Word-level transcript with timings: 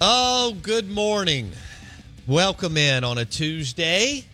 Oh, 0.00 0.56
good 0.62 0.88
morning. 0.88 1.50
Welcome 2.28 2.76
in 2.76 3.02
on 3.02 3.18
a 3.18 3.24
Tuesday. 3.24 4.24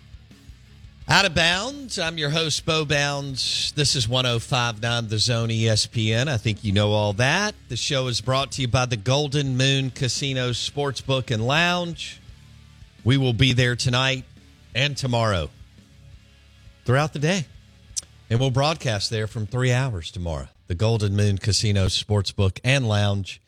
Out 1.09 1.25
of 1.25 1.35
bounds. 1.35 1.99
I'm 1.99 2.19
your 2.19 2.29
host, 2.29 2.67
Bo 2.67 2.85
Bounds. 2.85 3.73
This 3.73 3.97
is 3.97 4.07
1059 4.07 5.09
The 5.09 5.19
Zone 5.19 5.49
ESPN. 5.49 6.29
I 6.29 6.37
think 6.37 6.65
you 6.65 6.73
know 6.73 6.93
all 6.93 7.15
that. 7.15 7.55
The 7.71 7.79
show 7.79 8.09
is 8.09 8.21
brought 8.21 8.53
to 8.53 8.61
you 8.61 8.69
by 8.69 8.85
the 8.85 8.99
Golden 8.99 9.57
Moon 9.57 9.89
Casino 9.89 10.51
Sportsbook 10.51 11.31
and 11.31 11.47
Lounge. 11.47 12.21
We 13.03 13.17
will 13.17 13.33
be 13.33 13.55
there 13.55 13.75
tonight 13.75 14.25
and 14.75 14.95
tomorrow 14.95 15.49
throughout 16.85 17.15
the 17.15 17.21
day. 17.21 17.47
And 18.29 18.39
we'll 18.39 18.51
broadcast 18.51 19.09
there 19.09 19.27
from 19.27 19.47
three 19.47 19.73
hours 19.73 20.11
tomorrow. 20.11 20.49
The 20.67 20.75
Golden 20.75 21.17
Moon 21.17 21.39
Casino 21.39 21.87
Sportsbook 21.87 22.61
and 22.63 22.87
Lounge 22.87 23.41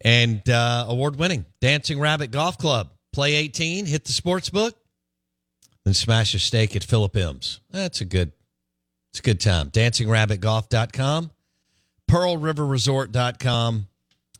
and 0.00 0.48
uh, 0.48 0.86
award 0.88 1.16
winning 1.16 1.44
Dancing 1.60 2.00
Rabbit 2.00 2.30
Golf 2.30 2.58
Club. 2.58 2.90
Play 3.12 3.34
18, 3.34 3.86
hit 3.86 4.04
the 4.04 4.12
sports 4.12 4.50
book, 4.50 4.76
then 5.84 5.94
smash 5.94 6.32
a 6.34 6.38
steak 6.38 6.76
at 6.76 6.84
Philip 6.84 7.16
M's. 7.16 7.60
That's 7.70 8.00
a 8.00 8.04
good, 8.04 8.32
it's 9.10 9.18
a 9.18 9.22
good 9.22 9.40
time. 9.40 9.70
DancingRabbitGolf.com, 9.70 11.30
PearlRiverResort.com, 12.08 13.88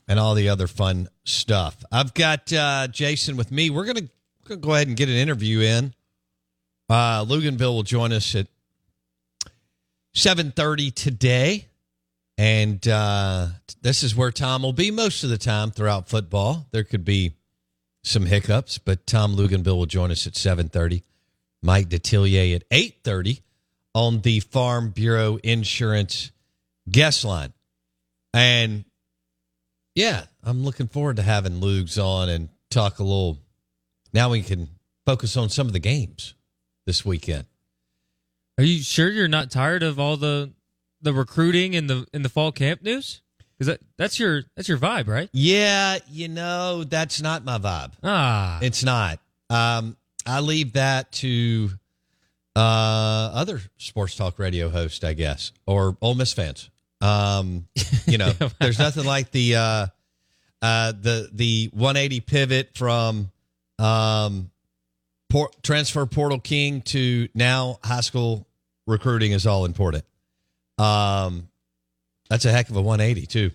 and 0.07 0.19
all 0.21 0.35
the 0.35 0.49
other 0.49 0.69
fun 0.69 1.09
stuff. 1.25 1.83
I've 1.91 2.15
got 2.15 2.53
uh, 2.53 2.87
Jason 2.89 3.37
with 3.37 3.51
me. 3.51 3.71
We're 3.71 3.87
gonna, 3.87 4.57
go 4.57 4.75
ahead 4.75 4.87
and 4.87 4.97
get 4.97 5.09
an 5.09 5.17
interview 5.17 5.61
in. 5.61 5.95
Uh, 6.89 7.25
Luginbill 7.25 7.75
will 7.75 7.83
join 7.83 8.13
us 8.13 8.35
at 8.35 8.47
7:30 10.15 10.95
today. 10.95 11.70
And 12.41 12.89
uh, 12.89 13.49
this 13.83 14.03
is 14.03 14.17
where 14.17 14.31
Tom 14.31 14.63
will 14.63 14.73
be 14.73 14.91
most 14.91 15.25
of 15.25 15.29
the 15.29 15.37
time 15.37 15.71
throughout 15.71 16.09
football. 16.09 16.69
There 16.71 16.85
could 16.85 17.05
be 17.05 17.35
some 18.03 18.25
hiccups, 18.25 18.79
but 18.79 19.07
Tom 19.07 19.37
Luginbill 19.37 19.77
will 19.77 19.85
join 19.85 20.11
us 20.11 20.27
at 20.27 20.33
7.30. 20.33 21.03
Mike 21.63 21.91
Detillier 21.91 22.57
at 22.57 22.69
8.30 22.71 23.43
on 23.95 24.23
the 24.23 24.41
Farm 24.41 24.89
Bureau 24.89 25.37
Insurance 25.43 26.33
guest 26.91 27.27
line. 27.27 27.53
And, 28.33 28.87
yeah, 29.95 30.23
I'm 30.43 30.65
looking 30.65 30.89
forward 30.89 31.17
to 31.17 31.23
having 31.23 31.61
Lugs 31.61 31.99
on 31.99 32.31
and 32.31 32.49
talk 32.71 33.01
a 33.01 33.03
little. 33.03 33.37
Now 34.15 34.31
we 34.31 34.41
can 34.41 34.71
focus 35.05 35.37
on 35.37 35.51
some 35.51 35.67
of 35.67 35.75
the 35.75 35.79
games 35.79 36.33
this 36.87 37.05
weekend. 37.05 37.45
Are 38.57 38.65
you 38.65 38.83
sure 38.83 39.11
you're 39.11 39.29
not 39.29 39.51
tired 39.51 39.83
of 39.83 40.01
all 40.01 40.17
the 40.17 40.53
the 41.03 41.13
recruiting 41.13 41.75
in 41.75 41.87
the 41.87 42.07
in 42.13 42.23
the 42.23 42.29
fall 42.29 42.53
camp 42.53 42.83
news? 42.83 43.23
Is 43.59 43.67
that, 43.67 43.81
that's 43.99 44.19
your 44.19 44.45
that's 44.57 44.69
your 44.69 44.79
vibe, 44.79 45.07
right? 45.07 45.29
Yeah, 45.33 45.99
you 46.09 46.29
know, 46.29 46.83
that's 46.85 47.21
not 47.21 47.45
my 47.45 47.59
vibe. 47.59 47.93
Ah, 48.03 48.59
It's 48.63 48.83
not. 48.83 49.19
Um, 49.51 49.97
I 50.27 50.41
leave 50.41 50.73
that 50.75 51.13
to 51.13 51.71
uh, 52.57 53.31
other 53.35 53.61
sports 53.77 54.17
talk 54.17 54.39
radio 54.39 54.71
hosts, 54.71 55.05
I 55.05 55.13
guess, 55.13 55.53
or 55.67 55.97
Ole 56.01 56.15
Miss 56.15 56.33
fans. 56.33 56.71
Um, 57.03 57.67
you 58.07 58.17
know, 58.19 58.33
there's 58.61 58.79
nothing 58.79 59.05
like 59.05 59.31
the 59.31 59.57
uh, 59.57 59.87
uh, 60.63 60.93
the 60.99 61.29
the 61.33 61.71
180 61.75 62.21
pivot 62.21 62.71
from 62.75 63.31
um, 63.79 64.51
transfer 65.63 66.07
portal 66.07 66.41
king 66.41 66.81
to 66.83 67.29
now 67.35 67.79
high 67.85 68.01
school 68.01 68.47
recruiting 68.87 69.33
is 69.33 69.47
all 69.47 69.65
important. 69.65 70.05
Um, 70.81 71.49
that's 72.29 72.45
a 72.45 72.53
heck 72.53 72.71
of 72.71 72.77
a 72.77 72.81
180 72.83 73.27
too, 73.27 73.51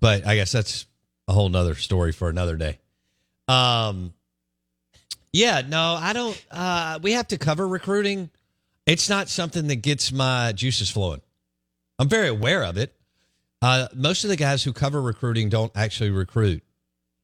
but 0.00 0.26
I 0.26 0.36
guess 0.36 0.52
that's 0.52 0.86
a 1.26 1.32
whole 1.32 1.48
nother 1.48 1.74
story 1.74 2.12
for 2.12 2.28
another 2.28 2.56
day. 2.56 2.78
Um, 3.48 4.12
yeah, 5.32 5.62
no, 5.66 5.98
I 6.00 6.12
don't. 6.12 6.46
Uh, 6.50 7.00
we 7.02 7.12
have 7.12 7.28
to 7.28 7.38
cover 7.38 7.66
recruiting. 7.66 8.30
It's 8.86 9.08
not 9.08 9.28
something 9.28 9.66
that 9.66 9.76
gets 9.76 10.12
my 10.12 10.52
juices 10.52 10.90
flowing. 10.90 11.22
I'm 11.98 12.08
very 12.08 12.28
aware 12.28 12.62
of 12.62 12.76
it. 12.76 12.94
Uh, 13.60 13.88
most 13.94 14.24
of 14.24 14.30
the 14.30 14.36
guys 14.36 14.62
who 14.62 14.72
cover 14.72 15.00
recruiting 15.00 15.48
don't 15.48 15.72
actually 15.74 16.10
recruit. 16.10 16.62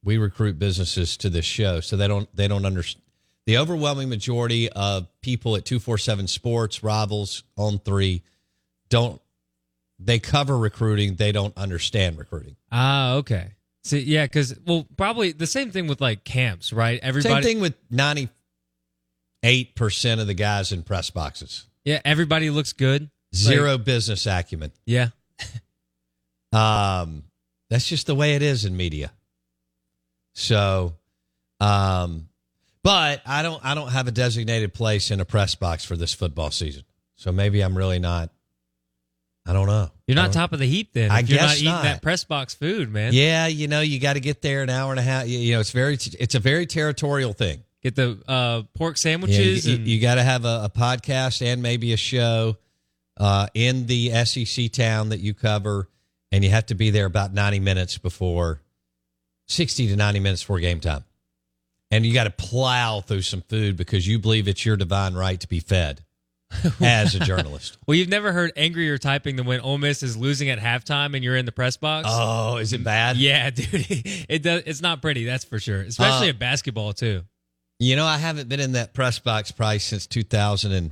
We 0.03 0.17
recruit 0.17 0.57
businesses 0.57 1.15
to 1.17 1.29
this 1.29 1.45
show, 1.45 1.79
so 1.79 1.95
they 1.95 2.07
don't 2.07 2.27
they 2.35 2.47
don't 2.47 2.65
understand. 2.65 3.03
The 3.45 3.57
overwhelming 3.57 4.09
majority 4.09 4.69
of 4.69 5.07
people 5.21 5.55
at 5.55 5.65
two 5.65 5.79
four 5.79 5.97
seven 5.97 6.27
Sports, 6.27 6.83
Rivals, 6.83 7.43
On 7.55 7.79
Three, 7.79 8.23
don't 8.89 9.20
they 10.03 10.19
cover 10.19 10.57
recruiting? 10.57 11.15
They 11.15 11.31
don't 11.31 11.55
understand 11.57 12.17
recruiting. 12.17 12.55
ah, 12.71 13.13
okay. 13.15 13.53
See, 13.83 13.99
yeah, 14.01 14.25
because 14.25 14.55
well, 14.65 14.85
probably 14.95 15.31
the 15.31 15.47
same 15.47 15.71
thing 15.71 15.87
with 15.87 15.99
like 16.01 16.23
camps, 16.23 16.71
right? 16.71 16.99
Everybody, 17.01 17.33
Same 17.33 17.43
thing 17.43 17.61
with 17.61 17.73
ninety 17.89 18.29
eight 19.43 19.75
percent 19.75 20.21
of 20.21 20.27
the 20.27 20.35
guys 20.35 20.71
in 20.71 20.83
press 20.83 21.09
boxes. 21.09 21.65
yeah, 21.83 21.99
everybody 22.05 22.49
looks 22.51 22.73
good. 22.73 23.09
Zero 23.33 23.71
Like, 23.77 23.85
business 23.85 24.25
acumen. 24.27 24.71
yeah, 24.85 25.09
Um, 26.53 27.23
that's 27.69 27.87
just 27.87 28.07
the 28.07 28.15
way 28.15 28.35
it 28.35 28.41
is 28.41 28.65
in 28.65 28.75
media. 28.75 29.11
So, 30.33 30.93
um, 31.59 32.27
But 32.83 33.21
I 33.25 33.41
don't 33.41 33.63
I 33.63 33.73
don't 33.73 33.89
have 33.91 34.07
a 34.07 34.11
designated 34.11 34.73
place 34.73 35.11
in 35.11 35.19
a 35.21 35.25
press 35.25 35.55
box 35.55 35.85
for 35.85 35.95
this 35.95 36.13
football 36.13 36.51
season. 36.51 36.83
So 37.15 37.31
maybe 37.31 37.61
I'm 37.61 37.77
really 37.77 37.99
not 37.99 38.29
I 39.45 39.53
don't 39.53 39.67
know. 39.67 39.89
You're 40.07 40.15
not 40.15 40.33
top 40.33 40.53
of 40.53 40.59
the 40.59 40.67
heap 40.67 40.93
then. 40.93 41.09
I 41.09 41.21
if 41.21 41.29
you're 41.29 41.39
not 41.39 41.49
guess 41.49 41.57
eating 41.57 41.71
not. 41.71 41.83
that 41.83 42.01
press 42.01 42.23
box 42.23 42.53
food, 42.53 42.91
man. 42.91 43.13
Yeah, 43.13 43.47
you 43.47 43.67
know, 43.67 43.81
you 43.81 43.99
got 43.99 44.13
to 44.13 44.19
get 44.19 44.41
there 44.41 44.61
an 44.61 44.69
hour 44.69 44.91
and 44.91 44.99
a 44.99 45.03
half. 45.03 45.27
You, 45.27 45.39
you 45.39 45.53
know, 45.53 45.59
it's 45.61 45.71
very 45.71 45.95
it's 45.95 46.35
a 46.35 46.39
very 46.39 46.65
territorial 46.65 47.33
thing. 47.33 47.63
Get 47.81 47.95
the 47.95 48.21
uh, 48.27 48.63
pork 48.75 48.97
Yeah, 49.03 49.09
you, 49.09 49.17
sandwiches. 49.17 49.65
and, 49.65 49.87
you 49.87 49.99
got 49.99 50.15
to 50.15 50.23
have 50.23 50.45
a, 50.45 50.65
a 50.65 50.69
podcast 50.69 51.41
and 51.43 51.63
maybe 51.63 51.93
a 51.93 51.97
show 51.97 52.57
uh, 53.17 53.47
in 53.55 53.87
the 53.87 54.11
SEC 54.25 54.71
town 54.71 55.09
that 55.09 55.19
you 55.19 55.33
cover, 55.33 55.89
and 56.31 56.43
you 56.43 56.51
have 56.51 56.67
to 56.67 56.75
be 56.75 56.91
there 56.91 57.05
about 57.05 57.33
90 57.33 57.59
minutes 57.59 57.97
before 57.97 58.61
60 59.47 59.87
to 59.87 59.95
90 59.95 60.19
minutes 60.19 60.43
before 60.43 60.59
game 60.59 60.79
time. 60.79 61.03
And 61.89 62.05
you 62.05 62.13
got 62.13 62.23
to 62.25 62.29
plow 62.31 63.01
through 63.01 63.23
some 63.23 63.41
food 63.41 63.75
because 63.75 64.07
you 64.07 64.19
believe 64.19 64.47
it's 64.47 64.65
your 64.65 64.77
divine 64.77 65.13
right 65.13 65.39
to 65.39 65.47
be 65.47 65.59
fed 65.59 66.03
as 66.81 67.15
a 67.15 67.19
journalist. 67.19 67.77
well, 67.87 67.95
you've 67.95 68.09
never 68.09 68.31
heard 68.31 68.51
angrier 68.55 68.97
typing 68.97 69.35
than 69.35 69.45
when 69.45 69.61
Ole 69.61 69.77
Miss 69.77 70.03
is 70.03 70.17
losing 70.17 70.49
at 70.49 70.59
halftime 70.59 71.15
and 71.15 71.23
you're 71.23 71.37
in 71.37 71.45
the 71.45 71.51
press 71.51 71.77
box. 71.77 72.07
Oh, 72.09 72.57
is 72.57 72.73
it 72.73 72.83
bad? 72.83 73.17
Yeah, 73.17 73.49
dude, 73.51 73.67
it 73.71 74.43
does. 74.43 74.63
It's 74.65 74.81
not 74.81 75.01
pretty, 75.01 75.25
that's 75.25 75.43
for 75.45 75.59
sure. 75.59 75.81
Especially 75.81 76.27
Uh, 76.27 76.31
at 76.31 76.39
basketball 76.39 76.93
too. 76.93 77.23
You 77.79 77.95
know, 77.95 78.05
I 78.05 78.17
haven't 78.17 78.47
been 78.49 78.59
in 78.59 78.73
that 78.73 78.93
press 78.93 79.17
box 79.19 79.51
probably 79.51 79.79
since 79.79 80.05
2009 80.07 80.91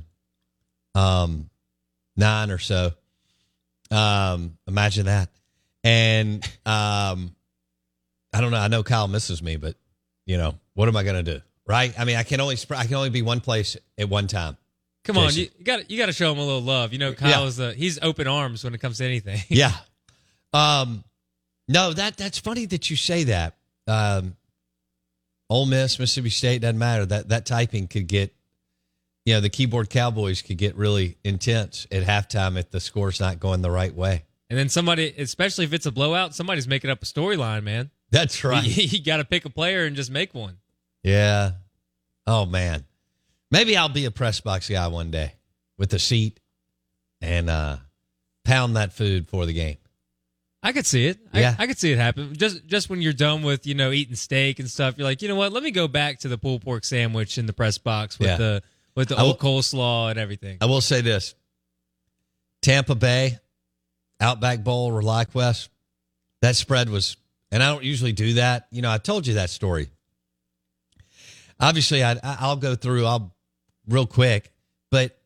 um, 0.94 2.50
or 2.50 2.58
so. 2.58 2.92
Um, 3.90 4.56
imagine 4.66 5.06
that. 5.06 5.28
And 5.84 6.44
um, 6.66 7.34
I 8.32 8.40
don't 8.40 8.50
know. 8.50 8.58
I 8.58 8.68
know 8.68 8.82
Kyle 8.82 9.08
misses 9.08 9.42
me, 9.42 9.56
but 9.56 9.76
you 10.26 10.36
know, 10.36 10.54
what 10.74 10.88
am 10.88 10.96
I 10.96 11.04
going 11.04 11.24
to 11.24 11.34
do? 11.34 11.40
Right? 11.66 11.94
I 11.98 12.04
mean, 12.04 12.16
I 12.16 12.22
can 12.24 12.40
only 12.40 12.56
I 12.70 12.84
can 12.86 12.94
only 12.94 13.10
be 13.10 13.22
one 13.22 13.40
place 13.40 13.76
at 13.96 14.08
one 14.08 14.26
time. 14.26 14.56
Come 15.04 15.16
on, 15.18 15.30
Jason. 15.30 15.52
you 15.58 15.64
got 15.64 15.90
you 15.90 15.98
got 15.98 16.06
to 16.06 16.12
show 16.12 16.30
him 16.32 16.38
a 16.38 16.44
little 16.44 16.60
love. 16.62 16.92
You 16.92 16.98
know, 16.98 17.12
Kyle 17.14 17.46
is 17.46 17.58
uh, 17.58 17.72
he's 17.76 17.98
open 18.02 18.26
arms 18.26 18.62
when 18.64 18.74
it 18.74 18.78
comes 18.80 18.98
to 18.98 19.04
anything. 19.04 19.40
Yeah. 19.48 19.72
Um, 20.52 21.04
no, 21.68 21.92
that 21.92 22.16
that's 22.16 22.38
funny 22.40 22.66
that 22.66 22.90
you 22.90 22.96
say 22.96 23.22
that. 23.22 23.54
Um, 23.86 24.34
Ole 25.48 25.66
Miss, 25.66 25.96
Mississippi 25.96 26.30
State 26.30 26.60
doesn't 26.62 26.76
matter. 26.76 27.06
That 27.06 27.28
that 27.28 27.46
typing 27.46 27.86
could 27.86 28.08
get, 28.08 28.34
you 29.24 29.34
know, 29.34 29.40
the 29.40 29.48
keyboard 29.48 29.90
cowboys 29.90 30.42
could 30.42 30.58
get 30.58 30.74
really 30.74 31.16
intense 31.22 31.86
at 31.92 32.02
halftime 32.02 32.58
if 32.58 32.68
the 32.72 32.80
score's 32.80 33.20
not 33.20 33.38
going 33.38 33.62
the 33.62 33.70
right 33.70 33.94
way. 33.94 34.24
And 34.48 34.58
then 34.58 34.68
somebody, 34.68 35.14
especially 35.16 35.66
if 35.66 35.72
it's 35.72 35.86
a 35.86 35.92
blowout, 35.92 36.34
somebody's 36.34 36.66
making 36.66 36.90
up 36.90 37.00
a 37.00 37.06
storyline, 37.06 37.62
man. 37.62 37.92
That's 38.10 38.42
right. 38.42 38.64
You, 38.66 38.82
you 38.88 39.04
got 39.04 39.18
to 39.18 39.24
pick 39.24 39.44
a 39.44 39.50
player 39.50 39.84
and 39.84 39.94
just 39.94 40.10
make 40.10 40.34
one. 40.34 40.56
yeah. 41.04 41.52
Oh 42.26 42.44
man, 42.44 42.84
maybe 43.50 43.76
I'll 43.76 43.88
be 43.88 44.04
a 44.04 44.10
press 44.10 44.40
box 44.40 44.68
guy 44.68 44.86
one 44.88 45.10
day 45.10 45.34
with 45.78 45.92
a 45.94 45.98
seat 45.98 46.40
and 47.20 47.48
uh, 47.50 47.76
pound 48.44 48.76
that 48.76 48.92
food 48.92 49.28
for 49.28 49.46
the 49.46 49.52
game. 49.52 49.76
I 50.62 50.72
could 50.72 50.84
see 50.86 51.06
it. 51.06 51.18
Yeah. 51.32 51.54
I, 51.58 51.62
I 51.62 51.66
could 51.66 51.78
see 51.78 51.90
it 51.90 51.96
happen. 51.98 52.34
Just 52.36 52.66
just 52.66 52.90
when 52.90 53.00
you're 53.00 53.14
done 53.14 53.42
with 53.42 53.66
you 53.66 53.74
know 53.74 53.92
eating 53.92 54.14
steak 54.14 54.58
and 54.58 54.68
stuff, 54.70 54.94
you're 54.98 55.06
like, 55.06 55.22
you 55.22 55.28
know 55.28 55.36
what? 55.36 55.52
Let 55.52 55.62
me 55.62 55.70
go 55.70 55.88
back 55.88 56.18
to 56.20 56.28
the 56.28 56.36
pulled 56.36 56.62
pork 56.62 56.84
sandwich 56.84 57.38
in 57.38 57.46
the 57.46 57.54
press 57.54 57.78
box 57.78 58.18
with 58.18 58.28
Yeah. 58.28 58.36
the 58.36 58.62
with 58.94 59.08
the 59.08 59.18
old 59.18 59.42
will- 59.42 59.60
coleslaw 59.60 60.10
and 60.10 60.18
everything. 60.18 60.58
I 60.60 60.66
will 60.66 60.82
say 60.82 61.00
this: 61.00 61.34
Tampa 62.60 62.94
Bay, 62.94 63.38
Outback 64.20 64.62
Bowl, 64.62 64.92
ReliQuest. 64.92 65.68
That 66.42 66.56
spread 66.56 66.90
was, 66.90 67.16
and 67.50 67.62
I 67.62 67.70
don't 67.70 67.84
usually 67.84 68.12
do 68.12 68.34
that. 68.34 68.66
You 68.70 68.82
know, 68.82 68.90
I 68.90 68.98
told 68.98 69.26
you 69.26 69.34
that 69.34 69.48
story. 69.48 69.88
Obviously, 71.58 72.02
I, 72.04 72.18
I'll 72.22 72.56
go 72.56 72.74
through. 72.74 73.06
I'll 73.06 73.34
real 73.88 74.06
quick, 74.06 74.52
but 74.90 75.18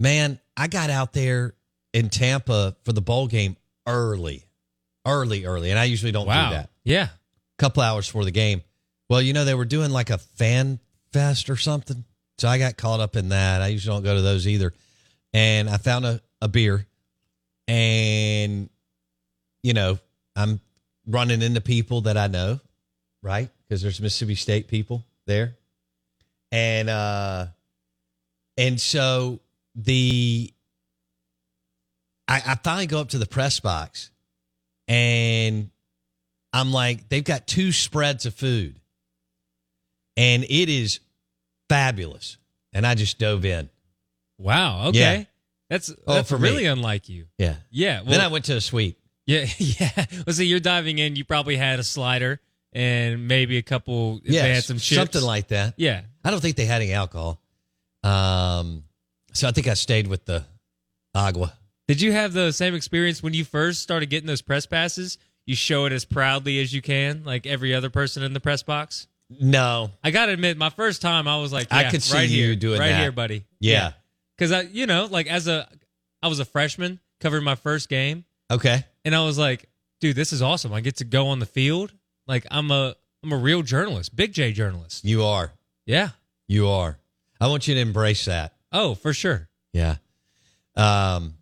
man, 0.00 0.40
I 0.56 0.68
got 0.68 0.90
out 0.90 1.12
there 1.12 1.54
in 1.92 2.10
Tampa 2.10 2.76
for 2.84 2.92
the 2.92 3.00
bowl 3.00 3.26
game 3.26 3.56
early, 3.86 4.44
early, 5.06 5.44
early, 5.44 5.70
and 5.70 5.78
I 5.78 5.84
usually 5.84 6.12
don't 6.12 6.26
wow. 6.26 6.48
do 6.48 6.54
that. 6.56 6.70
Yeah. 6.84 7.04
A 7.04 7.58
couple 7.58 7.82
hours 7.82 8.06
before 8.06 8.24
the 8.24 8.30
game. 8.30 8.62
Well, 9.08 9.22
you 9.22 9.32
know, 9.32 9.44
they 9.44 9.54
were 9.54 9.64
doing 9.64 9.90
like 9.90 10.10
a 10.10 10.18
fan 10.18 10.80
fest 11.12 11.48
or 11.48 11.56
something. 11.56 12.04
So 12.38 12.48
I 12.48 12.58
got 12.58 12.76
caught 12.76 13.00
up 13.00 13.16
in 13.16 13.30
that. 13.30 13.62
I 13.62 13.68
usually 13.68 13.96
don't 13.96 14.02
go 14.02 14.14
to 14.14 14.22
those 14.22 14.46
either. 14.46 14.74
And 15.32 15.70
I 15.70 15.78
found 15.78 16.04
a, 16.04 16.20
a 16.42 16.48
beer 16.48 16.86
and, 17.68 18.68
you 19.62 19.72
know, 19.72 19.98
I'm 20.34 20.60
running 21.06 21.42
into 21.42 21.60
people 21.60 22.02
that 22.02 22.16
I 22.16 22.26
know, 22.26 22.60
right? 23.22 23.48
Because 23.66 23.82
there's 23.82 24.00
Mississippi 24.00 24.34
State 24.34 24.68
people 24.68 25.04
there. 25.26 25.56
And, 26.52 26.90
uh, 26.90 27.46
and 28.56 28.80
so 28.80 29.40
the, 29.74 30.52
I, 32.28 32.42
I 32.46 32.54
finally 32.56 32.86
go 32.86 33.00
up 33.00 33.10
to 33.10 33.18
the 33.18 33.26
press 33.26 33.60
box 33.60 34.10
and 34.88 35.70
I'm 36.52 36.72
like, 36.72 37.08
they've 37.08 37.24
got 37.24 37.46
two 37.46 37.70
spreads 37.72 38.24
of 38.24 38.34
food, 38.34 38.80
and 40.16 40.42
it 40.44 40.68
is 40.70 41.00
fabulous. 41.68 42.38
And 42.72 42.86
I 42.86 42.94
just 42.94 43.18
dove 43.18 43.44
in. 43.44 43.68
Wow. 44.38 44.88
Okay. 44.88 44.98
Yeah. 44.98 45.24
That's 45.70 45.90
Oh, 46.06 46.14
that's 46.14 46.28
for 46.28 46.38
me. 46.38 46.48
really 46.50 46.66
unlike 46.66 47.08
you. 47.08 47.26
Yeah. 47.38 47.56
Yeah. 47.70 48.02
Well, 48.02 48.10
then 48.12 48.20
I 48.20 48.28
went 48.28 48.44
to 48.46 48.56
a 48.56 48.60
suite. 48.60 48.96
yeah. 49.26 49.46
Yeah. 49.58 50.04
Well, 50.26 50.34
see, 50.34 50.44
you're 50.46 50.60
diving 50.60 50.98
in. 50.98 51.16
You 51.16 51.24
probably 51.24 51.56
had 51.56 51.78
a 51.80 51.84
slider 51.84 52.40
and 52.72 53.26
maybe 53.28 53.56
a 53.56 53.62
couple. 53.62 54.20
Yeah, 54.24 54.60
some 54.60 54.76
chips. 54.78 54.96
something 54.96 55.22
like 55.22 55.48
that. 55.48 55.74
Yeah. 55.76 56.02
I 56.24 56.30
don't 56.30 56.40
think 56.40 56.56
they 56.56 56.66
had 56.66 56.82
any 56.82 56.92
alcohol. 56.92 57.40
Um, 58.06 58.84
so 59.32 59.48
I 59.48 59.52
think 59.52 59.68
I 59.68 59.74
stayed 59.74 60.06
with 60.06 60.24
the 60.24 60.44
agua. 61.14 61.52
Did 61.88 62.00
you 62.00 62.12
have 62.12 62.32
the 62.32 62.52
same 62.52 62.74
experience 62.74 63.22
when 63.22 63.34
you 63.34 63.44
first 63.44 63.82
started 63.82 64.10
getting 64.10 64.26
those 64.26 64.42
press 64.42 64.66
passes? 64.66 65.18
You 65.46 65.54
show 65.54 65.84
it 65.86 65.92
as 65.92 66.04
proudly 66.04 66.60
as 66.60 66.72
you 66.72 66.82
can, 66.82 67.22
like 67.24 67.46
every 67.46 67.74
other 67.74 67.90
person 67.90 68.22
in 68.22 68.32
the 68.32 68.40
press 68.40 68.62
box. 68.62 69.06
No. 69.30 69.90
I 70.02 70.10
gotta 70.10 70.32
admit, 70.32 70.56
my 70.56 70.70
first 70.70 71.02
time, 71.02 71.28
I 71.28 71.38
was 71.38 71.52
like, 71.52 71.68
I 71.72 71.90
could 71.90 72.02
see 72.02 72.16
right 72.16 72.28
you 72.28 72.46
here, 72.46 72.56
doing 72.56 72.80
right 72.80 72.88
that. 72.88 73.00
here, 73.00 73.12
buddy. 73.12 73.44
Yeah. 73.60 73.92
because 74.36 74.50
I, 74.52 74.62
you 74.62 74.86
know, 74.86 75.06
like 75.10 75.26
as 75.28 75.46
a, 75.48 75.68
I 76.22 76.28
was 76.28 76.40
a 76.40 76.44
freshman 76.44 76.98
covering 77.20 77.44
my 77.44 77.54
first 77.54 77.88
game, 77.88 78.24
Okay. 78.50 78.84
and 79.04 79.14
I 79.14 79.24
was 79.24 79.38
like, 79.38 79.68
dude, 80.00 80.16
this 80.16 80.32
is 80.32 80.42
awesome. 80.42 80.72
I 80.72 80.80
get 80.80 80.96
to 80.96 81.04
go 81.04 81.28
on 81.28 81.38
the 81.38 81.46
field. 81.46 81.92
Like 82.26 82.46
I'm 82.50 82.70
a, 82.72 82.94
I'm 83.22 83.32
a 83.32 83.36
real 83.36 83.62
journalist, 83.62 84.14
big 84.16 84.32
J 84.32 84.52
journalist. 84.52 85.04
You 85.04 85.24
are. 85.24 85.52
Yeah. 85.86 86.10
You 86.48 86.68
are. 86.68 86.98
I 87.40 87.48
want 87.48 87.68
you 87.68 87.74
to 87.74 87.80
embrace 87.80 88.24
that. 88.26 88.54
Oh, 88.72 88.94
for 88.94 89.12
sure. 89.12 89.48
Yeah. 89.72 89.96
Um. 90.76 91.34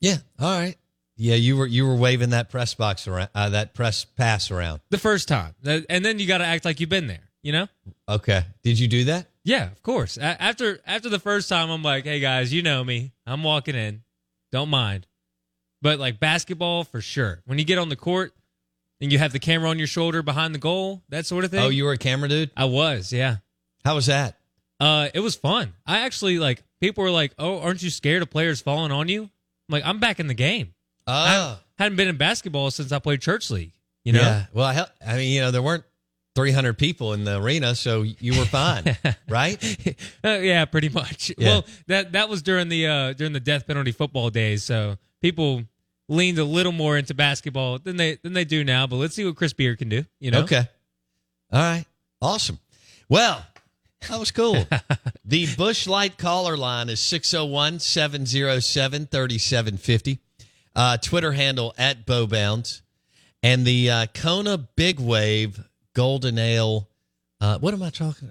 Yeah. 0.00 0.16
All 0.38 0.58
right. 0.58 0.76
Yeah, 1.16 1.34
you 1.36 1.56
were 1.56 1.66
you 1.66 1.86
were 1.86 1.94
waving 1.94 2.30
that 2.30 2.50
press 2.50 2.74
box 2.74 3.06
around, 3.06 3.28
uh, 3.34 3.50
that 3.50 3.74
press 3.74 4.04
pass 4.04 4.50
around. 4.50 4.80
The 4.90 4.98
first 4.98 5.28
time, 5.28 5.54
and 5.64 6.04
then 6.04 6.18
you 6.18 6.26
got 6.26 6.38
to 6.38 6.44
act 6.44 6.64
like 6.64 6.80
you've 6.80 6.88
been 6.88 7.06
there. 7.06 7.28
You 7.42 7.52
know. 7.52 7.68
Okay. 8.08 8.44
Did 8.62 8.78
you 8.78 8.88
do 8.88 9.04
that? 9.04 9.26
Yeah, 9.44 9.70
of 9.70 9.82
course. 9.82 10.16
A- 10.16 10.40
after 10.42 10.80
after 10.86 11.08
the 11.08 11.18
first 11.18 11.48
time, 11.48 11.70
I'm 11.70 11.82
like, 11.82 12.04
hey 12.04 12.20
guys, 12.20 12.52
you 12.52 12.62
know 12.62 12.82
me. 12.82 13.12
I'm 13.26 13.42
walking 13.42 13.74
in. 13.74 14.02
Don't 14.52 14.68
mind. 14.70 15.06
But 15.82 15.98
like 15.98 16.18
basketball, 16.20 16.84
for 16.84 17.00
sure. 17.00 17.42
When 17.44 17.58
you 17.58 17.64
get 17.64 17.78
on 17.78 17.88
the 17.88 17.96
court 17.96 18.32
and 19.00 19.12
you 19.12 19.18
have 19.18 19.32
the 19.32 19.38
camera 19.40 19.68
on 19.68 19.78
your 19.78 19.88
shoulder 19.88 20.22
behind 20.22 20.54
the 20.54 20.60
goal, 20.60 21.02
that 21.08 21.26
sort 21.26 21.44
of 21.44 21.50
thing. 21.50 21.60
Oh, 21.60 21.68
you 21.68 21.84
were 21.84 21.92
a 21.92 21.98
camera 21.98 22.28
dude. 22.28 22.50
I 22.56 22.66
was, 22.66 23.12
yeah. 23.12 23.36
How 23.84 23.96
was 23.96 24.06
that? 24.06 24.38
Uh, 24.82 25.08
it 25.14 25.20
was 25.20 25.36
fun. 25.36 25.72
I 25.86 26.00
actually 26.00 26.38
like. 26.38 26.62
People 26.80 27.04
were 27.04 27.10
like, 27.10 27.32
"Oh, 27.38 27.60
aren't 27.60 27.82
you 27.82 27.90
scared 27.90 28.22
of 28.22 28.30
players 28.30 28.60
falling 28.60 28.90
on 28.90 29.08
you?" 29.08 29.22
I'm 29.22 29.30
like, 29.68 29.84
"I'm 29.86 30.00
back 30.00 30.18
in 30.18 30.26
the 30.26 30.34
game. 30.34 30.74
Oh, 31.06 31.12
I 31.78 31.82
hadn't 31.82 31.96
been 31.96 32.08
in 32.08 32.16
basketball 32.16 32.70
since 32.70 32.90
I 32.92 32.98
played 32.98 33.20
church 33.20 33.50
league. 33.50 33.72
You 34.04 34.14
know, 34.14 34.20
yeah. 34.20 34.46
Well, 34.52 34.66
I, 34.66 34.86
I 35.06 35.16
mean, 35.16 35.30
you 35.32 35.40
know, 35.40 35.52
there 35.52 35.62
weren't 35.62 35.84
300 36.34 36.76
people 36.76 37.12
in 37.12 37.22
the 37.24 37.40
arena, 37.40 37.74
so 37.76 38.02
you 38.02 38.36
were 38.36 38.44
fine, 38.44 38.96
right? 39.28 39.62
Uh, 40.24 40.30
yeah, 40.40 40.64
pretty 40.64 40.88
much. 40.88 41.30
Yeah. 41.38 41.48
Well, 41.48 41.64
that 41.86 42.12
that 42.12 42.28
was 42.28 42.42
during 42.42 42.68
the 42.68 42.86
uh, 42.86 43.12
during 43.12 43.32
the 43.32 43.40
death 43.40 43.66
penalty 43.66 43.92
football 43.92 44.30
days, 44.30 44.64
so 44.64 44.96
people 45.20 45.62
leaned 46.08 46.38
a 46.38 46.44
little 46.44 46.72
more 46.72 46.98
into 46.98 47.14
basketball 47.14 47.78
than 47.78 47.96
they 47.96 48.16
than 48.16 48.32
they 48.32 48.44
do 48.44 48.64
now. 48.64 48.88
But 48.88 48.96
let's 48.96 49.14
see 49.14 49.24
what 49.24 49.36
Chris 49.36 49.52
Beard 49.52 49.78
can 49.78 49.88
do. 49.88 50.04
You 50.18 50.32
know, 50.32 50.40
Okay. 50.40 50.62
All 51.52 51.60
right. 51.60 51.84
Awesome. 52.20 52.58
Well, 53.08 53.44
that 54.08 54.18
was 54.18 54.30
cool. 54.30 54.66
the 55.24 55.46
Busch 55.56 55.86
Light 55.86 56.18
caller 56.18 56.56
line 56.56 56.88
is 56.88 57.00
601 57.00 57.80
707 57.80 59.06
3750. 59.06 60.18
Uh, 60.74 60.96
Twitter 60.96 61.32
handle 61.32 61.74
at 61.76 62.06
Bowbounds. 62.06 62.82
And 63.42 63.66
the 63.66 63.90
uh, 63.90 64.06
Kona 64.14 64.56
Big 64.56 65.00
Wave 65.00 65.60
Golden 65.94 66.38
Ale. 66.38 66.88
Uh, 67.40 67.58
what 67.58 67.74
am 67.74 67.82
I 67.82 67.90
talking 67.90 68.30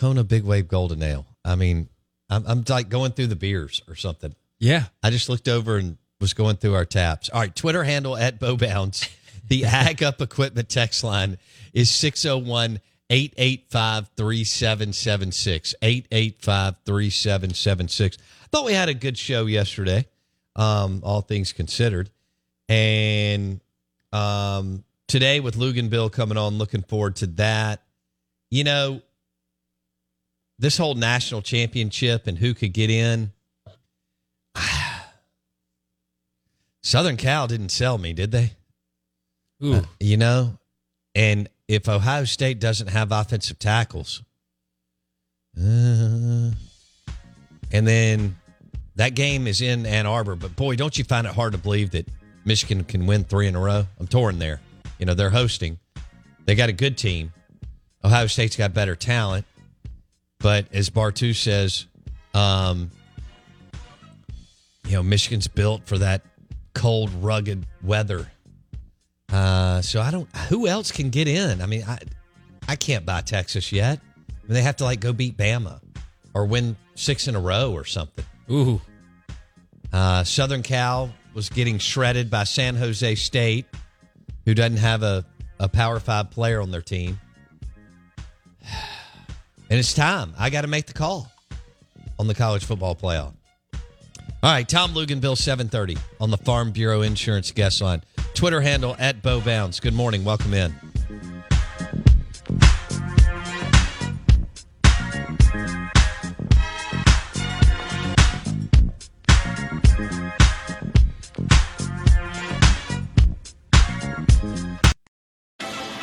Kona 0.00 0.24
Big 0.24 0.44
Wave 0.44 0.66
Golden 0.66 1.02
Ale. 1.02 1.26
I 1.44 1.56
mean, 1.56 1.90
I'm, 2.30 2.44
I'm 2.46 2.64
like 2.66 2.88
going 2.88 3.12
through 3.12 3.26
the 3.26 3.36
beers 3.36 3.82
or 3.86 3.94
something. 3.94 4.34
Yeah, 4.58 4.84
I 5.02 5.10
just 5.10 5.28
looked 5.28 5.46
over 5.46 5.76
and 5.76 5.98
was 6.18 6.32
going 6.32 6.56
through 6.56 6.74
our 6.74 6.86
taps. 6.86 7.28
All 7.28 7.40
right, 7.40 7.54
Twitter 7.54 7.84
handle 7.84 8.16
at 8.16 8.40
Bowbounds. 8.40 9.10
The 9.46 9.64
Ag 9.66 10.02
Up 10.02 10.22
Equipment 10.22 10.70
text 10.70 11.04
line 11.04 11.36
is 11.74 11.90
601 11.90 12.80
885 13.10 14.08
3776. 14.16 15.74
885 15.82 16.76
3776. 16.86 18.16
Thought 18.50 18.64
we 18.64 18.72
had 18.72 18.88
a 18.88 18.94
good 18.94 19.18
show 19.18 19.46
yesterday, 19.46 20.06
um, 20.56 21.00
all 21.04 21.20
things 21.20 21.52
considered. 21.52 22.10
And 22.68 23.60
um, 24.12 24.84
today 25.08 25.40
with 25.40 25.56
Luginbill 25.56 26.12
coming 26.12 26.38
on, 26.38 26.56
looking 26.56 26.82
forward 26.82 27.16
to 27.16 27.26
that. 27.26 27.82
You 28.50 28.64
know, 28.64 29.02
this 30.58 30.76
whole 30.76 30.94
national 30.94 31.42
championship 31.42 32.26
and 32.26 32.38
who 32.38 32.54
could 32.54 32.72
get 32.72 32.90
in. 32.90 33.32
Southern 36.82 37.16
Cal 37.16 37.46
didn't 37.46 37.70
sell 37.70 37.98
me, 37.98 38.12
did 38.12 38.30
they? 38.30 38.52
Ooh. 39.64 39.74
Uh, 39.74 39.82
you 39.98 40.16
know, 40.16 40.58
and 41.14 41.48
if 41.70 41.88
Ohio 41.88 42.24
State 42.24 42.58
doesn't 42.58 42.88
have 42.88 43.12
offensive 43.12 43.56
tackles, 43.60 44.24
uh, 45.56 46.50
and 47.70 47.86
then 47.86 48.36
that 48.96 49.14
game 49.14 49.46
is 49.46 49.60
in 49.60 49.86
Ann 49.86 50.04
Arbor, 50.04 50.34
but 50.34 50.56
boy, 50.56 50.74
don't 50.74 50.98
you 50.98 51.04
find 51.04 51.28
it 51.28 51.32
hard 51.32 51.52
to 51.52 51.58
believe 51.58 51.92
that 51.92 52.08
Michigan 52.44 52.82
can 52.82 53.06
win 53.06 53.22
three 53.22 53.46
in 53.46 53.54
a 53.54 53.60
row? 53.60 53.86
I'm 54.00 54.08
torn 54.08 54.40
there. 54.40 54.60
You 54.98 55.06
know, 55.06 55.14
they're 55.14 55.30
hosting, 55.30 55.78
they 56.44 56.56
got 56.56 56.70
a 56.70 56.72
good 56.72 56.98
team. 56.98 57.32
Ohio 58.02 58.26
State's 58.26 58.56
got 58.56 58.74
better 58.74 58.96
talent, 58.96 59.46
but 60.40 60.66
as 60.72 60.90
Bartu 60.90 61.36
says, 61.36 61.86
um, 62.34 62.90
you 64.86 64.94
know, 64.94 65.04
Michigan's 65.04 65.46
built 65.46 65.86
for 65.86 65.98
that 65.98 66.22
cold, 66.74 67.12
rugged 67.22 67.64
weather. 67.80 68.32
Uh, 69.32 69.80
so 69.82 70.00
I 70.00 70.10
don't. 70.10 70.28
Who 70.48 70.66
else 70.66 70.90
can 70.90 71.10
get 71.10 71.28
in? 71.28 71.60
I 71.62 71.66
mean, 71.66 71.84
I 71.86 71.98
I 72.68 72.76
can't 72.76 73.06
buy 73.06 73.20
Texas 73.20 73.72
yet. 73.72 74.00
I 74.28 74.32
mean, 74.46 74.54
they 74.54 74.62
have 74.62 74.76
to 74.76 74.84
like 74.84 75.00
go 75.00 75.12
beat 75.12 75.36
Bama 75.36 75.80
or 76.34 76.46
win 76.46 76.76
six 76.94 77.28
in 77.28 77.34
a 77.34 77.40
row 77.40 77.72
or 77.72 77.84
something. 77.84 78.24
Ooh. 78.50 78.80
Uh, 79.92 80.24
Southern 80.24 80.62
Cal 80.62 81.12
was 81.34 81.48
getting 81.48 81.78
shredded 81.78 82.30
by 82.30 82.44
San 82.44 82.76
Jose 82.76 83.14
State, 83.16 83.66
who 84.44 84.54
doesn't 84.54 84.78
have 84.78 85.02
a, 85.02 85.24
a 85.58 85.68
Power 85.68 86.00
Five 86.00 86.30
player 86.30 86.60
on 86.60 86.70
their 86.70 86.82
team. 86.82 87.18
And 89.70 89.78
it's 89.78 89.94
time. 89.94 90.34
I 90.36 90.50
got 90.50 90.62
to 90.62 90.66
make 90.66 90.86
the 90.86 90.92
call 90.92 91.30
on 92.18 92.26
the 92.26 92.34
college 92.34 92.64
football 92.64 92.96
playoff. 92.96 93.32
All 94.42 94.50
right, 94.50 94.68
Tom 94.68 94.94
Luginbill, 94.94 95.36
730 95.36 95.96
on 96.20 96.30
the 96.30 96.38
Farm 96.38 96.72
Bureau 96.72 97.02
Insurance 97.02 97.52
guest 97.52 97.80
line. 97.80 98.02
Twitter 98.34 98.60
handle 98.60 98.96
at 98.98 99.22
Bo 99.22 99.40
Bounds. 99.40 99.80
Good 99.80 99.94
morning. 99.94 100.24
Welcome 100.24 100.54
in. 100.54 100.89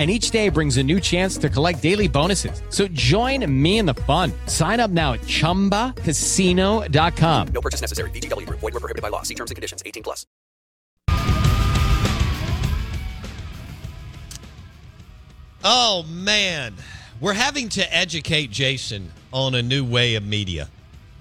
And 0.00 0.10
each 0.10 0.30
day 0.30 0.48
brings 0.48 0.78
a 0.78 0.82
new 0.82 0.98
chance 0.98 1.36
to 1.36 1.50
collect 1.50 1.82
daily 1.82 2.08
bonuses. 2.08 2.62
So 2.70 2.88
join 2.88 3.44
me 3.62 3.76
in 3.76 3.84
the 3.84 3.92
fun. 4.08 4.32
Sign 4.46 4.80
up 4.80 4.90
now 4.90 5.12
at 5.12 5.20
chumbacasino.com. 5.20 7.48
No 7.48 7.60
purchase 7.60 7.82
necessary. 7.82 8.08
VGW 8.08 8.46
Group. 8.46 8.60
Void 8.60 8.72
were 8.72 8.80
prohibited 8.80 9.02
by 9.02 9.10
law. 9.10 9.20
See 9.20 9.34
terms 9.34 9.50
and 9.50 9.56
conditions. 9.56 9.82
18 9.84 10.02
plus. 10.02 10.24
Oh, 15.62 16.04
man. 16.08 16.74
We're 17.20 17.34
having 17.34 17.68
to 17.70 17.94
educate 17.94 18.50
Jason 18.50 19.12
on 19.32 19.54
a 19.54 19.62
new 19.62 19.84
way 19.84 20.14
of 20.14 20.24
media. 20.24 20.68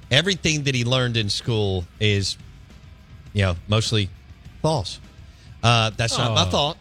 Everything 0.10 0.64
that 0.64 0.74
he 0.74 0.86
learned 0.86 1.18
in 1.18 1.30
school 1.30 1.86
is, 2.00 2.38
you 3.34 3.44
know, 3.44 3.56
mostly 3.68 4.10
false. 4.62 5.00
Uh, 5.62 5.90
that's 5.92 6.18
not 6.18 6.34
my 6.34 6.48
Oh. 6.48 6.50
fault. 6.50 6.78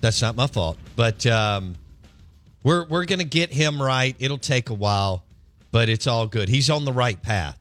That's 0.00 0.22
not 0.22 0.36
my 0.36 0.46
fault. 0.46 0.78
But 0.96 1.26
um, 1.26 1.74
we're 2.62 2.84
we're 2.86 3.04
gonna 3.04 3.24
get 3.24 3.50
him 3.52 3.80
right. 3.82 4.14
It'll 4.18 4.38
take 4.38 4.70
a 4.70 4.74
while, 4.74 5.24
but 5.70 5.88
it's 5.88 6.06
all 6.06 6.26
good. 6.26 6.48
He's 6.48 6.70
on 6.70 6.84
the 6.84 6.92
right 6.92 7.20
path. 7.20 7.58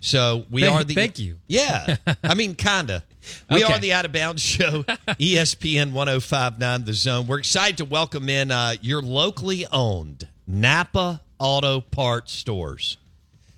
So 0.00 0.46
we 0.50 0.62
Thank- 0.62 0.74
are 0.74 0.84
the 0.84 0.94
thank 0.94 1.18
you. 1.20 1.36
Yeah, 1.46 1.96
I 2.24 2.34
mean, 2.34 2.54
kinda. 2.56 3.04
We 3.48 3.62
Okay. 3.62 3.72
are 3.72 3.78
the 3.78 3.92
Out 3.92 4.04
of 4.04 4.10
Bounds 4.10 4.42
Show, 4.42 4.82
ESPN 5.06 5.92
1059 5.92 6.84
The 6.84 6.92
Zone. 6.92 7.28
We're 7.28 7.38
excited 7.38 7.76
to 7.78 7.84
welcome 7.84 8.28
in 8.28 8.50
uh, 8.50 8.74
your 8.80 9.00
locally 9.00 9.64
owned 9.70 10.26
Napa 10.44 11.20
Auto 11.38 11.80
Parts 11.80 12.32
stores. 12.32 12.96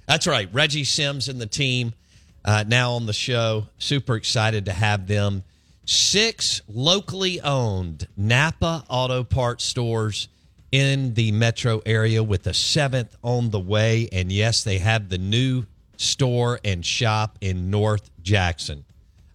That's 0.06 0.26
right. 0.26 0.50
Reggie 0.52 0.84
Sims 0.84 1.28
and 1.30 1.40
the 1.40 1.46
team 1.46 1.94
uh, 2.44 2.64
now 2.68 2.92
on 2.92 3.06
the 3.06 3.14
show. 3.14 3.68
Super 3.78 4.16
excited 4.16 4.66
to 4.66 4.72
have 4.74 5.06
them. 5.06 5.44
Six 5.86 6.62
locally 6.66 7.40
owned 7.40 8.08
Napa 8.16 8.84
Auto 8.88 9.22
Parts 9.22 9.64
stores 9.64 10.28
in 10.72 11.14
the 11.14 11.30
metro 11.32 11.82
area 11.84 12.22
with 12.22 12.46
a 12.46 12.54
seventh 12.54 13.16
on 13.22 13.50
the 13.50 13.60
way. 13.60 14.08
And 14.10 14.32
yes, 14.32 14.64
they 14.64 14.78
have 14.78 15.08
the 15.08 15.18
new 15.18 15.66
store 15.96 16.58
and 16.64 16.84
shop 16.84 17.38
in 17.40 17.70
North 17.70 18.10
Jackson. 18.22 18.84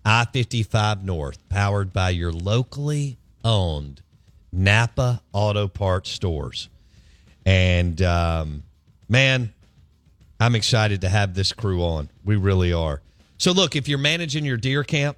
I 0.04 0.26
55 0.26 1.06
North, 1.06 1.48
powered 1.50 1.94
by 1.94 2.10
your 2.10 2.32
locally 2.32 3.18
owned 3.46 4.02
Napa 4.52 5.22
Auto 5.32 5.68
Parts 5.68 6.10
stores. 6.10 6.68
And 7.46 8.02
um, 8.02 8.64
man, 9.08 9.54
I'm 10.40 10.56
excited 10.56 11.02
to 11.02 11.10
have 11.10 11.36
this 11.36 11.54
crew 11.54 11.84
on. 11.84 12.10
We 12.26 12.38
really 12.38 12.74
are. 12.74 13.02
So, 13.38 13.52
look, 13.52 13.76
if 13.76 13.88
you're 13.88 14.00
managing 14.00 14.46
your 14.46 14.58
deer 14.58 14.84
camp 14.84 15.18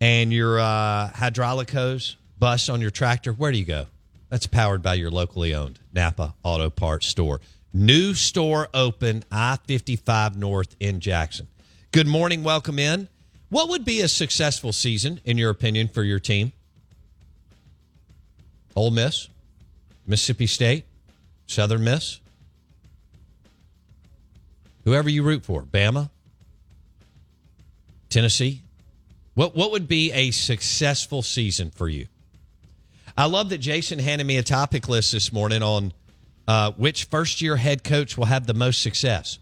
and 0.00 0.32
your 0.32 0.58
uh, 0.58 1.08
hydraulic 1.08 1.70
hose 1.70 2.16
bus 2.38 2.68
on 2.68 2.80
your 2.80 2.90
tractor, 2.90 3.32
where 3.32 3.52
do 3.52 3.58
you 3.58 3.64
go? 3.64 3.86
That's 4.28 4.46
powered 4.46 4.82
by 4.82 4.94
your 4.94 5.10
locally 5.10 5.54
owned 5.54 5.78
Napa 5.92 6.34
Auto 6.42 6.70
Parts 6.70 7.06
store. 7.06 7.40
New 7.72 8.14
store 8.14 8.68
open, 8.74 9.24
I 9.30 9.58
55 9.66 10.36
North 10.36 10.76
in 10.80 11.00
Jackson. 11.00 11.48
Good 11.92 12.06
morning. 12.06 12.42
Welcome 12.42 12.78
in. 12.78 13.08
What 13.48 13.68
would 13.68 13.84
be 13.84 14.00
a 14.00 14.08
successful 14.08 14.72
season, 14.72 15.20
in 15.24 15.38
your 15.38 15.50
opinion, 15.50 15.88
for 15.88 16.02
your 16.02 16.18
team? 16.18 16.52
Ole 18.74 18.90
Miss, 18.90 19.28
Mississippi 20.06 20.46
State, 20.46 20.84
Southern 21.46 21.84
Miss, 21.84 22.18
whoever 24.84 25.08
you 25.08 25.22
root 25.22 25.44
for, 25.44 25.62
Bama, 25.62 26.10
Tennessee. 28.08 28.62
What 29.34 29.56
what 29.56 29.72
would 29.72 29.88
be 29.88 30.12
a 30.12 30.30
successful 30.30 31.22
season 31.22 31.70
for 31.70 31.88
you? 31.88 32.06
I 33.16 33.26
love 33.26 33.48
that 33.50 33.58
Jason 33.58 33.98
handed 33.98 34.26
me 34.26 34.38
a 34.38 34.42
topic 34.42 34.88
list 34.88 35.12
this 35.12 35.32
morning 35.32 35.62
on 35.62 35.92
uh, 36.46 36.72
which 36.72 37.04
first 37.04 37.42
year 37.42 37.56
head 37.56 37.84
coach 37.84 38.16
will 38.16 38.26
have 38.26 38.46
the 38.46 38.54
most 38.54 38.82
success, 38.82 39.38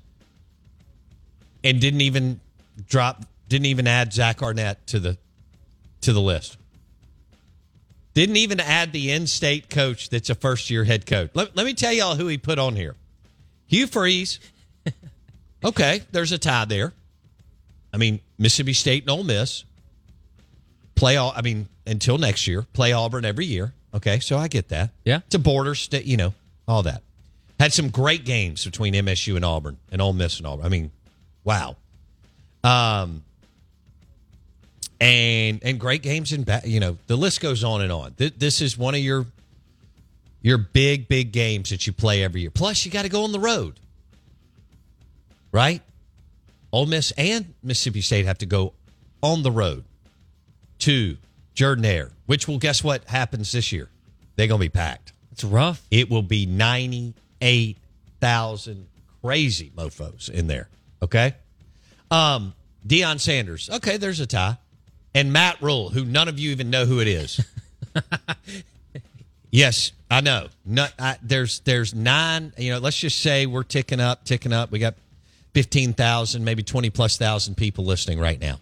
and 1.63 1.81
didn't 1.81 2.01
even 2.01 2.41
drop, 2.89 3.25
didn't 3.49 3.67
even 3.67 3.87
add 3.87 4.13
Zach 4.13 4.43
Arnett 4.43 4.87
to 4.89 4.99
the 4.99 5.19
to 6.03 6.13
the 6.13 6.21
list. 6.21 6.57
Didn't 8.15 8.37
even 8.37 8.61
add 8.61 8.93
the 8.93 9.11
in-state 9.11 9.71
coach 9.71 10.11
that's 10.11 10.29
a 10.29 10.35
first 10.35 10.69
year 10.69 10.85
head 10.85 11.07
coach. 11.07 11.31
Let, 11.33 11.57
let 11.57 11.65
me 11.65 11.73
tell 11.73 11.95
y'all 11.95 12.15
who 12.15 12.29
he 12.29 12.39
put 12.39 12.59
on 12.59 12.77
here: 12.77 12.95
Hugh 13.67 13.87
Freeze. 13.87 14.41
Okay, 15.65 16.03
there's 16.11 16.33
a 16.33 16.39
tie 16.39 16.65
there. 16.65 16.93
I 17.95 17.97
mean, 17.97 18.19
Mississippi 18.37 18.73
State 18.73 19.05
and 19.05 19.11
Ole 19.11 19.23
Miss 19.23 19.63
play 20.95 21.17
all. 21.17 21.33
I 21.35 21.43
mean, 21.43 21.69
until 21.87 22.19
next 22.19 22.47
year, 22.47 22.63
play 22.73 22.93
Auburn 22.93 23.25
every 23.25 23.47
year. 23.47 23.73
Okay, 23.95 24.21
so 24.21 24.39
I 24.39 24.49
get 24.49 24.69
that. 24.69 24.91
Yeah. 25.05 25.21
it's 25.27 25.35
a 25.35 25.39
border 25.39 25.75
state. 25.75 26.05
You 26.07 26.17
know, 26.17 26.35
all 26.67 26.83
that. 26.85 27.03
Had 27.61 27.73
some 27.73 27.91
great 27.91 28.25
games 28.25 28.65
between 28.65 28.95
MSU 28.95 29.37
and 29.37 29.45
Auburn 29.45 29.77
and 29.91 30.01
Ole 30.03 30.13
Miss 30.15 30.39
and 30.39 30.47
Auburn. 30.47 30.65
I 30.67 30.69
mean, 30.69 30.91
wow. 31.45 31.77
Um, 32.65 33.23
and 35.01 35.61
and 35.65 35.79
great 35.81 36.03
games 36.03 36.33
in 36.33 36.43
back. 36.45 36.67
You 36.67 36.81
know, 36.81 36.97
the 37.07 37.17
list 37.17 37.41
goes 37.41 37.65
on 37.65 37.83
and 37.83 37.93
on. 37.93 38.13
Th- 38.15 38.35
This 38.37 38.61
is 38.61 38.79
one 38.79 38.95
of 38.95 39.01
your 39.01 39.27
your 40.43 40.59
big 40.59 41.09
big 41.09 41.33
games 41.33 41.71
that 41.71 41.87
you 41.87 41.93
play 41.93 42.23
every 42.23 42.41
year. 42.41 42.51
Plus, 42.51 42.85
you 42.85 42.91
got 42.91 43.03
to 43.03 43.09
go 43.09 43.25
on 43.25 43.33
the 43.33 43.41
road, 43.41 43.79
right? 45.53 45.83
Ole 46.73 46.87
Miss 46.87 47.11
and 47.13 47.53
Mississippi 47.63 48.01
State 48.01 48.27
have 48.27 48.39
to 48.39 48.47
go 48.47 48.73
on 49.23 49.43
the 49.43 49.51
road 49.53 49.85
to 50.83 51.17
Jordan-Hare, 51.55 52.11
which 52.27 52.47
will 52.49 52.59
guess 52.59 52.85
what 52.85 53.05
happens 53.05 53.53
this 53.53 53.73
year? 53.73 53.89
They're 54.37 54.49
going 54.49 54.61
to 54.61 54.65
be 54.65 54.71
packed. 54.71 55.12
It's 55.33 55.45
rough. 55.45 55.83
It 55.91 56.09
will 56.11 56.23
be 56.23 56.47
98,000 56.47 58.87
crazy 59.23 59.73
mofos 59.77 60.31
in 60.31 60.47
there. 60.47 60.69
Okay. 61.03 61.35
Um, 62.11 62.55
Deion 62.87 63.21
Sanders. 63.21 63.71
Okay, 63.71 63.97
there's 63.97 64.21
a 64.21 64.27
tie. 64.27 64.59
And 65.15 65.33
Matt 65.33 65.61
Rhule, 65.61 65.91
who 65.91 66.05
none 66.05 66.29
of 66.29 66.39
you 66.39 66.51
even 66.51 66.71
know 66.71 66.87
who 66.87 67.01
it 67.01 67.09
is. 67.09 67.41
yes, 69.51 69.93
I 70.11 70.21
know. 70.21 70.49
No, 70.65 70.87
I, 70.99 71.17
there's 71.23 71.61
there's 71.61 71.95
nine. 71.95 72.53
You 72.57 72.73
know, 72.73 72.79
let's 72.79 72.99
just 72.99 73.21
say 73.21 73.47
we're 73.47 73.62
ticking 73.62 74.01
up, 74.01 74.25
ticking 74.25 74.55
up. 74.55 74.71
We 74.71 74.79
got 74.79 74.95
fifteen 75.53 75.93
thousand, 75.93 76.45
maybe 76.45 76.62
twenty 76.62 76.89
plus 76.89 77.19
thousand 77.19 77.57
people 77.57 77.85
listening 77.85 78.19
right 78.19 78.41
now. 78.41 78.59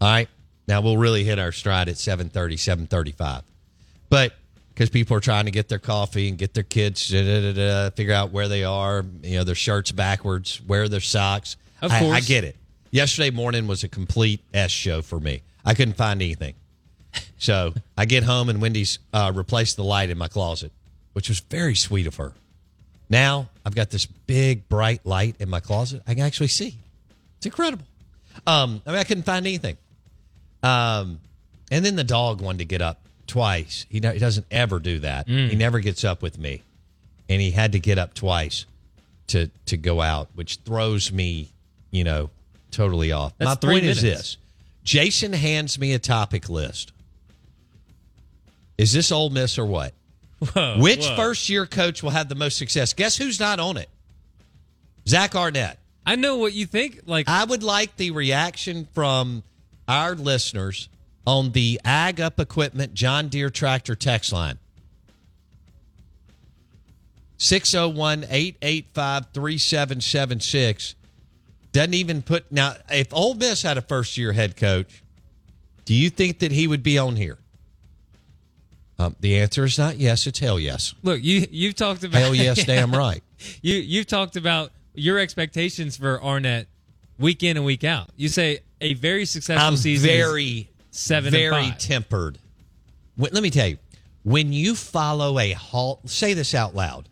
All 0.00 0.08
right. 0.08 0.28
Now 0.66 0.80
we'll 0.80 0.96
really 0.96 1.24
hit 1.24 1.38
our 1.38 1.52
stride 1.52 1.88
at 1.88 1.98
730, 1.98 2.56
735. 2.56 3.42
But 4.08 4.32
because 4.72 4.90
people 4.90 5.16
are 5.16 5.20
trying 5.20 5.44
to 5.44 5.50
get 5.50 5.68
their 5.68 5.78
coffee 5.78 6.28
and 6.28 6.38
get 6.38 6.54
their 6.54 6.64
kids, 6.64 7.08
da, 7.08 7.22
da, 7.22 7.52
da, 7.52 7.90
figure 7.90 8.14
out 8.14 8.32
where 8.32 8.48
they 8.48 8.64
are, 8.64 9.04
you 9.22 9.38
know, 9.38 9.44
their 9.44 9.54
shirts 9.54 9.92
backwards, 9.92 10.60
wear 10.66 10.88
their 10.88 11.00
socks. 11.00 11.56
Of 11.80 11.92
I, 11.92 12.08
I 12.08 12.20
get 12.20 12.44
it. 12.44 12.56
Yesterday 12.90 13.30
morning 13.30 13.66
was 13.66 13.84
a 13.84 13.88
complete 13.88 14.40
S 14.52 14.70
show 14.70 15.02
for 15.02 15.20
me. 15.20 15.42
I 15.64 15.74
couldn't 15.74 15.96
find 15.96 16.20
anything. 16.20 16.54
So 17.38 17.74
I 17.96 18.06
get 18.06 18.24
home 18.24 18.48
and 18.48 18.60
Wendy's 18.60 18.98
uh, 19.12 19.32
replaced 19.34 19.76
the 19.76 19.84
light 19.84 20.10
in 20.10 20.18
my 20.18 20.28
closet, 20.28 20.72
which 21.12 21.28
was 21.28 21.40
very 21.40 21.74
sweet 21.74 22.06
of 22.06 22.16
her. 22.16 22.32
Now 23.10 23.50
I've 23.64 23.74
got 23.74 23.90
this 23.90 24.06
big 24.06 24.68
bright 24.68 25.04
light 25.04 25.36
in 25.38 25.48
my 25.48 25.60
closet. 25.60 26.02
I 26.06 26.14
can 26.14 26.24
actually 26.24 26.48
see. 26.48 26.78
It's 27.36 27.46
incredible. 27.46 27.84
Um, 28.46 28.82
I 28.86 28.90
mean, 28.90 28.98
I 28.98 29.04
couldn't 29.04 29.24
find 29.24 29.46
anything. 29.46 29.76
Um, 30.64 31.20
and 31.70 31.84
then 31.84 31.96
the 31.96 32.04
dog 32.04 32.40
wanted 32.40 32.58
to 32.58 32.64
get 32.64 32.80
up 32.82 33.00
twice. 33.26 33.86
He, 33.88 33.96
he 33.96 34.18
doesn't 34.18 34.46
ever 34.50 34.78
do 34.78 34.98
that. 35.00 35.28
He 35.28 35.54
never 35.56 35.80
gets 35.80 36.04
up 36.04 36.22
with 36.22 36.38
me, 36.38 36.62
and 37.28 37.40
he 37.40 37.50
had 37.50 37.72
to 37.72 37.78
get 37.80 37.98
up 37.98 38.14
twice 38.14 38.66
to 39.28 39.50
to 39.66 39.76
go 39.76 40.00
out, 40.00 40.28
which 40.34 40.56
throws 40.64 41.12
me, 41.12 41.50
you 41.90 42.04
know, 42.04 42.30
totally 42.70 43.12
off. 43.12 43.34
That's 43.38 43.62
My 43.62 43.68
point 43.70 43.84
is 43.84 44.02
this: 44.02 44.36
Jason 44.82 45.32
hands 45.32 45.78
me 45.78 45.92
a 45.94 45.98
topic 45.98 46.48
list. 46.48 46.92
Is 48.76 48.92
this 48.92 49.12
Ole 49.12 49.30
Miss 49.30 49.58
or 49.58 49.66
what? 49.66 49.94
Whoa, 50.52 50.78
Which 50.78 51.06
whoa. 51.06 51.16
first 51.16 51.48
year 51.48 51.64
coach 51.64 52.02
will 52.02 52.10
have 52.10 52.28
the 52.28 52.34
most 52.34 52.58
success? 52.58 52.92
Guess 52.92 53.16
who's 53.16 53.38
not 53.38 53.60
on 53.60 53.76
it? 53.76 53.88
Zach 55.06 55.34
Arnett. 55.34 55.78
I 56.04 56.16
know 56.16 56.36
what 56.36 56.52
you 56.52 56.66
think. 56.66 57.02
Like, 57.06 57.28
I 57.28 57.44
would 57.44 57.62
like 57.62 57.96
the 57.96 58.10
reaction 58.10 58.86
from 58.92 59.42
our 59.88 60.14
listeners 60.14 60.88
on 61.26 61.52
the 61.52 61.80
Ag 61.84 62.20
Up 62.20 62.38
Equipment 62.38 62.94
John 62.94 63.28
Deere 63.28 63.50
tractor 63.50 63.94
text 63.94 64.32
line. 64.32 64.58
601 67.38 68.24
885 68.24 69.26
3776. 69.32 70.94
Doesn't 71.72 71.94
even 71.94 72.22
put. 72.22 72.50
Now, 72.52 72.74
if 72.90 73.12
Ole 73.12 73.34
Miss 73.34 73.62
had 73.62 73.76
a 73.76 73.82
first 73.82 74.16
year 74.16 74.32
head 74.32 74.56
coach, 74.56 75.02
do 75.84 75.94
you 75.94 76.08
think 76.08 76.38
that 76.38 76.52
he 76.52 76.66
would 76.66 76.82
be 76.82 76.98
on 76.98 77.16
here? 77.16 77.38
Um, 78.98 79.16
the 79.18 79.40
answer 79.40 79.64
is 79.64 79.76
not 79.76 79.98
yes, 79.98 80.26
it's 80.26 80.38
hell 80.38 80.58
yes. 80.58 80.94
look, 81.02 81.22
you 81.22 81.46
you've 81.50 81.74
talked 81.74 82.04
about 82.04 82.18
Hell 82.18 82.34
yes, 82.34 82.64
damn 82.66 82.92
right. 82.92 83.22
You 83.60 83.74
you've 83.74 84.06
talked 84.06 84.36
about 84.36 84.70
your 84.94 85.18
expectations 85.18 85.96
for 85.96 86.22
Arnett 86.22 86.68
week 87.18 87.42
in 87.42 87.56
and 87.56 87.66
week 87.66 87.82
out. 87.82 88.10
You 88.16 88.28
say 88.28 88.60
a 88.84 88.94
very 88.94 89.24
successful 89.24 89.66
I'm 89.66 89.76
season. 89.76 90.06
very, 90.08 90.68
seven 90.90 91.32
very 91.32 91.72
tempered. 91.78 92.38
When- 93.16 93.32
let 93.32 93.42
me 93.42 93.50
tell 93.50 93.66
you, 93.66 93.78
when 94.22 94.52
you 94.52 94.74
follow 94.74 95.38
a 95.38 95.52
hall, 95.52 96.00
say 96.06 96.34
this 96.34 96.54
out 96.54 96.74
loud. 96.74 97.08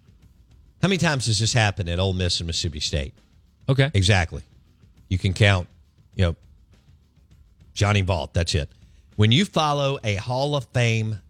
How 0.83 0.89
many 0.89 0.99
times 0.99 1.27
does 1.27 1.39
this 1.39 1.53
happen 1.53 1.89
at 1.89 1.99
Ole 1.99 2.13
Miss 2.13 2.41
and 2.41 2.47
Mississippi 2.47 2.81
State? 2.81 3.15
okay. 3.69 3.91
Exactly. 3.95 4.43
You 5.09 5.19
can 5.19 5.33
count, 5.33 5.69
you 6.15 6.25
know, 6.25 6.37
Johnny 7.75 8.03
Vaught. 8.03 8.33
That's 8.33 8.55
it. 8.55 8.69
When 9.17 9.31
you 9.31 9.45
follow 9.45 9.99
a 10.03 10.17
Hall 10.17 10.57
of 10.57 10.65
Fame 10.73 11.21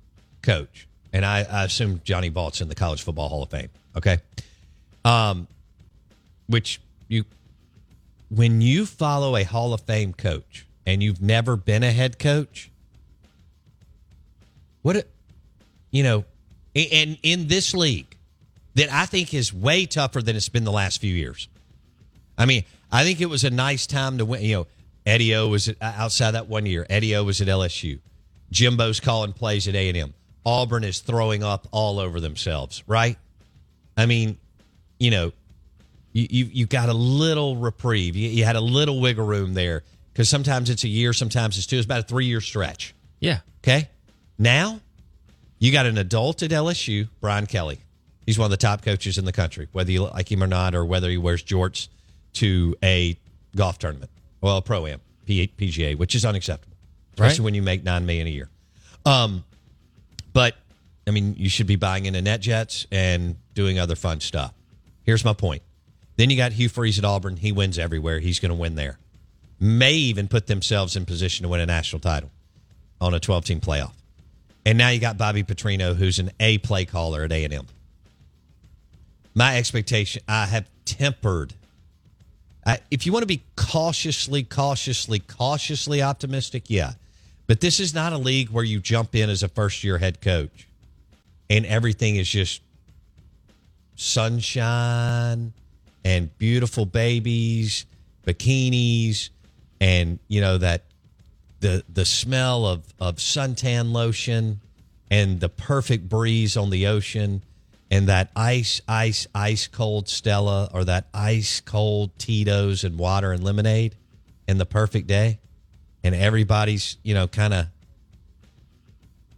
coach, 0.40 0.86
and 1.12 1.24
I, 1.26 1.40
I 1.42 1.64
assume 1.64 2.00
Johnny 2.04 2.30
Vaught's 2.30 2.60
in 2.60 2.68
the 2.68 2.74
College 2.74 3.02
Football 3.02 3.28
Hall 3.28 3.42
of 3.42 3.50
Fame. 3.50 3.68
Okay. 3.96 4.18
Um, 5.04 5.46
which 6.46 6.80
you, 7.08 7.24
when 8.34 8.62
you 8.62 8.86
follow 8.86 9.36
a 9.36 9.44
Hall 9.44 9.74
of 9.74 9.82
Fame 9.82 10.14
coach 10.14 10.66
and 10.86 11.02
you've 11.02 11.20
never 11.20 11.54
been 11.54 11.82
a 11.82 11.92
head 11.92 12.18
coach, 12.18 12.70
what, 14.80 15.06
you 15.90 16.02
know, 16.02 16.24
and 16.74 17.18
in 17.22 17.48
this 17.48 17.74
league 17.74 18.16
that 18.74 18.90
I 18.90 19.04
think 19.04 19.34
is 19.34 19.52
way 19.52 19.84
tougher 19.84 20.22
than 20.22 20.34
it's 20.34 20.48
been 20.48 20.64
the 20.64 20.72
last 20.72 20.98
few 20.98 21.14
years. 21.14 21.46
I 22.38 22.46
mean, 22.46 22.64
I 22.90 23.04
think 23.04 23.20
it 23.20 23.26
was 23.26 23.44
a 23.44 23.50
nice 23.50 23.86
time 23.86 24.16
to 24.16 24.24
win. 24.24 24.42
You 24.42 24.56
know, 24.56 24.66
Eddie 25.04 25.34
O 25.34 25.48
was 25.48 25.68
uh, 25.68 25.74
outside 25.82 26.30
that 26.30 26.48
one 26.48 26.64
year. 26.64 26.86
Eddie 26.88 27.14
O 27.16 27.24
was 27.24 27.42
at 27.42 27.48
LSU. 27.48 28.00
Jimbo's 28.50 28.98
calling 28.98 29.34
plays 29.34 29.68
at 29.68 29.74
A 29.74 29.88
and 29.88 29.96
M. 29.96 30.14
Auburn 30.46 30.84
is 30.84 31.00
throwing 31.00 31.42
up 31.42 31.68
all 31.70 31.98
over 31.98 32.18
themselves, 32.18 32.82
right? 32.86 33.18
I 33.94 34.06
mean, 34.06 34.38
you 34.98 35.10
know, 35.10 35.32
you 36.12 36.26
you, 36.30 36.44
you 36.52 36.66
got 36.66 36.88
a 36.88 36.94
little 36.94 37.56
reprieve. 37.56 38.16
You, 38.16 38.28
you 38.28 38.44
had 38.44 38.56
a 38.56 38.60
little 38.60 39.00
wiggle 39.00 39.26
room 39.26 39.54
there 39.54 39.82
because 40.12 40.28
sometimes 40.28 40.70
it's 40.70 40.84
a 40.84 40.88
year, 40.88 41.12
sometimes 41.12 41.56
it's 41.58 41.66
two. 41.66 41.76
It's 41.76 41.84
about 41.86 42.00
a 42.00 42.04
three 42.04 42.26
year 42.26 42.40
stretch. 42.40 42.94
Yeah. 43.20 43.40
Okay. 43.62 43.88
Now 44.38 44.80
you 45.58 45.70
got 45.72 45.86
an 45.86 45.96
adult 45.98 46.42
at 46.42 46.50
LSU, 46.50 47.08
Brian 47.20 47.46
Kelly. 47.46 47.78
He's 48.26 48.38
one 48.38 48.46
of 48.46 48.50
the 48.50 48.56
top 48.56 48.82
coaches 48.82 49.18
in 49.18 49.24
the 49.24 49.32
country, 49.32 49.68
whether 49.72 49.90
you 49.90 50.02
like 50.04 50.30
him 50.30 50.42
or 50.42 50.46
not, 50.46 50.74
or 50.74 50.84
whether 50.84 51.08
he 51.10 51.16
wears 51.18 51.42
jorts 51.42 51.88
to 52.34 52.76
a 52.82 53.18
golf 53.56 53.78
tournament, 53.78 54.10
well, 54.40 54.56
a 54.56 54.62
pro 54.62 54.86
am, 54.86 55.00
PGA, 55.26 55.96
which 55.96 56.14
is 56.14 56.24
unacceptable, 56.24 56.76
especially 57.14 57.40
Right. 57.40 57.44
when 57.44 57.54
you 57.54 57.62
make 57.62 57.82
nine 57.84 58.06
million 58.06 58.26
a 58.26 58.30
year. 58.30 58.48
Um, 59.04 59.44
but 60.32 60.56
I 61.06 61.10
mean, 61.10 61.34
you 61.36 61.48
should 61.48 61.66
be 61.66 61.76
buying 61.76 62.06
into 62.06 62.22
net 62.22 62.40
jets 62.40 62.86
and 62.92 63.36
doing 63.54 63.78
other 63.78 63.96
fun 63.96 64.20
stuff. 64.20 64.54
Here's 65.02 65.24
my 65.24 65.32
point. 65.32 65.62
Then 66.22 66.30
you 66.30 66.36
got 66.36 66.52
Hugh 66.52 66.68
Freeze 66.68 67.00
at 67.00 67.04
Auburn. 67.04 67.36
He 67.36 67.50
wins 67.50 67.80
everywhere. 67.80 68.20
He's 68.20 68.38
going 68.38 68.50
to 68.50 68.54
win 68.54 68.76
there. 68.76 68.96
May 69.58 69.94
even 69.94 70.28
put 70.28 70.46
themselves 70.46 70.94
in 70.94 71.04
position 71.04 71.42
to 71.42 71.48
win 71.48 71.58
a 71.58 71.66
national 71.66 71.98
title 71.98 72.30
on 73.00 73.12
a 73.12 73.18
12 73.18 73.44
team 73.44 73.60
playoff. 73.60 73.90
And 74.64 74.78
now 74.78 74.90
you 74.90 75.00
got 75.00 75.18
Bobby 75.18 75.42
Petrino, 75.42 75.96
who's 75.96 76.20
an 76.20 76.30
A 76.38 76.58
play 76.58 76.84
caller 76.84 77.24
at 77.24 77.32
A&M. 77.32 77.66
My 79.34 79.56
expectation, 79.58 80.22
I 80.28 80.46
have 80.46 80.68
tempered. 80.84 81.54
I, 82.64 82.78
if 82.88 83.04
you 83.04 83.12
want 83.12 83.24
to 83.24 83.26
be 83.26 83.42
cautiously, 83.56 84.44
cautiously, 84.44 85.18
cautiously 85.18 86.02
optimistic, 86.02 86.66
yeah. 86.68 86.92
But 87.48 87.60
this 87.60 87.80
is 87.80 87.94
not 87.94 88.12
a 88.12 88.18
league 88.18 88.50
where 88.50 88.62
you 88.62 88.78
jump 88.78 89.16
in 89.16 89.28
as 89.28 89.42
a 89.42 89.48
first 89.48 89.82
year 89.82 89.98
head 89.98 90.20
coach 90.20 90.68
and 91.50 91.66
everything 91.66 92.14
is 92.14 92.28
just 92.28 92.62
sunshine 93.96 95.52
and 96.04 96.36
beautiful 96.38 96.86
babies, 96.86 97.86
bikinis, 98.26 99.30
and 99.80 100.18
you 100.28 100.40
know 100.40 100.58
that 100.58 100.84
the 101.60 101.84
the 101.92 102.04
smell 102.04 102.66
of 102.66 102.82
of 103.00 103.16
suntan 103.16 103.92
lotion 103.92 104.60
and 105.10 105.40
the 105.40 105.48
perfect 105.48 106.08
breeze 106.08 106.56
on 106.56 106.70
the 106.70 106.86
ocean 106.86 107.42
and 107.90 108.08
that 108.08 108.30
ice 108.34 108.80
ice 108.88 109.26
ice 109.34 109.68
cold 109.68 110.08
Stella 110.08 110.70
or 110.72 110.84
that 110.84 111.06
ice 111.14 111.60
cold 111.60 112.18
Tito's 112.18 112.82
and 112.84 112.98
water 112.98 113.32
and 113.32 113.44
lemonade 113.44 113.94
and 114.48 114.58
the 114.58 114.66
perfect 114.66 115.06
day 115.06 115.38
and 116.02 116.14
everybody's 116.14 116.96
you 117.02 117.14
know 117.14 117.28
kind 117.28 117.54
of 117.54 117.66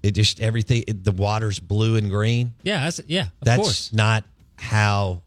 it 0.02 0.12
just 0.12 0.40
everything 0.40 0.84
it, 0.86 1.02
the 1.04 1.12
water's 1.12 1.58
blue 1.58 1.96
and 1.96 2.10
green 2.10 2.54
Yeah, 2.62 2.84
that's 2.84 3.00
yeah, 3.06 3.22
of 3.22 3.30
that's 3.42 3.62
course. 3.62 3.92
not 3.92 4.24
how 4.56 5.22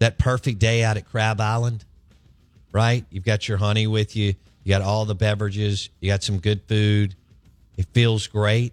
that 0.00 0.18
perfect 0.18 0.58
day 0.58 0.82
out 0.82 0.96
at 0.96 1.06
Crab 1.08 1.40
Island, 1.40 1.84
right? 2.72 3.04
You've 3.10 3.24
got 3.24 3.46
your 3.48 3.58
honey 3.58 3.86
with 3.86 4.16
you, 4.16 4.34
you 4.64 4.68
got 4.68 4.82
all 4.82 5.04
the 5.04 5.14
beverages, 5.14 5.88
you 6.00 6.10
got 6.10 6.22
some 6.22 6.38
good 6.38 6.62
food. 6.66 7.14
It 7.76 7.86
feels 7.92 8.26
great. 8.26 8.72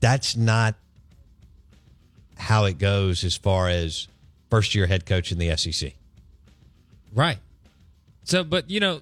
That's 0.00 0.36
not 0.36 0.76
how 2.38 2.64
it 2.64 2.78
goes 2.78 3.24
as 3.24 3.36
far 3.36 3.68
as 3.68 4.08
first 4.50 4.74
year 4.74 4.86
head 4.86 5.04
coach 5.06 5.30
in 5.32 5.38
the 5.38 5.54
SEC. 5.56 5.92
Right. 7.14 7.38
So, 8.24 8.44
but 8.44 8.70
you 8.70 8.80
know, 8.80 9.00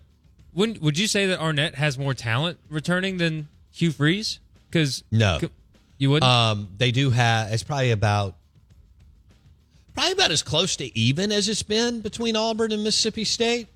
wouldn't 0.52 0.80
would 0.82 0.98
you 0.98 1.06
say 1.06 1.26
that 1.26 1.40
Arnett 1.40 1.76
has 1.76 1.98
more 1.98 2.14
talent 2.14 2.58
returning 2.68 3.18
than 3.18 3.48
Hugh 3.70 3.92
Freeze? 3.92 4.40
Because 4.68 5.04
No. 5.10 5.38
you 5.98 6.10
wouldn't. 6.10 6.30
Um, 6.30 6.68
they 6.76 6.90
do 6.90 7.10
have. 7.10 7.52
It's 7.52 7.62
probably 7.62 7.90
about 7.92 8.36
probably 9.94 10.12
about 10.12 10.30
as 10.30 10.42
close 10.42 10.76
to 10.76 10.98
even 10.98 11.32
as 11.32 11.48
it's 11.48 11.62
been 11.62 12.00
between 12.00 12.36
Auburn 12.36 12.72
and 12.72 12.82
Mississippi 12.84 13.24
State. 13.24 13.68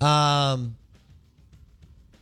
Um, 0.00 0.76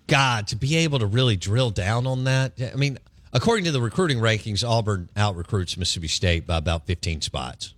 God, 0.06 0.46
to 0.48 0.56
be 0.56 0.76
able 0.76 0.98
to 1.00 1.06
really 1.06 1.36
drill 1.36 1.70
down 1.70 2.06
on 2.06 2.24
that. 2.24 2.52
I 2.72 2.76
mean, 2.76 2.98
according 3.32 3.64
to 3.64 3.72
the 3.72 3.80
recruiting 3.80 4.18
rankings, 4.18 4.66
Auburn 4.68 5.08
out 5.16 5.36
recruits 5.36 5.76
Mississippi 5.76 6.08
State 6.08 6.46
by 6.46 6.56
about 6.58 6.86
fifteen 6.86 7.20
spots. 7.20 7.74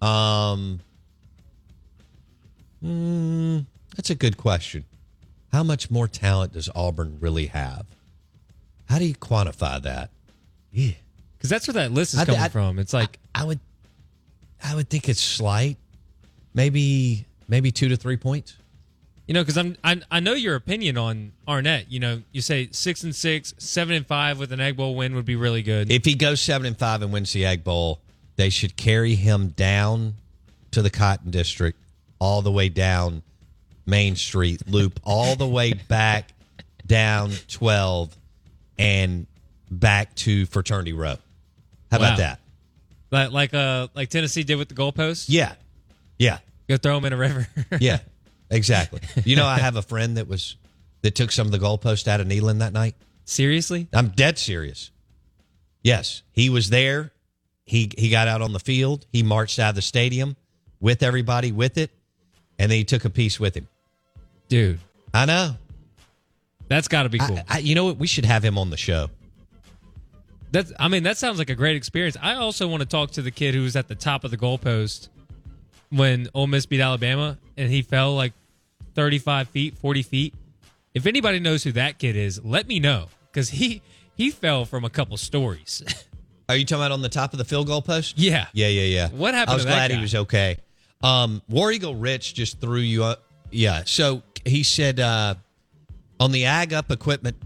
Um, 0.00 0.80
mm, 2.82 3.64
that's 3.96 4.10
a 4.10 4.14
good 4.14 4.36
question. 4.36 4.84
How 5.52 5.62
much 5.62 5.90
more 5.90 6.08
talent 6.08 6.54
does 6.54 6.70
Auburn 6.74 7.18
really 7.20 7.46
have? 7.46 7.84
How 8.88 8.98
do 8.98 9.04
you 9.04 9.14
quantify 9.14 9.82
that? 9.82 10.10
Yeah. 10.72 10.92
Because 11.36 11.50
that's 11.50 11.66
where 11.68 11.74
that 11.74 11.92
list 11.92 12.14
is 12.14 12.20
I- 12.20 12.24
coming 12.24 12.40
I- 12.40 12.48
from. 12.48 12.78
It's 12.78 12.92
like 12.92 13.18
I 13.34 13.44
would 13.44 13.60
I 14.64 14.74
would 14.74 14.88
think 14.88 15.08
it's 15.08 15.20
slight. 15.20 15.76
Maybe 16.54 17.26
maybe 17.48 17.70
2 17.70 17.88
to 17.88 17.96
3 17.96 18.16
points. 18.16 18.56
you 19.26 19.34
know, 19.34 19.42
because 19.42 19.56
I'm 19.56 19.76
I, 19.84 20.00
I 20.10 20.20
know 20.20 20.34
your 20.34 20.54
opinion 20.54 20.96
on 20.98 21.32
Arnett. 21.48 21.90
You 21.90 22.00
know, 22.00 22.22
you 22.32 22.40
say 22.42 22.68
six 22.72 23.02
and 23.04 23.14
six, 23.14 23.54
seven 23.58 23.94
and 23.96 24.06
five 24.06 24.38
with 24.38 24.52
an 24.52 24.60
Egg 24.60 24.76
Bowl 24.76 24.94
win 24.94 25.14
would 25.14 25.24
be 25.24 25.36
really 25.36 25.62
good. 25.62 25.90
If 25.90 26.04
he 26.04 26.14
goes 26.14 26.40
7 26.40 26.66
and 26.66 26.78
5 26.78 27.02
and 27.02 27.12
wins 27.12 27.32
the 27.32 27.44
Egg 27.46 27.64
Bowl, 27.64 28.00
they 28.36 28.50
should 28.50 28.76
carry 28.76 29.14
him 29.14 29.48
down 29.48 30.14
to 30.72 30.82
the 30.82 30.90
Cotton 30.90 31.30
District 31.30 31.78
all 32.18 32.42
the 32.42 32.50
way 32.52 32.68
down 32.68 33.22
Main 33.86 34.16
Street, 34.16 34.62
loop 34.68 35.00
all 35.04 35.36
the 35.36 35.46
way 35.48 35.72
back 35.72 36.28
down 36.86 37.32
12 37.48 38.16
and 38.78 39.26
back 39.70 40.14
to 40.16 40.46
Fraternity 40.46 40.92
Row. 40.92 41.16
How 41.90 41.98
Wow. 41.98 42.06
about 42.06 42.18
that? 42.18 42.40
Like 43.12 43.30
like 43.30 43.54
uh 43.54 43.88
like 43.94 44.08
Tennessee 44.08 44.42
did 44.42 44.56
with 44.56 44.68
the 44.68 44.74
goalposts. 44.74 45.26
Yeah. 45.28 45.54
Yeah. 46.18 46.38
Go 46.68 46.76
throw 46.76 46.94
them 46.96 47.04
in 47.04 47.12
a 47.12 47.16
river. 47.16 47.46
Yeah, 47.80 47.98
exactly. 48.50 49.00
You 49.24 49.36
know, 49.36 49.46
I 49.46 49.58
have 49.58 49.76
a 49.76 49.82
friend 49.82 50.16
that 50.16 50.26
was 50.28 50.56
that 51.02 51.14
took 51.14 51.30
some 51.32 51.46
of 51.46 51.52
the 51.52 51.58
goalposts 51.58 52.08
out 52.08 52.20
of 52.20 52.26
Neyland 52.26 52.60
that 52.60 52.72
night. 52.72 52.94
Seriously? 53.24 53.88
I'm 53.92 54.08
dead 54.08 54.38
serious. 54.38 54.90
Yes, 55.82 56.22
he 56.32 56.48
was 56.48 56.70
there. 56.70 57.12
He 57.64 57.90
he 57.98 58.08
got 58.10 58.28
out 58.28 58.40
on 58.42 58.52
the 58.52 58.60
field. 58.60 59.06
He 59.12 59.22
marched 59.22 59.58
out 59.58 59.70
of 59.70 59.74
the 59.74 59.82
stadium 59.82 60.36
with 60.80 61.02
everybody 61.02 61.52
with 61.52 61.76
it, 61.78 61.90
and 62.58 62.70
then 62.70 62.78
he 62.78 62.84
took 62.84 63.04
a 63.04 63.10
piece 63.10 63.38
with 63.40 63.54
him. 63.56 63.68
Dude, 64.48 64.78
I 65.12 65.26
know. 65.26 65.56
that's 66.68 66.88
got 66.88 67.02
to 67.04 67.08
be 67.08 67.18
cool. 67.18 67.38
I, 67.48 67.56
I, 67.56 67.58
you 67.58 67.74
know 67.74 67.84
what? 67.84 67.96
We 67.98 68.06
should 68.06 68.24
have 68.24 68.44
him 68.44 68.58
on 68.58 68.70
the 68.70 68.76
show. 68.76 69.10
That's 70.52 70.72
I 70.78 70.88
mean 70.88 71.02
that 71.04 71.16
sounds 71.16 71.38
like 71.38 71.50
a 71.50 71.54
great 71.54 71.76
experience. 71.76 72.16
I 72.20 72.34
also 72.34 72.68
want 72.68 72.82
to 72.82 72.88
talk 72.88 73.10
to 73.12 73.22
the 73.22 73.30
kid 73.30 73.54
who 73.54 73.62
was 73.62 73.74
at 73.74 73.88
the 73.88 73.94
top 73.94 74.22
of 74.22 74.30
the 74.30 74.36
goalpost 74.36 75.08
when 75.90 76.28
Ole 76.34 76.46
Miss 76.46 76.66
beat 76.66 76.80
Alabama 76.80 77.38
and 77.56 77.70
he 77.70 77.82
fell 77.82 78.14
like 78.14 78.32
35 78.94 79.48
feet, 79.48 79.78
40 79.78 80.02
feet. 80.02 80.34
If 80.94 81.06
anybody 81.06 81.40
knows 81.40 81.64
who 81.64 81.72
that 81.72 81.98
kid 81.98 82.16
is, 82.16 82.44
let 82.44 82.68
me 82.68 82.78
know 82.78 83.08
because 83.30 83.48
he 83.48 83.80
he 84.14 84.30
fell 84.30 84.64
from 84.66 84.84
a 84.84 84.90
couple 84.90 85.16
stories. 85.16 85.82
Are 86.48 86.56
you 86.56 86.66
talking 86.66 86.82
about 86.82 86.92
on 86.92 87.00
the 87.00 87.08
top 87.08 87.32
of 87.32 87.38
the 87.38 87.46
field 87.46 87.66
goal 87.66 87.80
post? 87.80 88.18
yeah. 88.18 88.46
Yeah, 88.52 88.68
yeah, 88.68 88.82
yeah. 88.82 89.08
What 89.08 89.32
happened 89.32 89.52
I 89.52 89.54
was 89.54 89.64
glad 89.64 89.90
guy? 89.90 89.96
he 89.96 90.02
was 90.02 90.14
okay. 90.14 90.58
Um, 91.02 91.40
War 91.48 91.72
Eagle 91.72 91.94
Rich 91.94 92.34
just 92.34 92.60
threw 92.60 92.80
you 92.80 93.04
up. 93.04 93.24
Yeah. 93.50 93.82
So 93.86 94.22
he 94.44 94.62
said 94.62 95.00
uh, 95.00 95.36
on 96.20 96.30
the 96.30 96.44
Ag 96.44 96.74
Up 96.74 96.90
Equipment 96.90 97.36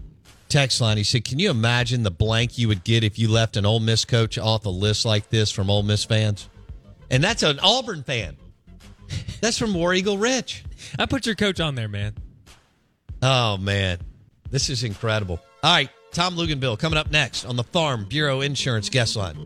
text 0.57 0.81
line, 0.81 0.97
he 0.97 1.03
said, 1.03 1.23
"Can 1.23 1.37
you 1.37 1.51
imagine 1.51 2.01
the 2.01 2.09
blank 2.09 2.57
you 2.57 2.67
would 2.67 2.83
get 2.83 3.03
if 3.03 3.19
you 3.19 3.27
left 3.27 3.57
an 3.57 3.65
Ole 3.65 3.79
Miss 3.79 4.05
coach 4.05 4.39
off 4.39 4.65
a 4.65 4.69
list 4.69 5.05
like 5.05 5.29
this 5.29 5.51
from 5.51 5.69
Ole 5.69 5.83
Miss 5.83 6.03
fans?" 6.03 6.49
And 7.11 7.23
that's 7.23 7.43
an 7.43 7.59
Auburn 7.59 8.03
fan. 8.03 8.37
That's 9.39 9.59
from 9.59 9.75
War 9.75 9.93
Eagle 9.93 10.17
Rich. 10.17 10.63
I 10.97 11.05
put 11.05 11.27
your 11.27 11.35
coach 11.35 11.59
on 11.59 11.75
there, 11.75 11.87
man. 11.87 12.15
Oh 13.21 13.57
man, 13.57 13.99
this 14.49 14.71
is 14.71 14.83
incredible. 14.83 15.39
All 15.61 15.75
right, 15.75 15.91
Tom 16.11 16.35
Luginbill 16.35 16.79
coming 16.79 16.97
up 16.97 17.11
next 17.11 17.45
on 17.45 17.55
the 17.55 17.63
Farm 17.63 18.05
Bureau 18.05 18.41
Insurance 18.41 18.89
guest 18.89 19.15
line. 19.15 19.45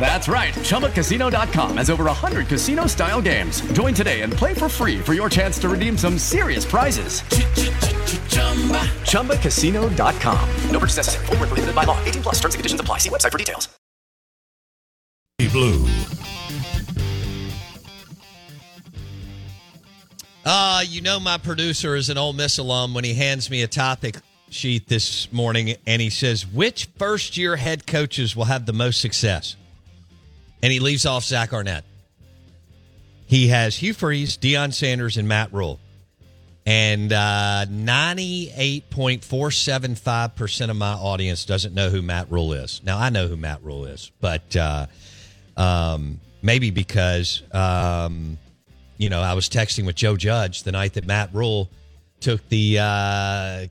That's 0.00 0.28
right. 0.28 0.54
ChumbaCasino.com 0.54 1.76
has 1.76 1.90
over 1.90 2.04
100 2.04 2.46
casino 2.46 2.86
style 2.86 3.20
games. 3.20 3.60
Join 3.72 3.92
today 3.92 4.22
and 4.22 4.32
play 4.32 4.54
for 4.54 4.70
free 4.70 4.98
for 4.98 5.12
your 5.12 5.28
chance 5.28 5.58
to 5.58 5.68
redeem 5.68 5.98
some 5.98 6.16
serious 6.16 6.64
prizes. 6.64 7.20
ChumbaCasino.com. 9.02 10.48
No 10.70 10.78
purchase 10.78 10.96
necessary. 10.96 11.26
Void 11.26 11.40
were 11.40 11.46
prohibited 11.48 11.74
by 11.74 11.84
law. 11.84 12.02
18 12.04 12.22
plus 12.22 12.36
terms 12.36 12.54
and 12.54 12.60
conditions 12.60 12.80
apply. 12.80 12.98
See 12.98 13.10
website 13.10 13.32
for 13.32 13.38
details. 13.38 13.68
Blue. 15.52 15.86
Uh, 20.44 20.82
you 20.86 21.02
know 21.02 21.20
my 21.20 21.36
producer 21.36 21.94
is 21.94 22.08
an 22.08 22.16
Ole 22.16 22.32
Miss 22.32 22.58
alum 22.58 22.94
when 22.94 23.04
he 23.04 23.14
hands 23.14 23.50
me 23.50 23.62
a 23.62 23.68
topic 23.68 24.16
sheet 24.50 24.88
this 24.88 25.32
morning 25.32 25.76
and 25.86 26.02
he 26.02 26.10
says, 26.10 26.44
which 26.46 26.88
first 26.98 27.36
year 27.36 27.56
head 27.56 27.86
coaches 27.86 28.34
will 28.36 28.44
have 28.44 28.66
the 28.66 28.72
most 28.72 29.00
success? 29.00 29.56
And 30.62 30.72
he 30.72 30.78
leaves 30.80 31.06
off 31.06 31.22
Zach 31.24 31.52
Arnett. 31.52 31.84
He 33.26 33.48
has 33.48 33.76
Hugh 33.76 33.92
Freeze, 33.94 34.38
Deion 34.38 34.72
Sanders, 34.72 35.18
and 35.18 35.28
Matt 35.28 35.52
Rhule. 35.52 35.78
And 36.64 37.12
uh, 37.12 37.66
98.475% 37.70 40.70
of 40.70 40.76
my 40.76 40.92
audience 40.92 41.44
doesn't 41.44 41.74
know 41.74 41.90
who 41.90 42.02
Matt 42.02 42.30
Rhule 42.30 42.52
is. 42.52 42.80
Now, 42.84 42.98
I 42.98 43.10
know 43.10 43.28
who 43.28 43.36
Matt 43.36 43.62
Rhule 43.62 43.84
is, 43.86 44.10
but 44.20 44.56
uh, 44.56 44.86
um, 45.56 46.20
maybe 46.42 46.70
because, 46.70 47.42
um, 47.52 48.38
you 48.96 49.08
know, 49.08 49.20
I 49.20 49.34
was 49.34 49.48
texting 49.48 49.86
with 49.86 49.96
Joe 49.96 50.16
Judge 50.16 50.62
the 50.62 50.72
night 50.72 50.94
that 50.94 51.06
Matt 51.06 51.30
Rhule 51.32 51.70
took 52.20 52.46
the 52.48 52.78
uh, 52.80 53.66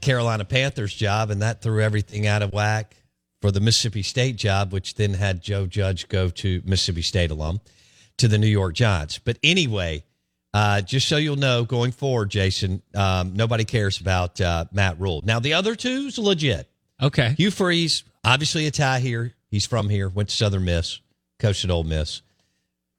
Carolina 0.00 0.44
Panthers 0.44 0.94
job, 0.94 1.30
and 1.30 1.42
that 1.42 1.62
threw 1.62 1.82
everything 1.82 2.26
out 2.26 2.42
of 2.42 2.52
whack 2.52 2.96
for 3.40 3.50
the 3.50 3.60
Mississippi 3.60 4.02
State 4.02 4.36
job, 4.36 4.72
which 4.72 4.94
then 4.94 5.14
had 5.14 5.40
Joe 5.40 5.66
Judge 5.66 6.08
go 6.08 6.28
to 6.28 6.62
Mississippi 6.64 7.02
State 7.02 7.30
alum 7.30 7.60
to 8.18 8.28
the 8.28 8.38
New 8.38 8.46
York 8.46 8.74
Giants. 8.74 9.18
But 9.18 9.38
anyway, 9.42 10.04
uh, 10.52 10.82
just 10.82 11.08
so 11.08 11.16
you'll 11.16 11.36
know, 11.36 11.64
going 11.64 11.92
forward, 11.92 12.30
Jason, 12.30 12.82
um, 12.94 13.34
nobody 13.34 13.64
cares 13.64 14.00
about 14.00 14.40
uh, 14.40 14.66
Matt 14.72 15.00
Rhule. 15.00 15.22
Now, 15.24 15.40
the 15.40 15.54
other 15.54 15.74
two's 15.74 16.18
legit. 16.18 16.68
Okay. 17.02 17.34
Hugh 17.36 17.50
Freeze, 17.50 18.04
obviously 18.24 18.66
a 18.66 18.70
tie 18.70 19.00
here. 19.00 19.34
He's 19.50 19.66
from 19.66 19.88
here, 19.88 20.08
went 20.08 20.28
to 20.28 20.34
Southern 20.34 20.64
Miss, 20.64 21.00
coached 21.38 21.64
at 21.64 21.70
Ole 21.70 21.84
Miss, 21.84 22.22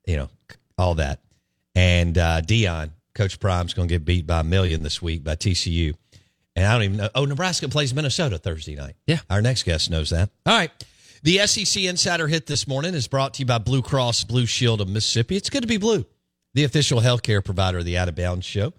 you 0.05 0.17
know, 0.17 0.29
all 0.77 0.95
that. 0.95 1.19
And 1.75 2.17
uh, 2.17 2.41
Deion, 2.41 2.91
Coach 3.13 3.39
Prime's 3.39 3.73
going 3.73 3.87
to 3.87 3.93
get 3.93 4.05
beat 4.05 4.25
by 4.25 4.41
a 4.41 4.43
million 4.43 4.83
this 4.83 5.01
week 5.01 5.23
by 5.23 5.35
TCU. 5.35 5.93
And 6.55 6.65
I 6.65 6.73
don't 6.73 6.83
even 6.83 6.97
know. 6.97 7.09
Oh, 7.15 7.25
Nebraska 7.25 7.69
plays 7.69 7.93
Minnesota 7.93 8.37
Thursday 8.37 8.75
night. 8.75 8.95
Yeah. 9.07 9.19
Our 9.29 9.41
next 9.41 9.63
guest 9.63 9.89
knows 9.89 10.09
that. 10.09 10.29
All 10.45 10.57
right. 10.57 10.71
The 11.23 11.45
SEC 11.45 11.83
Insider 11.83 12.27
Hit 12.27 12.47
this 12.47 12.67
morning 12.67 12.93
is 12.93 13.07
brought 13.07 13.35
to 13.35 13.39
you 13.41 13.45
by 13.45 13.59
Blue 13.59 13.81
Cross 13.81 14.23
Blue 14.23 14.45
Shield 14.45 14.81
of 14.81 14.89
Mississippi. 14.89 15.37
It's 15.37 15.49
good 15.49 15.61
to 15.61 15.67
be 15.67 15.77
blue, 15.77 16.05
the 16.53 16.63
official 16.63 16.99
healthcare 16.99 17.45
provider 17.45 17.77
of 17.77 17.85
the 17.85 17.97
Out 17.97 18.09
of 18.09 18.15
Bounds 18.15 18.45
Show. 18.45 18.73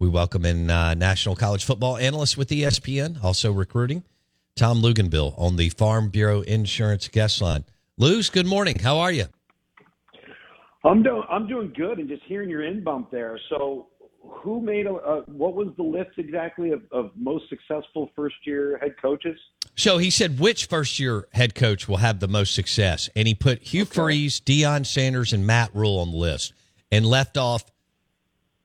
We 0.00 0.08
welcome 0.08 0.44
in 0.44 0.70
uh, 0.70 0.94
national 0.94 1.36
college 1.36 1.64
football 1.64 1.96
analyst 1.96 2.36
with 2.36 2.48
ESPN, 2.48 3.22
also 3.22 3.52
recruiting, 3.52 4.02
Tom 4.56 4.82
Luginbill 4.82 5.38
on 5.38 5.54
the 5.54 5.68
Farm 5.68 6.10
Bureau 6.10 6.40
Insurance 6.40 7.06
guest 7.06 7.40
line. 7.40 7.64
Lugs, 7.96 8.28
good 8.28 8.46
morning. 8.46 8.80
How 8.80 8.98
are 8.98 9.12
you? 9.12 9.26
I'm 10.84 11.02
doing 11.02 11.22
I'm 11.30 11.46
doing 11.46 11.72
good, 11.76 11.98
and 11.98 12.08
just 12.08 12.22
hearing 12.24 12.50
your 12.50 12.64
in 12.64 12.82
bump 12.84 13.10
there. 13.10 13.38
So, 13.48 13.86
who 14.28 14.60
made 14.60 14.86
a, 14.86 14.94
a 14.94 15.20
what 15.22 15.54
was 15.54 15.68
the 15.76 15.82
list 15.82 16.18
exactly 16.18 16.70
of, 16.70 16.82
of 16.90 17.10
most 17.16 17.48
successful 17.48 18.10
first 18.14 18.36
year 18.44 18.78
head 18.78 18.94
coaches? 19.00 19.38
So 19.76 19.98
he 19.98 20.10
said, 20.10 20.38
which 20.38 20.66
first 20.66 20.98
year 20.98 21.26
head 21.32 21.54
coach 21.54 21.88
will 21.88 21.96
have 21.98 22.20
the 22.20 22.28
most 22.28 22.54
success? 22.54 23.08
And 23.16 23.26
he 23.26 23.34
put 23.34 23.62
Hugh 23.62 23.84
Freeze, 23.84 24.40
Deion 24.40 24.86
Sanders, 24.86 25.32
and 25.32 25.46
Matt 25.46 25.70
Rhule 25.74 25.98
on 25.98 26.10
the 26.10 26.16
list 26.16 26.52
and 26.92 27.04
left 27.04 27.36
off 27.36 27.64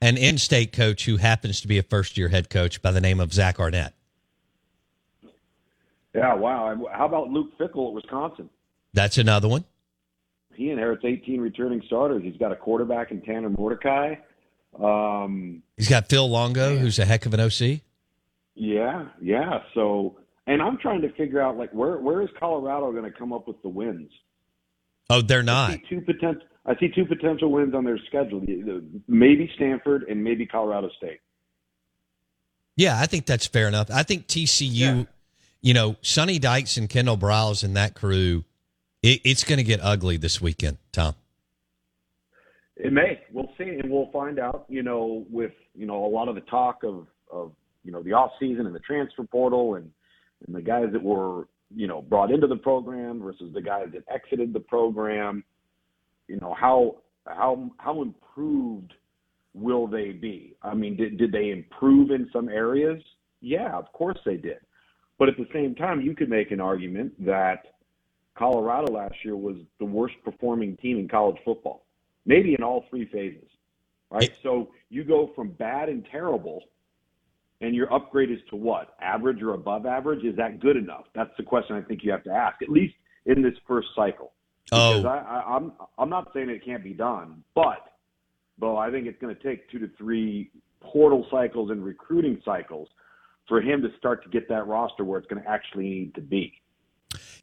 an 0.01 0.17
in 0.17 0.37
state 0.37 0.71
coach 0.71 1.05
who 1.05 1.17
happens 1.17 1.61
to 1.61 1.67
be 1.67 1.77
a 1.77 1.83
first 1.83 2.17
year 2.17 2.29
head 2.29 2.49
coach 2.49 2.81
by 2.81 2.91
the 2.91 3.01
name 3.01 3.19
of 3.19 3.33
Zach 3.33 3.59
Arnett. 3.59 3.93
Yeah, 6.13 6.33
wow. 6.33 6.87
How 6.91 7.05
about 7.05 7.29
Luke 7.29 7.57
Fickell 7.59 7.87
at 7.89 7.93
Wisconsin? 7.93 8.49
That's 8.93 9.17
another 9.17 9.47
one. 9.47 9.63
He 10.53 10.71
inherits 10.71 11.05
18 11.05 11.39
returning 11.39 11.81
starters. 11.85 12.23
He's 12.23 12.37
got 12.37 12.51
a 12.51 12.55
quarterback 12.55 13.11
in 13.11 13.21
Tanner 13.21 13.49
Mordecai. 13.49 14.15
Um, 14.77 15.63
He's 15.77 15.89
got 15.89 16.09
Phil 16.09 16.29
Longo, 16.29 16.77
who's 16.77 16.99
a 16.99 17.05
heck 17.05 17.25
of 17.25 17.33
an 17.33 17.39
OC. 17.39 17.81
yeah, 18.55 19.07
yeah. 19.21 19.59
So, 19.73 20.17
and 20.47 20.61
I'm 20.61 20.77
trying 20.77 21.01
to 21.01 21.11
figure 21.13 21.41
out 21.41 21.57
like 21.57 21.71
where 21.71 21.97
where 21.97 22.21
is 22.21 22.29
Colorado 22.39 22.91
going 22.91 23.09
to 23.09 23.17
come 23.17 23.31
up 23.33 23.47
with 23.47 23.61
the 23.61 23.69
wins? 23.69 24.11
Oh, 25.09 25.21
they're 25.21 25.39
I 25.39 25.43
not. 25.43 25.71
see 25.71 25.83
two 25.89 26.01
potential. 26.01 26.41
I 26.65 26.75
see 26.79 26.89
two 26.89 27.05
potential 27.05 27.51
wins 27.51 27.73
on 27.73 27.83
their 27.83 27.97
schedule. 28.07 28.41
Maybe 29.07 29.49
Stanford 29.55 30.03
and 30.03 30.23
maybe 30.23 30.45
Colorado 30.45 30.89
State. 30.97 31.19
Yeah, 32.75 32.99
I 32.99 33.07
think 33.07 33.25
that's 33.25 33.47
fair 33.47 33.67
enough. 33.67 33.89
I 33.91 34.03
think 34.03 34.27
TCU, 34.27 35.07
you 35.61 35.73
know, 35.73 35.95
Sonny 36.01 36.37
Dykes 36.39 36.77
and 36.77 36.87
Kendal 36.89 37.17
Briles 37.17 37.63
and 37.63 37.75
that 37.75 37.93
crew, 37.95 38.43
it, 39.01 39.21
it's 39.25 39.43
going 39.43 39.57
to 39.57 39.63
get 39.63 39.79
ugly 39.81 40.15
this 40.17 40.39
weekend, 40.39 40.77
Tom. 40.91 41.15
It 42.77 42.93
may. 42.93 43.19
We'll 43.33 43.48
see, 43.59 43.69
and 43.69 43.91
we'll 43.91 44.09
find 44.11 44.39
out. 44.39 44.65
You 44.69 44.83
know, 44.83 45.25
with 45.29 45.51
you 45.75 45.85
know 45.85 46.05
a 46.05 46.07
lot 46.07 46.27
of 46.27 46.35
the 46.35 46.41
talk 46.41 46.83
of 46.83 47.07
of 47.31 47.51
you 47.83 47.91
know 47.91 48.01
the 48.01 48.13
off 48.13 48.31
season 48.39 48.65
and 48.65 48.73
the 48.73 48.79
transfer 48.79 49.23
portal 49.23 49.75
and 49.75 49.91
and 50.47 50.55
the 50.55 50.61
guys 50.61 50.87
that 50.91 51.03
were 51.03 51.47
you 51.75 51.87
know 51.87 52.01
brought 52.01 52.31
into 52.31 52.47
the 52.47 52.55
program 52.55 53.21
versus 53.21 53.53
the 53.53 53.61
guys 53.61 53.87
that 53.93 54.03
exited 54.13 54.53
the 54.53 54.59
program. 54.59 55.43
You 56.27 56.37
know 56.39 56.55
how 56.59 56.97
how 57.27 57.69
how 57.77 58.01
improved 58.01 58.93
will 59.53 59.87
they 59.87 60.11
be? 60.11 60.55
I 60.61 60.73
mean, 60.73 60.95
did 60.95 61.17
did 61.17 61.31
they 61.31 61.49
improve 61.49 62.11
in 62.11 62.29
some 62.31 62.49
areas? 62.49 63.01
Yeah, 63.41 63.77
of 63.77 63.91
course 63.93 64.17
they 64.25 64.37
did. 64.37 64.57
But 65.17 65.27
at 65.29 65.37
the 65.37 65.47
same 65.53 65.75
time, 65.75 66.01
you 66.01 66.15
could 66.15 66.29
make 66.29 66.51
an 66.51 66.61
argument 66.61 67.13
that 67.25 67.75
Colorado 68.37 68.91
last 68.91 69.15
year 69.23 69.35
was 69.35 69.57
the 69.79 69.85
worst 69.85 70.15
performing 70.23 70.77
team 70.77 70.97
in 70.97 71.09
college 71.09 71.35
football, 71.43 71.83
maybe 72.29 72.53
in 72.53 72.63
all 72.63 72.85
three 72.89 73.05
phases. 73.11 73.49
Right? 74.11 74.31
So 74.41 74.71
you 74.89 75.03
go 75.03 75.31
from 75.35 75.49
bad 75.51 75.89
and 75.89 76.07
terrible, 76.09 76.63
and 77.61 77.75
your 77.75 77.93
upgrade 77.93 78.31
is 78.31 78.39
to 78.49 78.55
what? 78.55 78.95
Average 79.01 79.41
or 79.43 79.53
above 79.53 79.85
average? 79.85 80.23
Is 80.23 80.35
that 80.37 80.59
good 80.59 80.77
enough? 80.77 81.05
That's 81.13 81.29
the 81.37 81.43
question 81.43 81.75
I 81.75 81.81
think 81.81 82.03
you 82.03 82.11
have 82.11 82.23
to 82.23 82.31
ask, 82.31 82.61
at 82.61 82.69
least 82.69 82.95
in 83.25 83.41
this 83.43 83.53
first 83.67 83.89
cycle. 83.95 84.31
Because 84.65 85.05
Oh. 85.05 85.07
I, 85.07 85.17
I, 85.17 85.55
I'm 85.55 85.73
I'm 85.97 86.09
not 86.09 86.31
saying 86.33 86.49
it 86.49 86.63
can't 86.63 86.83
be 86.83 86.93
done, 86.93 87.43
but 87.55 87.81
Bo, 88.57 88.77
I 88.77 88.89
think 88.91 89.07
it's 89.07 89.19
going 89.21 89.35
to 89.35 89.43
take 89.43 89.69
two 89.69 89.79
to 89.79 89.89
three 89.97 90.51
portal 90.81 91.25
cycles 91.29 91.71
and 91.71 91.83
recruiting 91.83 92.41
cycles 92.45 92.87
for 93.47 93.61
him 93.61 93.81
to 93.81 93.89
start 93.97 94.23
to 94.23 94.29
get 94.29 94.47
that 94.49 94.67
roster 94.67 95.03
where 95.03 95.19
it's 95.19 95.27
going 95.27 95.41
to 95.41 95.49
actually 95.49 95.89
need 95.89 96.15
to 96.15 96.21
be. 96.21 96.53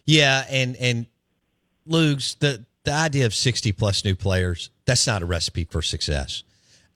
Yeah, 0.04 0.44
and 0.48 0.76
and 0.76 1.06
Lugs, 1.86 2.36
the 2.36 2.64
the 2.84 2.92
idea 2.92 3.26
of 3.26 3.34
sixty 3.34 3.72
plus 3.72 4.04
new 4.04 4.14
players, 4.14 4.70
that's 4.86 5.06
not 5.06 5.22
a 5.22 5.26
recipe 5.26 5.64
for 5.64 5.82
success. 5.82 6.42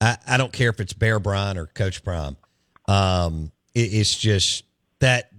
I, 0.00 0.16
I 0.26 0.37
don't 0.37 0.53
care 0.53 0.70
if 0.70 0.81
it's 0.81 0.92
Bear 0.92 1.18
Bryant 1.18 1.59
or 1.59 1.66
Coach 1.66 2.03
Prime. 2.03 2.37
Um, 2.88 3.53
it, 3.74 3.92
it's 3.92 4.16
just 4.16 4.64
that 5.00 5.31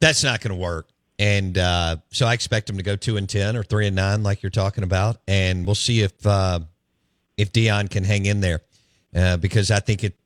that's 0.00 0.22
not 0.22 0.40
going 0.40 0.54
to 0.54 0.60
work. 0.60 0.88
And 1.18 1.56
uh, 1.56 1.96
so 2.10 2.26
I 2.26 2.34
expect 2.34 2.66
them 2.66 2.76
to 2.78 2.82
go 2.82 2.96
two 2.96 3.16
and 3.16 3.28
ten 3.28 3.56
or 3.56 3.62
three 3.62 3.86
and 3.86 3.94
nine, 3.94 4.22
like 4.22 4.42
you're 4.42 4.50
talking 4.50 4.82
about, 4.82 5.18
and 5.28 5.64
we'll 5.64 5.76
see 5.76 6.00
if 6.00 6.26
uh, 6.26 6.60
if 7.36 7.52
Deion 7.52 7.88
can 7.88 8.02
hang 8.02 8.26
in 8.26 8.40
there, 8.40 8.62
uh, 9.14 9.36
because 9.36 9.70
I 9.70 9.78
think 9.78 10.02
it 10.02 10.16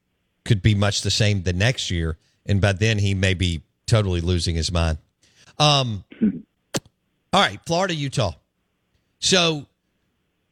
could 0.45 0.63
be 0.63 0.75
much 0.75 1.03
the 1.03 1.11
same 1.11 1.43
the 1.43 1.53
next 1.53 1.91
year, 1.91 2.17
and 2.47 2.61
by 2.61 2.73
then 2.73 2.99
he 2.99 3.13
may 3.15 3.35
be 3.35 3.63
totally 3.87 4.23
losing 4.23 4.55
his 4.55 4.73
mind. 4.73 4.97
Um, 5.59 6.05
all 7.33 7.43
right, 7.43 7.61
Florida, 7.67 7.95
Utah. 7.95 8.33
So 9.19 9.67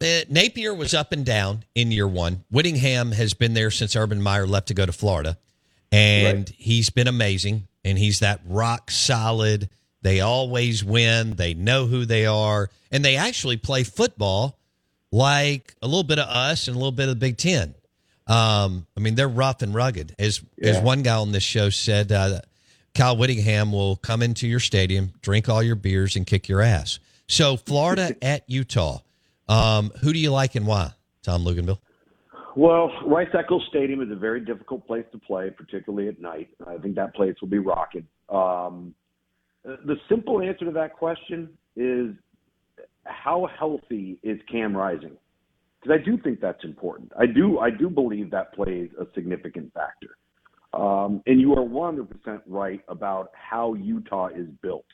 Napier 0.01 0.75
was 0.75 0.93
up 0.93 1.13
and 1.13 1.25
down 1.25 1.65
in 1.75 1.91
year 1.91 2.09
one. 2.09 2.45
Whittingham 2.51 3.13
has 3.13 3.35
been 3.35 3.55
there 3.55 3.71
since 3.71 3.97
Urban 3.97 4.21
Meyer 4.21 4.47
left 4.47 4.69
to 4.69 4.75
go 4.75 4.85
to 4.85 4.93
Florida, 4.93 5.39
and 5.91 6.49
he's 6.49 6.91
been 6.91 7.09
amazing. 7.09 7.69
And 7.87 7.99
he's 7.99 8.21
that 8.21 8.41
rock 8.47 8.91
solid. 8.91 9.69
They 10.01 10.21
always 10.21 10.83
win. 10.83 11.35
They 11.35 11.53
know 11.53 11.87
who 11.87 12.07
they 12.07 12.25
are, 12.27 12.71
and 12.91 13.05
they 13.05 13.17
actually 13.17 13.59
play 13.59 13.85
football 13.85 14.59
like 15.13 15.75
a 15.83 15.87
little 15.87 16.03
bit 16.03 16.19
of 16.19 16.29
us 16.29 16.67
and 16.67 16.75
a 16.75 16.79
little 16.79 16.93
bit 16.93 17.05
of 17.05 17.11
the 17.11 17.17
Big 17.17 17.37
Ten. 17.37 17.75
Um, 18.27 18.87
I 18.97 19.01
mean, 19.01 19.15
they're 19.15 19.29
rough 19.29 19.63
and 19.63 19.75
rugged. 19.75 20.15
As 20.19 20.41
as 20.63 20.79
one 20.81 21.03
guy 21.03 21.17
on 21.17 21.33
this 21.33 21.43
show 21.43 21.69
said, 21.71 22.11
uh, 22.11 22.41
Kyle 22.95 23.17
Whittingham 23.17 23.73
will 23.73 23.97
come 23.97 24.23
into 24.23 24.47
your 24.49 24.61
stadium, 24.61 25.13
drink 25.21 25.49
all 25.49 25.63
your 25.63 25.77
beers, 25.77 26.17
and 26.17 26.27
kick 26.27 26.49
your 26.49 26.63
ass. 26.63 27.01
So, 27.27 27.57
Florida 27.57 28.17
at 28.23 28.45
Utah. 28.49 29.01
Um, 29.49 29.91
who 30.01 30.13
do 30.13 30.19
you 30.19 30.31
like 30.31 30.55
and 30.55 30.67
why? 30.67 30.93
Tom 31.23 31.45
Luginbill. 31.45 31.79
Well, 32.57 32.91
Rice 33.07 33.29
Eccles 33.37 33.65
Stadium 33.69 34.01
is 34.01 34.11
a 34.11 34.17
very 34.17 34.41
difficult 34.41 34.87
place 34.87 35.05
to 35.13 35.19
play, 35.19 35.51
particularly 35.51 36.09
at 36.09 36.21
night. 36.21 36.49
I 36.67 36.77
think 36.79 36.95
that 36.95 37.15
place 37.15 37.35
will 37.41 37.49
be 37.49 37.59
rocking. 37.59 38.07
Um, 38.29 38.95
the 39.65 39.97
simple 40.09 40.41
answer 40.41 40.65
to 40.67 40.71
that 40.73 40.95
question 40.95 41.49
is 41.75 42.15
how 43.05 43.49
healthy 43.59 44.19
is 44.23 44.39
Cam 44.51 44.77
Rising? 44.77 45.17
Because 45.81 45.99
I 46.01 46.05
do 46.05 46.17
think 46.23 46.41
that's 46.41 46.63
important. 46.65 47.13
I 47.19 47.27
do 47.27 47.59
I 47.59 47.71
do 47.71 47.91
believe 47.91 48.31
that 48.31 48.55
plays 48.55 48.91
a 49.01 49.07
significant 49.15 49.73
factor. 49.75 50.17
Um, 50.73 51.23
and 51.27 51.41
you 51.41 51.53
are 51.53 51.65
100% 51.65 52.09
right 52.47 52.81
about 52.89 53.31
how 53.33 53.75
Utah 53.75 54.29
is 54.29 54.49
built. 54.61 54.87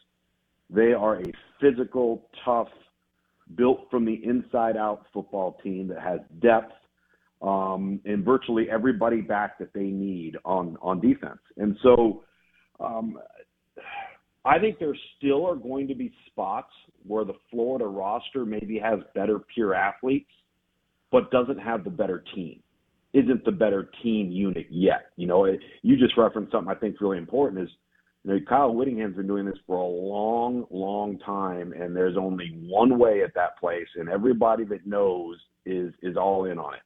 They 0.69 0.93
are 0.93 1.21
a 1.21 1.25
physical, 1.61 2.29
tough, 2.45 2.69
built 3.57 3.87
from 3.91 4.05
the 4.05 4.21
inside 4.25 4.77
out 4.77 5.07
football 5.13 5.59
team 5.63 5.89
that 5.89 6.01
has 6.01 6.21
depth 6.41 6.73
um, 7.43 8.01
and 8.05 8.25
virtually 8.25 8.69
everybody 8.71 9.21
back 9.21 9.59
that 9.59 9.73
they 9.73 9.85
need 9.85 10.37
on 10.45 10.77
on 10.83 11.01
defense. 11.01 11.41
And 11.57 11.77
so, 11.83 12.23
um, 12.79 13.19
I 14.45 14.59
think 14.59 14.79
there 14.79 14.97
still 15.17 15.47
are 15.47 15.57
going 15.57 15.89
to 15.89 15.95
be 15.95 16.13
spots 16.27 16.73
where 17.07 17.25
the 17.25 17.35
Florida 17.51 17.87
roster 17.87 18.45
maybe 18.45 18.79
has 18.79 19.01
better 19.15 19.39
pure 19.55 19.75
athletes, 19.75 20.31
but 21.11 21.31
doesn't 21.31 21.59
have 21.59 21.85
the 21.85 21.91
better 21.91 22.25
team. 22.35 22.61
Isn't 23.13 23.45
the 23.45 23.53
better 23.53 23.91
team 24.03 24.31
unit 24.31 24.67
yet? 24.71 25.07
You 25.17 25.27
know, 25.27 25.45
it, 25.45 25.61
you 25.83 25.97
just 25.97 26.17
referenced 26.17 26.53
something 26.53 26.71
I 26.71 26.79
think 26.79 26.95
is 26.95 27.01
really 27.01 27.19
important. 27.19 27.63
Is 27.63 27.71
you 28.25 28.35
know, 28.35 28.41
Kyle 28.49 28.75
Whittingham's 28.75 29.17
been 29.17 29.27
doing 29.27 29.47
this 29.47 29.59
for 29.67 29.77
a 29.77 29.87
long, 29.87 30.67
long 30.71 31.19
time, 31.21 31.73
and 31.73 31.97
there's 31.97 32.17
only 32.19 32.55
one 32.67 32.99
way 32.99 33.23
at 33.23 33.35
that 33.35 33.59
place, 33.59 33.87
and 33.97 34.09
everybody 34.09 34.65
that 34.65 34.87
knows 34.87 35.37
is 35.65 35.93
is 36.03 36.17
all 36.17 36.45
in 36.45 36.59
on 36.59 36.75
it. 36.75 36.81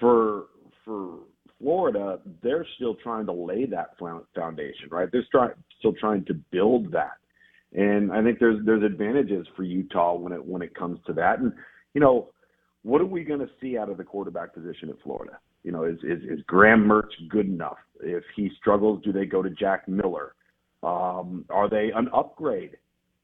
For 0.00 0.46
for 0.84 1.18
Florida, 1.60 2.18
they're 2.42 2.66
still 2.76 2.96
trying 2.96 3.26
to 3.26 3.32
lay 3.32 3.64
that 3.66 3.96
foundation, 4.34 4.88
right? 4.90 5.08
They're 5.10 5.24
trying, 5.30 5.52
still 5.78 5.94
trying 5.94 6.24
to 6.26 6.34
build 6.34 6.92
that, 6.92 7.18
and 7.72 8.12
I 8.12 8.22
think 8.22 8.40
there's 8.40 8.64
there's 8.66 8.82
advantages 8.82 9.46
for 9.54 9.62
Utah 9.62 10.14
when 10.16 10.32
it 10.32 10.44
when 10.44 10.62
it 10.62 10.74
comes 10.74 10.98
to 11.06 11.12
that. 11.14 11.38
And 11.38 11.52
you 11.94 12.00
know, 12.00 12.30
what 12.82 13.00
are 13.00 13.06
we 13.06 13.22
going 13.22 13.40
to 13.40 13.50
see 13.60 13.78
out 13.78 13.88
of 13.88 13.98
the 13.98 14.04
quarterback 14.04 14.52
position 14.52 14.88
at 14.88 14.96
Florida? 15.04 15.38
You 15.62 15.70
know, 15.70 15.84
is, 15.84 15.98
is 16.02 16.22
is 16.24 16.40
Graham 16.48 16.84
Mertz 16.84 17.12
good 17.28 17.46
enough? 17.46 17.78
If 18.00 18.24
he 18.34 18.50
struggles, 18.58 19.02
do 19.04 19.12
they 19.12 19.26
go 19.26 19.42
to 19.42 19.50
Jack 19.50 19.86
Miller? 19.86 20.34
Um, 20.86 21.44
are 21.50 21.68
they 21.68 21.90
an 21.96 22.08
upgrade 22.14 22.76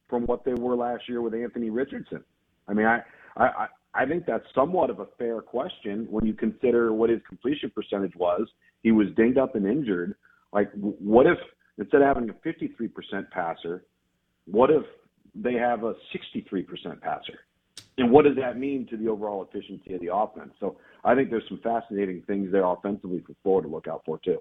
from 0.09 0.25
what 0.25 0.43
they 0.43 0.53
were 0.53 0.75
last 0.75 1.07
year 1.07 1.21
with 1.21 1.33
Anthony 1.33 1.69
Richardson? 1.69 2.21
I 2.67 2.73
mean, 2.73 2.85
I 2.85 3.01
I 3.37 3.67
I 3.93 4.05
think 4.05 4.25
that's 4.25 4.43
somewhat 4.53 4.89
of 4.89 4.99
a 4.99 5.05
fair 5.17 5.41
question 5.41 6.05
when 6.09 6.25
you 6.25 6.33
consider 6.33 6.91
what 6.91 7.09
his 7.09 7.21
completion 7.27 7.71
percentage 7.73 8.15
was. 8.17 8.47
He 8.81 8.91
was 8.91 9.07
dinged 9.15 9.37
up 9.37 9.55
and 9.55 9.65
injured. 9.65 10.15
Like, 10.51 10.71
what 10.73 11.25
if 11.25 11.37
instead 11.77 12.01
of 12.01 12.07
having 12.07 12.29
a 12.29 12.33
53% 12.33 13.31
passer, 13.31 13.85
what 14.45 14.69
if 14.69 14.83
they 15.33 15.53
have 15.53 15.83
a 15.83 15.93
63% 16.13 16.99
passer? 17.01 17.39
And 17.97 18.11
what 18.11 18.25
does 18.25 18.35
that 18.35 18.57
mean 18.57 18.87
to 18.87 18.97
the 18.97 19.07
overall 19.07 19.43
efficiency 19.43 19.93
of 19.93 20.01
the 20.01 20.13
offense? 20.13 20.51
So 20.59 20.77
I 21.03 21.15
think 21.15 21.29
there's 21.29 21.47
some 21.47 21.59
fascinating 21.63 22.23
things 22.27 22.51
there 22.51 22.65
offensively 22.65 23.23
for 23.25 23.35
Florida 23.41 23.69
to 23.69 23.73
look 23.73 23.87
out 23.87 24.01
for 24.05 24.19
too. 24.19 24.39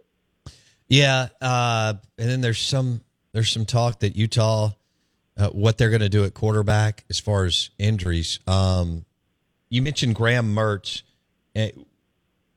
Yeah, 0.88 1.28
uh, 1.40 1.94
and 2.18 2.28
then 2.28 2.40
there's 2.40 2.61
some 2.61 3.02
there's 3.32 3.50
some 3.50 3.64
talk 3.64 4.00
that 4.00 4.16
Utah, 4.16 4.70
uh, 5.36 5.48
what 5.48 5.78
they're 5.78 5.90
going 5.90 6.00
to 6.00 6.08
do 6.08 6.24
at 6.24 6.34
quarterback 6.34 7.04
as 7.10 7.18
far 7.18 7.44
as 7.44 7.70
injuries. 7.78 8.40
Um, 8.46 9.04
you 9.70 9.82
mentioned 9.82 10.14
Graham 10.14 10.54
Mertz. 10.54 11.02
Uh, 11.56 11.68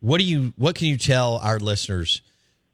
what 0.01 0.19
do 0.19 0.23
you 0.23 0.53
what 0.57 0.75
can 0.75 0.87
you 0.87 0.97
tell 0.97 1.37
our 1.37 1.59
listeners? 1.59 2.21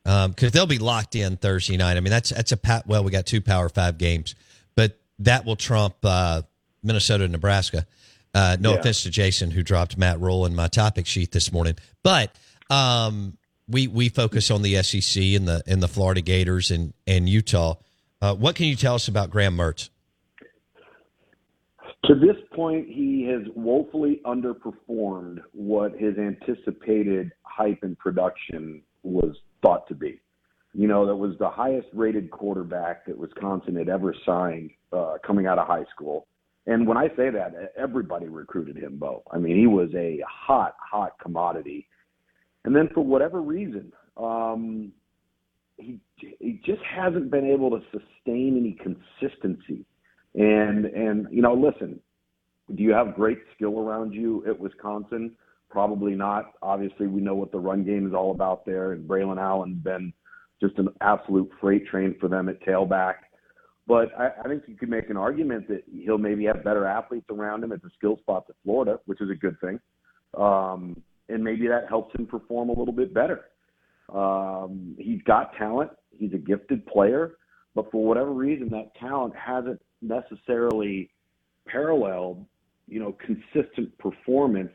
Because 0.04 0.26
um, 0.26 0.50
they'll 0.52 0.66
be 0.66 0.80
locked 0.80 1.16
in 1.16 1.38
Thursday 1.38 1.78
night. 1.78 1.96
I 1.96 2.00
mean, 2.00 2.10
that's 2.10 2.32
that's 2.32 2.52
a 2.52 2.84
well, 2.86 3.04
we 3.04 3.12
got 3.12 3.26
two 3.26 3.42
Power 3.42 3.70
Five 3.70 3.98
games, 3.98 4.36
but 4.76 5.00
that 5.20 5.46
will 5.46 5.56
trump 5.56 5.96
uh, 6.04 6.42
Minnesota, 6.84 7.24
and 7.26 7.32
Nebraska. 7.32 7.86
Uh, 8.34 8.58
no 8.60 8.74
yeah. 8.74 8.80
offense 8.80 9.04
to 9.04 9.10
Jason, 9.10 9.52
who 9.52 9.62
dropped 9.62 9.98
Matt 9.98 10.20
Rhule 10.20 10.46
in 10.46 10.56
my 10.56 10.68
topic 10.68 11.06
sheet 11.06 11.32
this 11.32 11.52
morning, 11.52 11.76
but 12.02 12.36
um, 12.70 13.38
we 13.68 13.88
we 13.88 14.10
focus 14.10 14.50
on 14.52 14.62
the 14.62 14.82
SEC 14.84 15.22
and 15.22 15.48
the 15.48 15.62
and 15.68 15.84
the 15.84 15.88
Florida 15.88 16.22
Gators 16.22 16.72
and 16.72 16.94
and 17.06 17.28
Utah. 17.28 17.76
Uh, 18.22 18.36
what 18.36 18.56
can 18.56 18.68
you 18.68 18.76
tell 18.76 18.96
us 18.96 19.08
about 19.08 19.30
Graham 19.30 19.58
Mertz? 19.58 19.90
To 22.06 22.16
this 22.16 22.36
point, 22.54 22.88
he 22.88 23.28
has 23.32 23.42
woefully 23.56 24.22
underperformed 24.26 25.40
what 25.54 25.94
his 25.94 26.18
anticipated 26.18 27.32
hype 27.44 27.80
and 27.84 27.98
production 27.98 28.82
was 29.04 29.36
thought 29.62 29.88
to 29.88 29.96
be. 29.96 30.20
You 30.74 30.88
know, 30.88 31.06
that 31.06 31.16
was 31.16 31.38
the 31.40 31.50
highest 31.50 31.88
rated 31.94 32.32
quarterback 32.32 33.06
that 33.06 33.18
Wisconsin 33.18 33.76
had 33.76 33.90
ever 33.90 34.16
signed 34.26 34.72
uh, 34.94 35.18
coming 35.26 35.48
out 35.48 35.60
of 35.60 35.68
high 35.68 35.86
school. 35.94 36.28
And 36.66 36.88
when 36.88 36.98
I 36.98 37.08
say 37.10 37.30
that, 37.32 37.74
everybody 37.78 38.28
recruited 38.28 38.78
him, 38.78 38.98
Bo. 38.98 39.24
I 39.32 39.38
mean, 39.38 39.58
he 39.58 39.68
was 39.68 39.90
a 39.96 40.20
hot, 40.28 40.76
hot 40.80 41.14
commodity. 41.22 41.88
And 42.66 42.76
then 42.76 42.90
for 42.94 43.04
whatever 43.04 43.42
reason, 43.42 43.92
um, 44.16 44.92
he 45.82 46.00
he 46.40 46.62
just 46.66 46.82
hasn't 46.84 47.32
been 47.32 47.46
able 47.46 47.70
to 47.72 47.82
sustain 47.92 48.58
any 48.58 48.78
consistency 48.82 49.86
and 50.36 50.86
and 50.86 51.28
you 51.32 51.42
know, 51.42 51.54
listen, 51.54 52.00
do 52.74 52.84
you 52.84 52.92
have 52.94 53.16
great 53.16 53.40
skill 53.56 53.80
around 53.80 54.14
you 54.14 54.44
at 54.48 54.58
Wisconsin? 54.60 55.34
Probably 55.70 56.16
not. 56.16 56.54
Obviously, 56.62 57.08
we 57.08 57.22
know 57.22 57.36
what 57.36 57.52
the 57.52 57.60
run 57.60 57.84
game 57.84 58.08
is 58.08 58.14
all 58.14 58.32
about 58.32 58.66
there, 58.66 58.94
and 58.94 59.08
Braylon 59.08 59.40
Allen 59.40 59.82
been 59.84 60.14
just 60.62 60.78
an 60.78 60.90
absolute 61.02 61.50
freight 61.60 61.88
train 61.88 62.16
for 62.20 62.28
them 62.28 62.50
at 62.50 62.62
tailback. 62.62 63.16
But 63.88 64.10
I, 64.18 64.30
I 64.44 64.48
think 64.48 64.64
you 64.68 64.76
could 64.76 64.90
make 64.90 65.10
an 65.10 65.18
argument 65.18 65.68
that 65.70 65.84
he'll 65.92 66.18
maybe 66.18 66.46
have 66.46 66.64
better 66.64 66.86
athletes 66.86 67.26
around 67.30 67.64
him 67.64 67.72
at 67.72 67.82
the 67.82 67.90
skill 67.98 68.18
spots 68.20 68.46
at 68.50 68.56
Florida, 68.64 69.00
which 69.06 69.22
is 69.22 69.30
a 69.30 69.36
good 69.36 69.60
thing. 69.60 69.80
Um, 70.38 71.02
and 71.30 71.44
maybe 71.44 71.68
that 71.68 71.88
helps 71.90 72.18
him 72.18 72.26
perform 72.26 72.70
a 72.70 72.74
little 72.74 72.94
bit 72.94 73.14
better. 73.14 73.46
Um, 74.14 74.96
he's 75.00 75.22
got 75.24 75.56
talent. 75.58 75.92
He's 76.18 76.34
a 76.34 76.38
gifted 76.38 76.86
player, 76.86 77.38
but 77.76 77.90
for 77.92 78.06
whatever 78.06 78.32
reason, 78.32 78.70
that 78.70 78.94
talent 78.96 79.34
hasn't 79.36 79.82
necessarily 80.02 81.10
paralleled, 81.66 82.46
you 82.88 83.00
know, 83.00 83.16
consistent 83.26 83.98
performance 83.98 84.74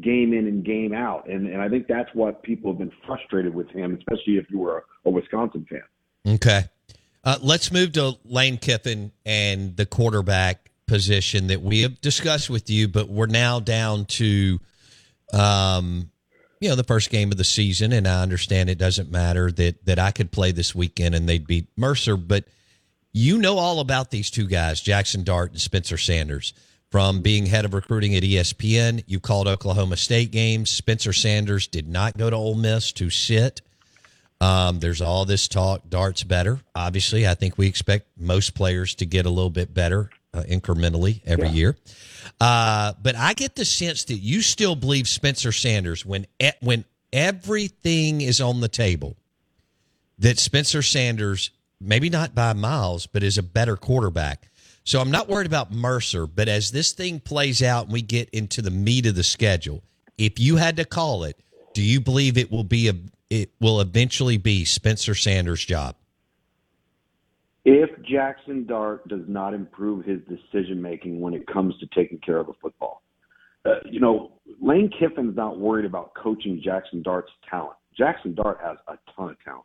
game 0.00 0.32
in 0.32 0.46
and 0.46 0.64
game 0.64 0.94
out. 0.94 1.28
And 1.28 1.46
and 1.46 1.60
I 1.60 1.68
think 1.68 1.86
that's 1.86 2.08
what 2.14 2.42
people 2.42 2.70
have 2.70 2.78
been 2.78 2.92
frustrated 3.06 3.54
with 3.54 3.68
him, 3.70 3.94
especially 3.96 4.36
if 4.36 4.46
you 4.50 4.58
were 4.58 4.78
a, 4.78 5.08
a 5.08 5.10
Wisconsin 5.10 5.66
fan. 5.68 6.34
Okay. 6.34 6.64
Uh, 7.24 7.38
let's 7.40 7.70
move 7.70 7.92
to 7.92 8.16
Lane 8.24 8.56
Kiffin 8.56 9.12
and 9.24 9.76
the 9.76 9.86
quarterback 9.86 10.70
position 10.86 11.46
that 11.48 11.62
we 11.62 11.82
have 11.82 12.00
discussed 12.00 12.50
with 12.50 12.68
you, 12.68 12.88
but 12.88 13.08
we're 13.08 13.26
now 13.26 13.60
down 13.60 14.04
to 14.06 14.58
um, 15.32 16.10
you 16.62 16.68
know, 16.68 16.76
the 16.76 16.84
first 16.84 17.10
game 17.10 17.30
of 17.30 17.38
the 17.38 17.44
season, 17.44 17.92
and 17.92 18.06
I 18.06 18.22
understand 18.22 18.70
it 18.70 18.78
doesn't 18.78 19.10
matter 19.10 19.50
that 19.52 19.84
that 19.84 19.98
I 19.98 20.10
could 20.10 20.30
play 20.30 20.52
this 20.52 20.74
weekend 20.74 21.14
and 21.14 21.28
they'd 21.28 21.46
beat 21.46 21.66
Mercer, 21.76 22.16
but– 22.16 22.44
you 23.12 23.38
know 23.38 23.58
all 23.58 23.80
about 23.80 24.10
these 24.10 24.30
two 24.30 24.46
guys, 24.46 24.82
Jaxson 24.82 25.24
Dart 25.24 25.50
and 25.52 25.60
Spencer 25.60 25.98
Sanders, 25.98 26.54
from 26.90 27.20
being 27.20 27.46
head 27.46 27.64
of 27.64 27.74
recruiting 27.74 28.16
at 28.16 28.22
ESPN. 28.22 29.04
You 29.06 29.20
called 29.20 29.48
Oklahoma 29.48 29.96
State 29.96 30.30
games. 30.30 30.70
Spencer 30.70 31.12
Sanders 31.12 31.66
did 31.66 31.88
not 31.88 32.16
go 32.16 32.30
to 32.30 32.36
Ole 32.36 32.54
Miss 32.54 32.90
to 32.92 33.10
sit. 33.10 33.60
Um, 34.40 34.80
there's 34.80 35.02
all 35.02 35.24
this 35.24 35.46
talk. 35.46 35.88
Dart's 35.88 36.24
better. 36.24 36.60
Obviously, 36.74 37.28
I 37.28 37.34
think 37.34 37.58
we 37.58 37.66
expect 37.66 38.08
most 38.16 38.54
players 38.54 38.94
to 38.96 39.06
get 39.06 39.26
a 39.26 39.30
little 39.30 39.50
bit 39.50 39.72
better 39.72 40.10
uh, 40.34 40.42
incrementally 40.48 41.20
every 41.24 41.48
yeah. 41.48 41.54
year. 41.54 41.76
Uh, 42.40 42.92
but 43.02 43.16
I 43.16 43.34
get 43.34 43.54
the 43.54 43.64
sense 43.64 44.04
that 44.04 44.18
you 44.18 44.42
still 44.42 44.74
believe 44.74 45.08
Spencer 45.08 45.52
Sanders 45.52 46.04
when 46.04 46.26
when 46.60 46.84
everything 47.12 48.20
is 48.20 48.40
on 48.40 48.60
the 48.60 48.68
table. 48.68 49.16
That 50.18 50.38
Spencer 50.38 50.82
Sanders 50.82 51.50
maybe 51.80 52.08
not 52.08 52.34
by 52.34 52.52
miles, 52.52 53.06
but 53.06 53.22
is 53.22 53.38
a 53.38 53.42
better 53.42 53.76
quarterback. 53.76 54.48
So 54.84 55.00
I'm 55.00 55.10
not 55.10 55.28
worried 55.28 55.46
about 55.46 55.72
Mercer, 55.72 56.26
but 56.26 56.48
as 56.48 56.70
this 56.70 56.92
thing 56.92 57.20
plays 57.20 57.62
out 57.62 57.84
and 57.84 57.92
we 57.92 58.02
get 58.02 58.28
into 58.30 58.62
the 58.62 58.70
meat 58.70 59.06
of 59.06 59.14
the 59.14 59.22
schedule, 59.22 59.82
if 60.18 60.38
you 60.38 60.56
had 60.56 60.76
to 60.76 60.84
call 60.84 61.24
it, 61.24 61.38
do 61.72 61.82
you 61.82 62.00
believe 62.00 62.36
it 62.36 62.50
will 62.50 62.64
be 62.64 62.88
a 62.88 62.94
it 63.30 63.50
will 63.60 63.80
eventually 63.80 64.36
be 64.36 64.64
Spencer 64.64 65.14
Sanders' 65.14 65.64
job? 65.64 65.96
If 67.64 67.90
Jaxson 68.02 68.66
Dart 68.66 69.06
does 69.08 69.22
not 69.28 69.54
improve 69.54 70.04
his 70.04 70.18
decision 70.28 70.82
making 70.82 71.20
when 71.20 71.32
it 71.32 71.46
comes 71.46 71.78
to 71.78 71.86
taking 71.94 72.18
care 72.18 72.38
of 72.38 72.48
the 72.48 72.54
football, 72.60 73.02
uh, 73.64 73.74
you 73.84 74.00
know, 74.00 74.32
Lane 74.60 74.90
Kiffin's 74.98 75.36
not 75.36 75.58
worried 75.58 75.84
about 75.84 76.12
coaching 76.14 76.60
Jaxson 76.66 77.02
Dart's 77.02 77.30
talent. 77.48 77.76
Jaxson 77.98 78.34
Dart 78.34 78.58
has 78.64 78.76
a 78.88 78.98
ton 79.14 79.30
of 79.30 79.36
talent. 79.44 79.64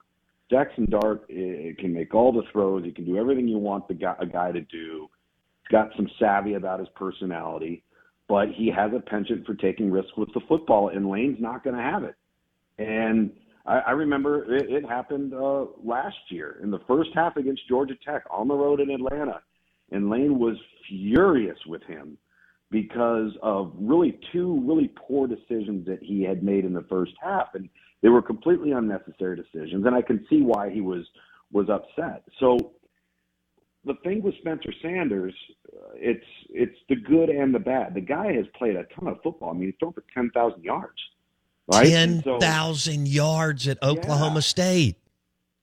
Jaxson 0.51 0.89
Dart 0.89 1.23
eh, 1.29 1.73
can 1.79 1.93
make 1.93 2.13
all 2.13 2.31
the 2.31 2.43
throws. 2.51 2.85
He 2.85 2.91
can 2.91 3.05
do 3.05 3.17
everything 3.17 3.47
you 3.47 3.57
want 3.57 3.87
the 3.87 3.93
guy, 3.95 4.15
a 4.19 4.25
guy 4.25 4.51
to 4.51 4.61
do. 4.61 5.09
He's 5.61 5.71
got 5.71 5.89
some 5.95 6.07
savvy 6.19 6.53
about 6.53 6.79
his 6.79 6.87
personality, 6.95 7.83
but 8.29 8.49
he 8.49 8.71
has 8.71 8.91
a 8.95 8.99
penchant 8.99 9.45
for 9.45 9.55
taking 9.55 9.91
risks 9.91 10.11
with 10.15 10.29
the 10.33 10.41
football, 10.47 10.89
and 10.89 11.09
Lane's 11.09 11.37
not 11.39 11.63
going 11.63 11.75
to 11.75 11.81
have 11.81 12.03
it. 12.03 12.15
And 12.77 13.31
I, 13.67 13.79
I 13.79 13.91
remember 13.91 14.55
it, 14.55 14.69
it 14.69 14.85
happened 14.85 15.33
uh, 15.33 15.65
last 15.83 16.17
year 16.29 16.59
in 16.63 16.71
the 16.71 16.79
first 16.87 17.09
half 17.13 17.35
against 17.37 17.67
Georgia 17.67 17.95
Tech 18.03 18.23
on 18.31 18.47
the 18.47 18.55
road 18.55 18.79
in 18.79 18.89
Atlanta, 18.89 19.41
and 19.91 20.09
Lane 20.09 20.39
was 20.39 20.55
furious 20.87 21.57
with 21.67 21.83
him 21.83 22.17
because 22.71 23.31
of 23.41 23.73
really 23.77 24.19
two 24.31 24.61
really 24.67 24.91
poor 24.95 25.27
decisions 25.27 25.85
that 25.85 25.99
he 26.01 26.23
had 26.23 26.43
made 26.43 26.65
in 26.65 26.73
the 26.73 26.85
first 26.89 27.13
half. 27.21 27.47
And 27.53 27.69
they 28.01 28.09
were 28.09 28.21
completely 28.21 28.71
unnecessary 28.71 29.35
decisions, 29.35 29.85
and 29.85 29.95
I 29.95 30.01
can 30.01 30.25
see 30.29 30.41
why 30.41 30.69
he 30.69 30.81
was 30.81 31.05
was 31.51 31.69
upset. 31.69 32.23
So 32.39 32.73
the 33.85 33.95
thing 34.03 34.21
with 34.21 34.35
Spencer 34.39 34.73
Sanders, 34.81 35.33
it's 35.95 36.25
it's 36.49 36.77
the 36.89 36.95
good 36.95 37.29
and 37.29 37.53
the 37.53 37.59
bad. 37.59 37.93
The 37.95 38.01
guy 38.01 38.33
has 38.33 38.45
played 38.57 38.75
a 38.75 38.83
ton 38.95 39.07
of 39.07 39.21
football. 39.23 39.51
I 39.51 39.53
mean, 39.53 39.67
he's 39.69 39.75
thrown 39.79 39.93
for 39.93 40.03
ten 40.13 40.29
thousand 40.31 40.63
yards. 40.63 40.99
Right? 41.71 41.87
Ten 41.87 42.21
thousand 42.21 43.07
so, 43.07 43.11
yards 43.11 43.67
at 43.67 43.81
Oklahoma 43.83 44.35
yeah. 44.35 44.41
State. 44.41 44.95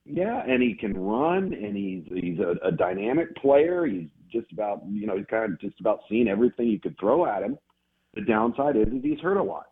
Yeah, 0.07 0.43
and 0.47 0.63
he 0.63 0.75
can 0.75 0.97
run, 0.97 1.55
and 1.55 1.77
he's 1.77 2.05
he's 2.13 2.39
a, 2.39 2.55
a 2.67 2.73
dynamic 2.73 3.35
player. 3.37 3.87
He's 3.87 4.09
just 4.31 4.53
about 4.53 4.83
you 4.89 5.07
know 5.07 5.17
he's 5.17 5.27
kind 5.27 5.53
of 5.53 5.61
just 5.61 5.81
about 5.81 6.01
seen 6.11 6.29
everything 6.29 6.67
you 6.69 6.81
could 6.81 6.99
throw 6.99 7.27
at 7.27 7.43
him. 7.43 7.59
The 8.15 8.23
downside 8.23 8.77
is, 8.77 8.89
is 8.89 9.03
he's 9.03 9.21
hurt 9.21 9.39
a 9.39 9.43
lot 9.43 9.67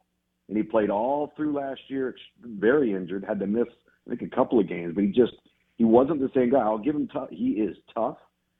and 0.52 0.56
he 0.56 0.62
played 0.62 0.90
all 0.90 1.32
through 1.34 1.54
last 1.54 1.80
year, 1.88 2.14
very 2.44 2.92
injured, 2.92 3.24
had 3.26 3.40
to 3.40 3.46
miss 3.46 3.68
I 4.06 4.10
think 4.10 4.30
a 4.30 4.36
couple 4.36 4.58
of 4.58 4.68
games, 4.68 4.94
but 4.94 5.04
he 5.04 5.10
just 5.10 5.32
he 5.76 5.84
wasn't 5.84 6.20
the 6.20 6.30
same 6.34 6.50
guy. 6.50 6.58
I'll 6.58 6.76
give 6.76 6.94
him 6.94 7.08
tough. 7.08 7.30
He 7.30 7.52
is 7.52 7.76
tough. 7.94 8.18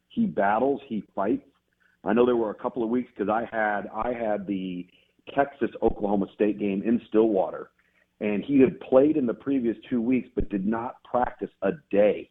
He 0.08 0.24
battles. 0.24 0.80
He 0.86 1.02
fights. 1.14 1.44
I 2.04 2.12
know 2.12 2.24
there 2.24 2.36
were 2.36 2.50
a 2.50 2.54
couple 2.54 2.82
of 2.82 2.88
weeks 2.88 3.10
because 3.14 3.28
I 3.28 3.46
had 3.54 3.90
I 3.94 4.12
had 4.12 4.46
the 4.46 4.86
Texas 5.34 5.70
Oklahoma 5.82 6.26
State 6.34 6.58
game 6.58 6.82
in 6.84 7.00
Stillwater, 7.08 7.70
and 8.20 8.44
he 8.44 8.60
had 8.60 8.80
played 8.80 9.16
in 9.16 9.26
the 9.26 9.34
previous 9.34 9.76
two 9.88 10.00
weeks, 10.00 10.28
but 10.34 10.48
did 10.50 10.66
not 10.66 11.02
practice 11.04 11.50
a 11.62 11.70
day. 11.90 12.30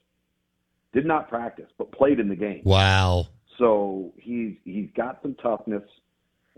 Did 0.93 1.05
not 1.05 1.29
practice, 1.29 1.69
but 1.77 1.91
played 1.91 2.19
in 2.19 2.27
the 2.27 2.35
game. 2.35 2.61
Wow. 2.65 3.27
So 3.57 4.13
he's 4.17 4.55
he's 4.65 4.89
got 4.95 5.19
some 5.21 5.35
toughness, 5.35 5.83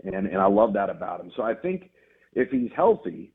and 0.04 0.26
and 0.26 0.38
I 0.38 0.46
love 0.46 0.72
that 0.74 0.90
about 0.90 1.20
him. 1.20 1.30
So 1.36 1.42
I 1.42 1.54
think 1.54 1.90
if 2.34 2.50
he's 2.50 2.70
healthy, 2.74 3.32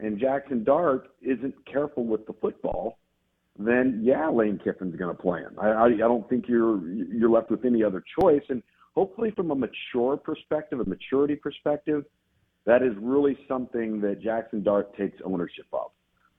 and 0.00 0.18
Jaxson 0.18 0.64
Dart 0.64 1.08
isn't 1.20 1.54
careful 1.70 2.06
with 2.06 2.26
the 2.26 2.32
football, 2.40 2.98
then 3.58 4.00
yeah, 4.02 4.28
Lane 4.28 4.58
Kiffin's 4.62 4.96
going 4.96 5.14
to 5.14 5.22
play 5.22 5.40
him. 5.40 5.54
I, 5.60 5.68
I 5.68 5.86
I 5.86 5.96
don't 5.96 6.28
think 6.28 6.46
you're 6.48 6.86
you're 6.88 7.30
left 7.30 7.50
with 7.50 7.64
any 7.64 7.84
other 7.84 8.02
choice. 8.20 8.42
And 8.48 8.62
hopefully, 8.94 9.32
from 9.36 9.50
a 9.50 9.54
mature 9.54 10.16
perspective, 10.16 10.80
a 10.80 10.84
maturity 10.84 11.36
perspective, 11.36 12.04
that 12.66 12.82
is 12.82 12.92
really 13.00 13.36
something 13.48 14.00
that 14.00 14.22
Jaxson 14.22 14.62
Dart 14.62 14.96
takes 14.96 15.18
ownership 15.24 15.66
of. 15.72 15.90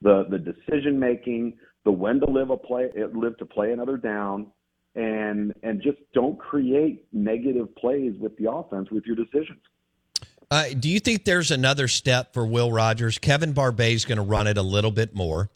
The 0.01 0.25
the 0.29 0.37
decision 0.37 0.99
making, 0.99 1.57
the 1.85 1.91
when 1.91 2.19
to 2.19 2.25
live 2.25 2.49
a 2.49 2.57
play, 2.57 2.89
live 3.13 3.37
to 3.37 3.45
play 3.45 3.71
another 3.71 3.97
down, 3.97 4.47
and 4.95 5.53
and 5.63 5.81
just 5.81 5.97
don't 6.13 6.37
create 6.39 7.05
negative 7.11 7.73
plays 7.75 8.13
with 8.19 8.37
the 8.37 8.51
offense 8.51 8.89
with 8.91 9.05
your 9.05 9.15
decisions. 9.15 9.59
Uh, 10.51 10.65
do 10.77 10.89
you 10.89 10.99
think 10.99 11.25
there's 11.25 11.51
another 11.51 11.87
step 11.87 12.33
for 12.33 12.45
Will 12.45 12.71
Rogers? 12.71 13.17
Kevin 13.17 13.53
Barbay 13.53 13.93
is 13.93 14.05
going 14.05 14.17
to 14.17 14.23
run 14.23 14.45
it 14.45 14.57
a 14.57 14.61
little 14.61 14.91
bit 14.91 15.15
more. 15.15 15.49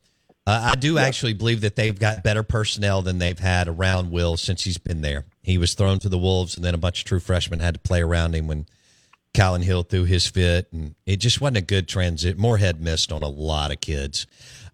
Uh, 0.48 0.72
I 0.74 0.76
do 0.76 0.94
yeah. 0.94 1.02
actually 1.02 1.34
believe 1.34 1.62
that 1.62 1.76
they've 1.76 2.00
got 2.00 2.24
better 2.24 2.42
personnel 2.42 3.02
than 3.02 3.20
they've 3.20 3.38
had 3.38 3.68
around 3.68 4.12
Will 4.12 4.38
since 4.38 4.64
he's 4.64 4.78
been 4.78 5.02
there. 5.02 5.26
He 5.44 5.58
was 5.58 5.74
thrown 5.74 6.00
to 6.00 6.10
the 6.10 6.18
Wolves, 6.18 6.56
and 6.56 6.64
then 6.64 6.74
a 6.74 6.78
bunch 6.78 7.02
of 7.02 7.06
true 7.06 7.20
freshmen 7.20 7.60
had 7.60 7.74
to 7.74 7.80
play 7.82 8.02
around 8.02 8.34
him 8.34 8.48
when 8.48 8.66
Kylin 9.38 9.64
Hill 9.64 9.84
threw 9.84 10.06
his 10.06 10.26
fit, 10.26 10.68
and 10.72 10.96
it 11.06 11.18
just 11.18 11.40
wasn't 11.40 11.58
a 11.58 11.62
good 11.62 11.88
transit. 11.88 12.40
Moorhead 12.40 12.82
missed 12.82 13.12
on 13.12 13.22
a 13.22 13.28
lot 13.28 13.72
of 13.72 13.80
kids. 13.80 14.26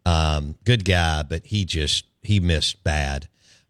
Um, 0.05 0.55
good 0.64 0.86
guy, 0.86 1.24
but 1.24 1.45
he 1.45 1.66
just 1.66 2.05
he 2.22 2.39
missed 2.39 2.82
bad 2.82 3.28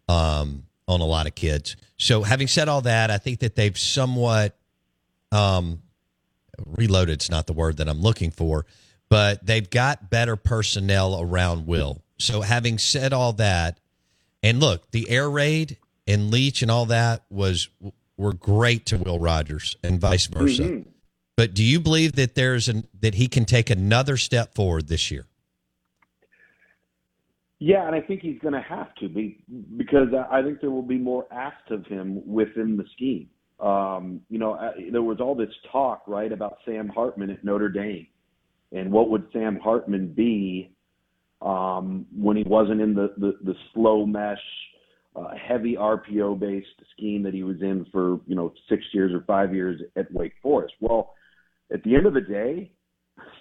um, 0.08 0.66
on 0.86 1.00
a 1.00 1.04
lot 1.04 1.26
of 1.26 1.34
kids. 1.34 1.74
So, 1.96 2.22
having 2.22 2.46
said 2.46 2.68
all 2.68 2.82
that, 2.82 3.10
I 3.10 3.18
think 3.18 3.40
that 3.40 3.56
they've 3.56 3.76
somewhat 3.76 4.56
um, 5.32 5.82
reloaded. 6.64 7.14
It's 7.14 7.30
not 7.30 7.48
the 7.48 7.54
word 7.54 7.78
that 7.78 7.88
I'm 7.88 8.00
looking 8.00 8.30
for, 8.30 8.64
but 9.08 9.44
they've 9.44 9.68
got 9.68 10.10
better 10.10 10.36
personnel 10.36 11.20
around 11.20 11.66
Will. 11.66 12.04
So, 12.18 12.40
having 12.40 12.78
said 12.78 13.12
all 13.12 13.32
that, 13.34 13.80
and 14.44 14.60
look, 14.60 14.92
the 14.92 15.10
air 15.10 15.28
raid 15.28 15.76
and 16.06 16.30
Leach 16.30 16.62
and 16.62 16.70
all 16.70 16.86
that 16.86 17.24
was 17.30 17.68
were 18.16 18.32
great 18.32 18.86
to 18.86 18.98
Will 18.98 19.18
Rogers 19.18 19.76
and 19.82 20.00
vice 20.00 20.26
versa. 20.26 20.62
Mm-hmm. 20.62 20.90
But 21.36 21.54
do 21.54 21.64
you 21.64 21.80
believe 21.80 22.12
that 22.12 22.34
there's 22.34 22.68
an 22.68 22.86
that 23.00 23.16
he 23.16 23.26
can 23.26 23.44
take 23.44 23.70
another 23.70 24.16
step 24.16 24.54
forward 24.54 24.88
this 24.88 25.10
year? 25.10 25.26
Yeah, 27.58 27.86
and 27.86 27.94
I 27.94 28.00
think 28.00 28.20
he's 28.20 28.38
going 28.40 28.54
to 28.54 28.60
have 28.60 28.94
to 28.96 29.08
be 29.08 29.42
because 29.76 30.08
I 30.30 30.42
think 30.42 30.60
there 30.60 30.70
will 30.70 30.82
be 30.82 30.98
more 30.98 31.26
asked 31.32 31.70
of 31.70 31.86
him 31.86 32.20
within 32.26 32.76
the 32.76 32.84
scheme. 32.94 33.28
Um, 33.58 34.20
you 34.28 34.38
know, 34.38 34.58
there 34.92 35.02
was 35.02 35.18
all 35.20 35.34
this 35.34 35.48
talk, 35.72 36.02
right, 36.06 36.30
about 36.30 36.58
Sam 36.64 36.88
Hartman 36.88 37.30
at 37.30 37.42
Notre 37.44 37.68
Dame, 37.68 38.06
and 38.72 38.92
what 38.92 39.08
would 39.10 39.26
Sam 39.32 39.58
Hartman 39.58 40.08
be 40.12 40.74
um, 41.40 42.06
when 42.14 42.36
he 42.36 42.44
wasn't 42.44 42.80
in 42.80 42.94
the 42.94 43.12
the, 43.16 43.38
the 43.42 43.54
slow 43.72 44.06
mesh 44.06 44.38
uh, 45.16 45.28
heavy 45.36 45.76
RPO 45.76 46.38
based 46.38 46.68
scheme 46.96 47.22
that 47.22 47.34
he 47.34 47.42
was 47.42 47.60
in 47.60 47.86
for 47.92 48.20
you 48.26 48.34
know 48.34 48.52
six 48.68 48.82
years 48.92 49.12
or 49.12 49.22
five 49.26 49.54
years 49.54 49.80
at 49.96 50.12
Wake 50.12 50.34
Forest. 50.42 50.74
Well, 50.80 51.14
at 51.72 51.82
the 51.84 51.94
end 51.94 52.06
of 52.06 52.14
the 52.14 52.20
day, 52.20 52.70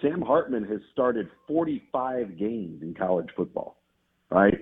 Sam 0.02 0.22
Hartman 0.22 0.64
has 0.66 0.80
started 0.92 1.30
45 1.48 2.38
games 2.38 2.82
in 2.82 2.94
college 2.94 3.30
football, 3.36 3.78
right? 4.30 4.60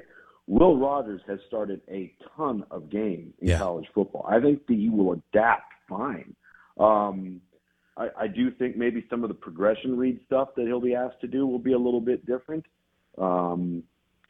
Will 0.48 0.78
Rogers 0.78 1.22
has 1.28 1.40
started 1.48 1.82
a 1.90 2.14
ton 2.36 2.66
of 2.72 2.90
games 2.90 3.34
in 3.42 3.50
yeah. 3.50 3.60
college 3.60 3.88
football. 3.94 4.26
I 4.28 4.40
think 4.40 4.66
that 4.68 4.74
he 4.74 4.90
will 4.90 5.14
adapt 5.14 5.72
fine. 5.88 6.36
Um, 6.80 7.42
I, 7.98 8.08
I 8.22 8.28
do 8.28 8.52
think 8.52 8.76
maybe 8.76 9.06
some 9.10 9.24
of 9.24 9.30
the 9.30 9.36
progression 9.36 9.98
read 9.98 10.20
stuff 10.26 10.50
that 10.56 10.66
he'll 10.66 10.82
be 10.82 10.96
asked 10.96 11.22
to 11.22 11.28
do 11.28 11.46
will 11.46 11.60
be 11.60 11.74
a 11.74 11.78
little 11.78 12.02
bit 12.02 12.26
different. 12.26 12.66
Um, 13.18 13.84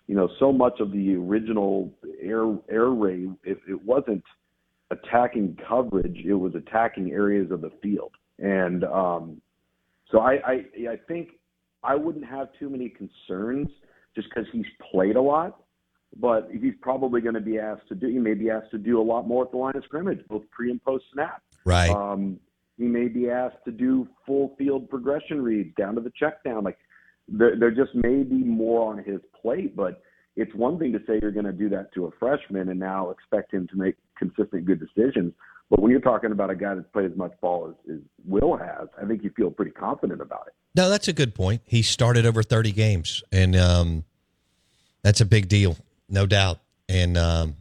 you 0.08 0.16
know, 0.16 0.30
so 0.40 0.52
much 0.52 0.80
of 0.80 0.92
the 0.92 1.16
original 1.16 1.92
air 2.22 2.46
air 2.70 2.90
raid, 2.90 3.34
it, 3.44 3.58
it 3.68 3.84
wasn't 3.84 4.24
attacking 4.90 5.58
coverage; 5.68 6.18
it 6.26 6.34
was 6.34 6.54
attacking 6.56 7.12
areas 7.12 7.52
of 7.52 7.62
the 7.62 7.72
field. 7.82 8.12
And 8.40 8.84
um, 8.84 9.42
so 10.12 10.20
I, 10.20 10.34
I, 10.46 10.54
I 10.92 10.98
think 11.08 11.30
I 11.84 11.96
wouldn't 11.96 12.26
have 12.26 12.50
too 12.60 12.70
many 12.70 12.90
concerns 12.90 13.70
just 14.16 14.28
because 14.30 14.46
he's 14.52 14.66
played 14.92 15.16
a 15.16 15.22
lot. 15.22 15.62
But 16.20 16.50
he's 16.52 16.74
probably 16.82 17.22
going 17.22 17.36
to 17.36 17.42
be 17.42 17.58
asked 17.58 17.88
to 17.88 17.96
do. 17.96 18.08
He 18.08 18.20
may 18.20 18.34
be 18.34 18.50
asked 18.50 18.72
to 18.72 18.78
do 18.78 19.00
a 19.00 19.02
lot 19.02 19.30
more 19.30 19.46
at 19.46 19.52
the 19.52 19.58
line 19.58 19.78
of 19.78 19.84
scrimmage, 19.86 20.20
both 20.28 20.44
pre 20.52 20.70
and 20.70 20.84
post 20.84 21.06
snap. 21.14 21.42
Right. 21.64 21.90
Um, 21.90 22.38
he 22.78 22.84
may 22.84 23.08
be 23.08 23.30
asked 23.30 23.64
to 23.66 23.72
do 23.72 24.08
full 24.26 24.56
field 24.58 24.90
progression 24.90 25.42
reads 25.42 25.74
down 25.78 25.96
to 25.96 26.02
the 26.02 26.12
check 26.20 26.44
down. 26.44 26.66
Like 26.66 26.80
there, 27.28 27.56
there 27.58 27.72
just 27.72 27.94
may 27.96 28.24
be 28.24 28.44
more 28.44 28.92
on 28.92 29.04
his 29.04 29.20
plate. 29.42 29.76
But 29.76 30.02
it's 30.36 30.54
one 30.56 30.80
thing 30.80 30.92
to 30.94 31.00
say 31.08 31.20
you're 31.22 31.32
going 31.32 31.46
to 31.46 31.52
do 31.52 31.70
that 31.70 31.94
to 31.94 32.06
a 32.06 32.12
freshman 32.20 32.70
and 32.70 32.80
now 32.80 33.10
expect 33.10 33.54
him 33.54 33.68
to 33.68 33.76
make 33.76 33.96
consistent 34.18 34.66
good 34.66 34.80
decisions. 34.80 35.34
But 35.70 35.82
when 35.82 35.92
you're 35.92 36.02
talking 36.02 36.32
about 36.32 36.50
a 36.50 36.56
guy 36.56 36.76
that's 36.76 36.88
played 36.92 37.10
as 37.10 37.18
much 37.18 37.32
ball 37.40 37.70
as, 37.70 37.96
as 37.96 38.02
Will 38.26 38.58
has, 38.58 38.90
I 39.02 39.06
think 39.06 39.24
you 39.24 39.32
feel 39.38 39.50
pretty 39.50 39.72
confident 39.72 40.22
about 40.22 40.48
it. 40.48 40.54
No, 40.76 40.90
that's 40.90 41.08
a 41.08 41.14
good 41.14 41.34
point. 41.34 41.62
He 41.66 41.82
started 41.82 42.26
over 42.26 42.44
30 42.44 42.72
games, 42.74 43.24
and 43.32 43.56
um, 43.56 44.04
that's 45.02 45.22
a 45.22 45.26
big 45.26 45.48
deal, 45.48 45.78
no 46.10 46.26
doubt. 46.26 46.60
And 46.90 47.18
um, 47.18 47.56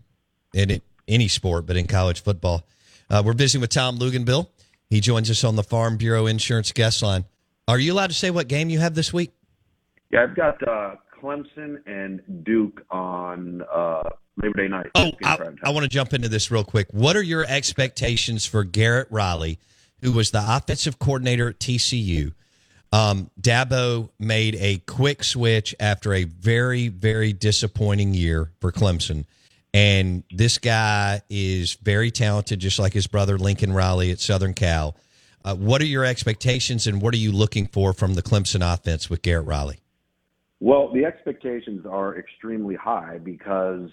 in 0.54 0.80
any 1.06 1.28
sport, 1.28 1.66
but 1.66 1.76
in 1.76 1.86
college 1.86 2.22
football. 2.22 2.66
Uh, 3.08 3.22
we're 3.24 3.32
visiting 3.32 3.60
with 3.60 3.70
Tom 3.70 3.98
Luginbill. 3.98 4.48
He 4.88 5.00
joins 5.00 5.30
us 5.30 5.44
on 5.44 5.56
the 5.56 5.62
Farm 5.62 5.96
Bureau 5.96 6.26
Insurance 6.26 6.72
guest 6.72 7.02
line. 7.02 7.24
Are 7.68 7.78
you 7.78 7.92
allowed 7.92 8.10
to 8.10 8.16
say 8.16 8.30
what 8.30 8.48
game 8.48 8.70
you 8.70 8.78
have 8.78 8.94
this 8.94 9.12
week? 9.12 9.32
Yeah, 10.10 10.24
I've 10.24 10.34
got 10.34 10.66
uh, 10.66 10.96
Clemson 11.20 11.76
and 11.86 12.44
Duke 12.44 12.84
on 12.90 13.62
uh, 13.72 14.02
Labor 14.42 14.62
Day 14.62 14.68
night. 14.68 14.86
Oh, 14.94 15.10
I, 15.22 15.38
I 15.64 15.70
want 15.70 15.84
to 15.84 15.88
jump 15.88 16.12
into 16.12 16.28
this 16.28 16.50
real 16.50 16.64
quick. 16.64 16.88
What 16.90 17.16
are 17.16 17.22
your 17.22 17.44
expectations 17.46 18.44
for 18.44 18.64
Garrett 18.64 19.08
Riley, 19.10 19.58
who 20.02 20.12
was 20.12 20.30
the 20.30 20.42
offensive 20.44 20.98
coordinator 20.98 21.48
at 21.48 21.60
TCU? 21.60 22.32
Um, 22.92 23.30
Dabo 23.40 24.10
made 24.18 24.56
a 24.56 24.78
quick 24.78 25.22
switch 25.22 25.76
after 25.78 26.12
a 26.12 26.24
very, 26.24 26.88
very 26.88 27.32
disappointing 27.32 28.14
year 28.14 28.50
for 28.60 28.72
Clemson. 28.72 29.26
And 29.72 30.24
this 30.32 30.58
guy 30.58 31.22
is 31.30 31.74
very 31.74 32.10
talented, 32.10 32.58
just 32.58 32.80
like 32.80 32.92
his 32.92 33.06
brother 33.06 33.38
Lincoln 33.38 33.72
Riley 33.72 34.10
at 34.10 34.18
Southern 34.18 34.54
Cal. 34.54 34.96
Uh, 35.44 35.54
what 35.54 35.80
are 35.80 35.86
your 35.86 36.04
expectations 36.04 36.88
and 36.88 37.00
what 37.00 37.14
are 37.14 37.18
you 37.18 37.30
looking 37.30 37.66
for 37.68 37.92
from 37.92 38.14
the 38.14 38.22
Clemson 38.22 38.74
offense 38.74 39.08
with 39.08 39.22
Garrett 39.22 39.46
Riley? 39.46 39.78
Well, 40.60 40.92
the 40.92 41.06
expectations 41.06 41.86
are 41.90 42.18
extremely 42.18 42.74
high 42.74 43.18
because, 43.18 43.88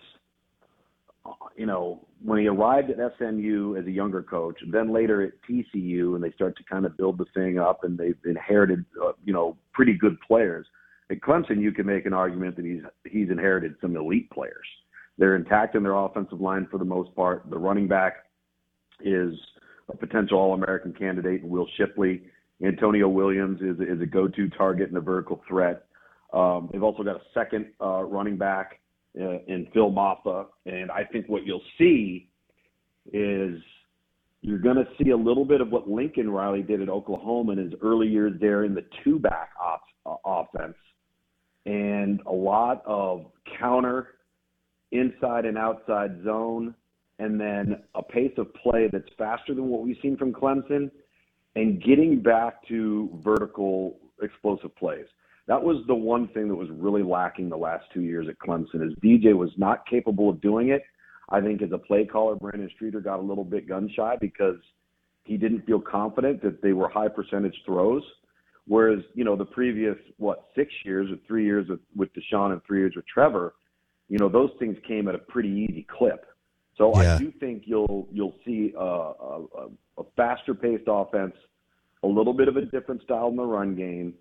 you 1.55 1.65
know, 1.65 2.05
when 2.23 2.39
he 2.39 2.47
arrived 2.47 2.89
at 2.89 2.97
SMU 3.17 3.77
as 3.77 3.85
a 3.85 3.91
younger 3.91 4.21
coach, 4.21 4.57
and 4.61 4.73
then 4.73 4.91
later 4.91 5.21
at 5.21 5.31
TCU, 5.49 6.15
and 6.15 6.23
they 6.23 6.31
start 6.31 6.57
to 6.57 6.63
kind 6.63 6.85
of 6.85 6.97
build 6.97 7.17
the 7.17 7.25
thing 7.33 7.57
up, 7.57 7.85
and 7.85 7.97
they've 7.97 8.17
inherited, 8.25 8.83
uh, 9.01 9.13
you 9.23 9.31
know, 9.31 9.55
pretty 9.73 9.93
good 9.93 10.19
players. 10.19 10.65
At 11.09 11.21
Clemson, 11.21 11.61
you 11.61 11.71
can 11.71 11.85
make 11.85 12.05
an 12.05 12.13
argument 12.13 12.57
that 12.57 12.65
he's 12.65 12.81
he's 13.09 13.29
inherited 13.29 13.75
some 13.79 13.95
elite 13.95 14.29
players. 14.29 14.67
They're 15.17 15.37
intact 15.37 15.75
in 15.75 15.83
their 15.83 15.95
offensive 15.95 16.41
line 16.41 16.67
for 16.69 16.77
the 16.77 16.85
most 16.85 17.15
part. 17.15 17.49
The 17.49 17.57
running 17.57 17.87
back 17.87 18.25
is 18.99 19.33
a 19.89 19.95
potential 19.95 20.37
All-American 20.37 20.93
candidate, 20.93 21.43
Will 21.45 21.67
Shipley. 21.77 22.23
Antonio 22.61 23.07
Williams 23.07 23.61
is 23.61 23.79
is 23.79 24.01
a 24.01 24.05
go-to 24.05 24.49
target 24.49 24.89
and 24.89 24.97
a 24.97 25.01
vertical 25.01 25.41
threat. 25.47 25.86
Um, 26.33 26.69
they've 26.71 26.83
also 26.83 27.03
got 27.03 27.15
a 27.15 27.21
second 27.33 27.67
uh, 27.81 28.03
running 28.03 28.37
back 28.37 28.79
uh, 29.19 29.39
in 29.47 29.67
Phil 29.73 29.91
Mafah, 29.91 30.47
and 30.65 30.91
I 30.91 31.03
think 31.03 31.27
what 31.27 31.45
you'll 31.45 31.61
see 31.77 32.29
is 33.13 33.59
you're 34.41 34.59
going 34.59 34.75
to 34.75 34.87
see 35.01 35.11
a 35.11 35.17
little 35.17 35.45
bit 35.45 35.61
of 35.61 35.69
what 35.69 35.89
Lincoln 35.89 36.29
Riley 36.29 36.61
did 36.61 36.81
at 36.81 36.89
Oklahoma 36.89 37.53
in 37.53 37.57
his 37.57 37.73
early 37.81 38.07
years 38.07 38.33
there 38.39 38.65
in 38.65 38.75
the 38.75 38.85
two-back 39.03 39.51
op- 39.59 39.83
uh, 40.05 40.15
offense, 40.25 40.75
and 41.65 42.21
a 42.25 42.31
lot 42.31 42.83
of 42.85 43.25
counter, 43.59 44.15
inside 44.91 45.45
and 45.45 45.57
outside 45.57 46.23
zone, 46.23 46.75
and 47.19 47.39
then 47.39 47.81
a 47.95 48.03
pace 48.03 48.33
of 48.37 48.53
play 48.53 48.89
that's 48.91 49.09
faster 49.17 49.53
than 49.53 49.67
what 49.67 49.81
we've 49.81 49.97
seen 50.01 50.17
from 50.17 50.31
Clemson, 50.33 50.91
and 51.55 51.81
getting 51.81 52.21
back 52.21 52.65
to 52.67 53.09
vertical 53.23 53.97
explosive 54.21 54.75
plays 54.75 55.05
that 55.47 55.61
was 55.63 55.83
the 55.87 55.95
one 55.95 56.27
thing 56.29 56.47
that 56.49 56.55
was 56.55 56.69
really 56.71 57.03
lacking 57.03 57.49
the 57.49 57.57
last 57.57 57.85
two 57.93 58.01
years 58.01 58.27
at 58.29 58.37
Clemson 58.39 58.85
is 58.85 58.93
DJ 59.03 59.33
was 59.35 59.51
not 59.57 59.85
capable 59.87 60.29
of 60.29 60.41
doing 60.41 60.69
it. 60.69 60.83
I 61.29 61.41
think 61.41 61.61
as 61.61 61.71
a 61.71 61.77
play 61.77 62.05
caller, 62.05 62.35
Brandon 62.35 62.69
Streeter 62.75 62.99
got 63.01 63.19
a 63.19 63.21
little 63.21 63.43
bit 63.43 63.67
gun 63.67 63.89
shy 63.95 64.15
because 64.19 64.57
he 65.23 65.37
didn't 65.37 65.65
feel 65.65 65.79
confident 65.79 66.41
that 66.43 66.61
they 66.61 66.73
were 66.73 66.87
high 66.89 67.07
percentage 67.09 67.55
throws. 67.65 68.03
Whereas, 68.65 68.99
you 69.13 69.23
know, 69.23 69.35
the 69.37 69.45
previous 69.45 69.95
what 70.17 70.45
six 70.55 70.71
years 70.83 71.09
or 71.09 71.15
three 71.25 71.45
years 71.45 71.67
with, 71.69 71.79
with 71.95 72.09
Deshaun 72.13 72.51
and 72.51 72.61
three 72.65 72.79
years 72.79 72.93
with 72.95 73.05
Trevor, 73.07 73.53
you 74.09 74.17
know, 74.17 74.27
those 74.29 74.51
things 74.59 74.77
came 74.85 75.07
at 75.07 75.15
a 75.15 75.19
pretty 75.19 75.49
easy 75.49 75.85
clip. 75.89 76.25
So 76.77 76.93
Yeah. 77.01 77.15
I 77.15 77.17
do 77.17 77.31
think 77.39 77.63
you'll 77.65 78.07
you'll 78.11 78.35
see 78.45 78.73
a, 78.77 78.81
a, 78.81 79.43
a- 79.43 79.69
a 79.99 80.03
faster 80.15 80.53
paced 80.53 80.83
offense, 80.87 81.33
a 82.03 82.07
little 82.07 82.33
bit 82.33 82.47
of 82.47 82.55
a 82.55 82.61
different 82.65 83.01
style 83.01 83.29
in 83.29 83.35
the 83.35 83.43
run 83.43 83.73
game, 83.75 84.13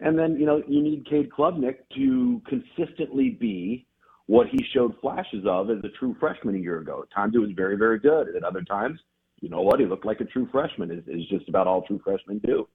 and 0.00 0.18
then 0.18 0.36
you 0.36 0.46
know 0.46 0.62
you 0.66 0.82
need 0.82 1.06
Cade 1.08 1.30
Klubnik 1.30 1.76
to 1.96 2.42
consistently 2.46 3.30
be 3.30 3.86
what 4.26 4.46
he 4.48 4.58
showed 4.72 4.94
flashes 5.00 5.44
of 5.46 5.70
as 5.70 5.78
a 5.84 5.88
true 5.98 6.16
freshman 6.18 6.54
a 6.54 6.58
year 6.58 6.78
ago. 6.78 7.02
At 7.02 7.14
times 7.14 7.34
it 7.34 7.38
was 7.38 7.50
very 7.54 7.76
very 7.76 7.98
good. 7.98 8.34
At 8.36 8.44
other 8.44 8.62
times, 8.62 8.98
you 9.40 9.48
know 9.48 9.62
what, 9.62 9.80
he 9.80 9.86
looked 9.86 10.06
like 10.06 10.20
a 10.20 10.24
true 10.24 10.48
freshman. 10.50 10.90
Is 10.90 11.04
is 11.06 11.26
just 11.28 11.48
about 11.48 11.66
all 11.66 11.82
true 11.82 12.00
freshmen 12.04 12.38
do. 12.38 12.68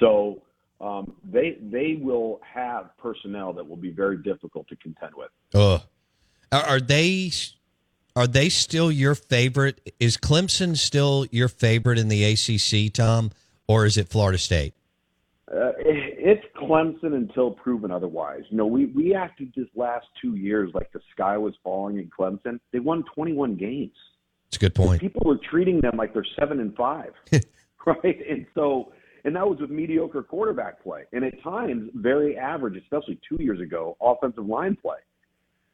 So 0.00 0.42
um, 0.80 1.14
they 1.24 1.58
they 1.60 1.98
will 2.00 2.40
have 2.42 2.96
personnel 2.98 3.52
that 3.52 3.68
will 3.68 3.76
be 3.76 3.90
very 3.90 4.18
difficult 4.18 4.68
to 4.68 4.76
contend 4.76 5.12
with. 5.14 5.30
Ugh. 5.54 5.80
Are, 6.52 6.78
they 6.78 7.32
are 8.14 8.26
they 8.28 8.48
still 8.48 8.92
your 8.92 9.14
favorite? 9.14 9.94
Is 9.98 10.16
Clemson 10.16 10.76
still 10.76 11.26
your 11.32 11.48
favorite 11.48 11.98
in 11.98 12.08
the 12.08 12.24
ACC, 12.24 12.92
Tom, 12.92 13.32
or 13.66 13.86
is 13.86 13.96
it 13.96 14.08
Florida 14.08 14.38
State? 14.38 14.74
Uh, 15.50 15.72
it- 15.78 16.13
Clemson 16.68 17.14
until 17.14 17.50
proven 17.50 17.90
otherwise. 17.90 18.42
You 18.50 18.56
know, 18.56 18.66
we 18.66 18.86
we 18.86 19.14
acted 19.14 19.52
this 19.56 19.66
last 19.74 20.06
two 20.20 20.36
years 20.36 20.70
like 20.74 20.92
the 20.92 21.00
sky 21.12 21.36
was 21.36 21.54
falling 21.62 21.98
in 21.98 22.10
Clemson. 22.16 22.58
They 22.72 22.80
won 22.80 23.04
21 23.14 23.56
games. 23.56 23.96
It's 24.48 24.56
a 24.56 24.60
good 24.60 24.74
point. 24.74 25.00
People 25.00 25.22
were 25.24 25.38
treating 25.50 25.80
them 25.80 25.96
like 25.96 26.12
they're 26.12 26.26
seven 26.38 26.60
and 26.60 26.74
five, 26.76 27.12
right? 27.86 28.18
And 28.30 28.46
so, 28.54 28.92
and 29.24 29.34
that 29.36 29.46
was 29.48 29.58
with 29.60 29.70
mediocre 29.70 30.22
quarterback 30.22 30.82
play, 30.82 31.04
and 31.12 31.24
at 31.24 31.42
times 31.42 31.90
very 31.94 32.36
average, 32.36 32.76
especially 32.82 33.18
two 33.28 33.42
years 33.42 33.60
ago, 33.60 33.96
offensive 34.00 34.46
line 34.46 34.76
play. 34.80 34.98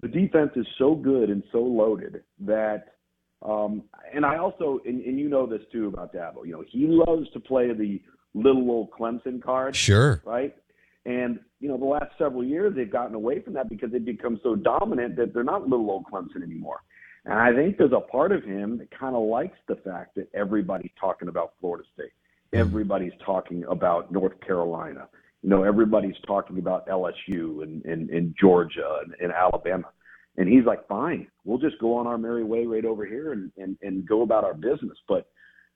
The 0.02 0.08
defense 0.08 0.52
is 0.56 0.66
so 0.78 0.94
good 0.94 1.28
and 1.28 1.42
so 1.52 1.58
loaded 1.58 2.22
that, 2.40 2.94
um, 3.42 3.82
and 4.14 4.24
I 4.24 4.38
also, 4.38 4.80
and, 4.86 5.04
and 5.04 5.18
you 5.18 5.28
know 5.28 5.46
this 5.46 5.60
too 5.70 5.88
about 5.88 6.14
Dabo. 6.14 6.46
You 6.46 6.52
know, 6.52 6.64
he 6.66 6.86
loves 6.86 7.30
to 7.32 7.40
play 7.40 7.70
the 7.74 8.00
little 8.32 8.70
old 8.70 8.90
Clemson 8.92 9.42
card 9.42 9.76
Sure. 9.76 10.22
right? 10.24 10.56
And 11.06 11.38
you 11.60 11.68
know, 11.68 11.76
the 11.76 11.84
last 11.84 12.12
several 12.18 12.44
years 12.44 12.74
they've 12.74 12.90
gotten 12.90 13.14
away 13.14 13.40
from 13.40 13.54
that 13.54 13.68
because 13.68 13.90
they've 13.90 14.04
become 14.04 14.40
so 14.42 14.54
dominant 14.54 15.16
that 15.16 15.32
they're 15.32 15.44
not 15.44 15.68
little 15.68 15.90
old 15.90 16.04
Clemson 16.12 16.42
anymore. 16.42 16.80
And 17.24 17.34
I 17.34 17.52
think 17.54 17.76
there's 17.76 17.92
a 17.92 18.00
part 18.00 18.32
of 18.32 18.42
him 18.44 18.78
that 18.78 18.90
kind 18.90 19.14
of 19.14 19.22
likes 19.22 19.58
the 19.68 19.76
fact 19.76 20.14
that 20.16 20.28
everybody's 20.34 20.92
talking 20.98 21.28
about 21.28 21.52
Florida 21.60 21.84
State. 21.94 22.12
Mm-hmm. 22.52 22.60
Everybody's 22.60 23.12
talking 23.24 23.64
about 23.68 24.10
North 24.10 24.40
Carolina. 24.46 25.08
You 25.42 25.50
know, 25.50 25.62
everybody's 25.62 26.18
talking 26.26 26.58
about 26.58 26.86
LSU 26.86 27.62
and, 27.62 27.84
and, 27.84 28.10
and 28.10 28.34
Georgia 28.38 29.00
and, 29.02 29.14
and 29.20 29.32
Alabama. 29.32 29.88
And 30.36 30.48
he's 30.48 30.64
like, 30.64 30.86
fine, 30.86 31.26
we'll 31.44 31.58
just 31.58 31.78
go 31.80 31.96
on 31.96 32.06
our 32.06 32.18
merry 32.18 32.44
way 32.44 32.64
right 32.64 32.84
over 32.84 33.04
here 33.04 33.32
and, 33.32 33.50
and, 33.56 33.76
and 33.82 34.06
go 34.06 34.22
about 34.22 34.44
our 34.44 34.54
business. 34.54 34.96
But 35.08 35.26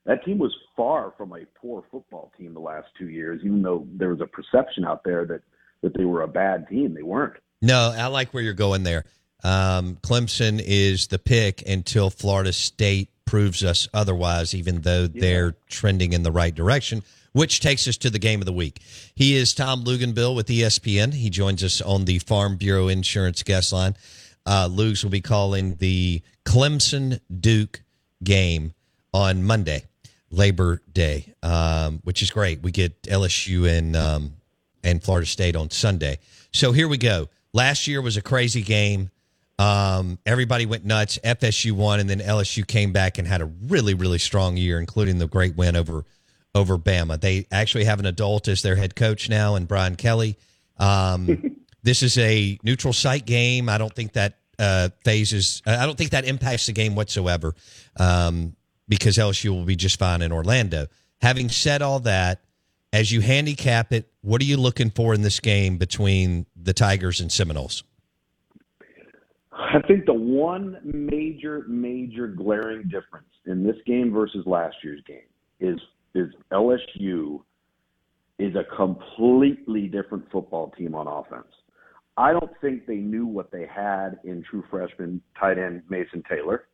that 0.06 0.24
team 0.24 0.38
was 0.38 0.54
far 0.76 1.14
from 1.16 1.32
a 1.32 1.44
poor 1.60 1.84
football 1.90 2.32
team 2.38 2.54
the 2.54 2.60
last 2.60 2.88
two 2.98 3.08
years, 3.08 3.40
even 3.44 3.62
though 3.62 3.86
there 3.94 4.10
was 4.10 4.20
a 4.20 4.26
perception 4.26 4.84
out 4.84 5.02
there 5.04 5.24
that, 5.24 5.40
that 5.82 5.96
they 5.96 6.04
were 6.04 6.22
a 6.22 6.28
bad 6.28 6.68
team. 6.68 6.94
They 6.94 7.02
weren't. 7.02 7.34
No, 7.62 7.94
I 7.96 8.06
like 8.06 8.34
where 8.34 8.42
you're 8.42 8.52
going 8.52 8.82
there. 8.82 9.04
Um, 9.42 9.96
Clemson 10.02 10.62
is 10.64 11.06
the 11.06 11.18
pick 11.18 11.66
until 11.68 12.10
Florida 12.10 12.52
State 12.52 13.10
proves 13.24 13.64
us 13.64 13.88
otherwise, 13.94 14.54
even 14.54 14.82
though 14.82 15.06
they're 15.06 15.56
trending 15.68 16.12
in 16.12 16.22
the 16.22 16.32
right 16.32 16.54
direction, 16.54 17.02
which 17.32 17.60
takes 17.60 17.88
us 17.88 17.96
to 17.98 18.10
the 18.10 18.18
game 18.18 18.40
of 18.40 18.46
the 18.46 18.52
week. 18.52 18.80
He 19.14 19.36
is 19.36 19.54
Tom 19.54 19.84
Luginbill 19.84 20.36
with 20.36 20.46
ESPN. 20.46 21.14
He 21.14 21.30
joins 21.30 21.64
us 21.64 21.80
on 21.80 22.04
the 22.04 22.18
Farm 22.20 22.56
Bureau 22.56 22.88
Insurance 22.88 23.42
guest 23.42 23.72
line. 23.72 23.96
Uh, 24.46 24.68
Lugs 24.70 25.02
will 25.02 25.10
be 25.10 25.22
calling 25.22 25.76
the 25.76 26.22
Clemson 26.44 27.20
Duke 27.40 27.82
game 28.22 28.74
on 29.12 29.42
Monday, 29.42 29.84
Labor 30.30 30.82
Day, 30.92 31.34
um, 31.42 32.00
which 32.04 32.22
is 32.22 32.30
great. 32.30 32.62
We 32.62 32.72
get 32.72 33.02
LSU 33.02 33.68
and 33.68 33.94
um, 33.96 34.34
and 34.82 35.02
Florida 35.02 35.26
State 35.26 35.56
on 35.56 35.70
Sunday. 35.70 36.18
So 36.52 36.72
here 36.72 36.88
we 36.88 36.98
go. 36.98 37.28
Last 37.52 37.86
year 37.86 38.00
was 38.02 38.16
a 38.16 38.22
crazy 38.22 38.62
game. 38.62 39.10
Um, 39.58 40.18
everybody 40.26 40.66
went 40.66 40.84
nuts. 40.84 41.18
FSU 41.24 41.72
won, 41.72 42.00
and 42.00 42.10
then 42.10 42.18
LSU 42.18 42.66
came 42.66 42.92
back 42.92 43.18
and 43.18 43.28
had 43.28 43.40
a 43.40 43.46
really, 43.46 43.94
really 43.94 44.18
strong 44.18 44.56
year, 44.56 44.80
including 44.80 45.18
the 45.18 45.28
great 45.28 45.56
win 45.56 45.76
over 45.76 46.04
over 46.54 46.78
Bama. 46.78 47.20
They 47.20 47.46
actually 47.50 47.84
have 47.84 48.00
an 48.00 48.06
adult 48.06 48.48
as 48.48 48.62
their 48.62 48.76
head 48.76 48.94
coach 48.94 49.28
now, 49.28 49.54
and 49.54 49.66
Brian 49.66 49.96
Kelly. 49.96 50.36
Um, 50.78 51.60
this 51.82 52.02
is 52.02 52.18
a 52.18 52.58
neutral 52.62 52.92
site 52.92 53.26
game. 53.26 53.68
I 53.68 53.78
don't 53.78 53.94
think 53.94 54.12
that 54.14 54.38
uh, 54.58 54.88
fazes. 55.04 55.62
I 55.66 55.86
don't 55.86 55.96
think 55.96 56.10
that 56.10 56.24
impacts 56.24 56.66
the 56.66 56.72
game 56.72 56.94
whatsoever, 56.94 57.54
um, 57.98 58.56
because 58.88 59.16
LSU 59.16 59.50
will 59.50 59.64
be 59.64 59.76
just 59.76 59.98
fine 59.98 60.22
in 60.22 60.32
Orlando. 60.32 60.86
Having 61.20 61.48
said 61.50 61.82
all 61.82 62.00
that, 62.00 62.42
as 62.92 63.10
you 63.10 63.20
handicap 63.20 63.92
it, 63.92 64.10
what 64.20 64.40
are 64.40 64.44
you 64.44 64.56
looking 64.56 64.90
for 64.90 65.14
in 65.14 65.22
this 65.22 65.40
game 65.40 65.78
between 65.78 66.46
the 66.54 66.72
Tigers 66.72 67.20
and 67.20 67.30
Seminoles? 67.32 67.82
I 69.52 69.80
think 69.86 70.06
the 70.06 70.14
one 70.14 70.78
major, 70.84 71.64
major 71.68 72.28
glaring 72.28 72.84
difference 72.84 73.28
in 73.46 73.64
this 73.64 73.76
game 73.86 74.12
versus 74.12 74.44
last 74.46 74.76
year's 74.82 75.02
game 75.06 75.26
is 75.60 75.78
is 76.14 76.32
LSU 76.52 77.42
is 78.38 78.54
a 78.54 78.64
completely 78.76 79.86
different 79.88 80.30
football 80.30 80.70
team 80.76 80.94
on 80.94 81.06
offense. 81.06 81.52
I 82.16 82.32
don't 82.32 82.50
think 82.60 82.86
they 82.86 82.96
knew 82.96 83.26
what 83.26 83.50
they 83.50 83.66
had 83.66 84.18
in 84.24 84.44
true 84.48 84.64
freshman 84.70 85.20
tight 85.38 85.58
end 85.58 85.82
Mason 85.88 86.22
Taylor. 86.28 86.66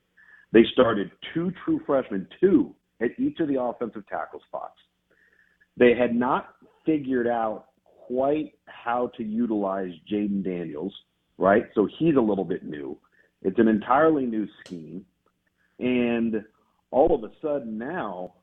They 0.53 0.65
started 0.73 1.11
two 1.33 1.53
true 1.65 1.81
freshmen, 1.87 2.27
two 2.41 2.75
at 3.01 3.11
each 3.19 3.41
of 3.41 3.49
the 3.49 3.61
offensive 3.61 4.07
tackle 4.09 4.41
spots. 4.47 4.79
They 5.77 5.95
had 5.95 6.15
not 6.15 6.55
figured 6.85 7.27
out 7.27 7.67
quite 8.07 8.55
how 8.67 9.11
to 9.17 9.23
utilize 9.23 9.93
Jayden 10.11 10.45
Daniels, 10.45 10.93
right? 11.39 11.65
So 11.75 11.89
he's 11.99 12.17
a 12.17 12.21
little 12.21 12.45
bit 12.45 12.65
new. 12.65 12.99
It's 13.43 13.59
an 13.59 13.69
entirely 13.69 14.27
new 14.27 14.47
scheme. 14.65 15.05
And 15.79 16.45
all 16.91 17.15
of 17.15 17.25
a 17.25 17.33
sudden 17.41 17.79
now, 17.79 18.35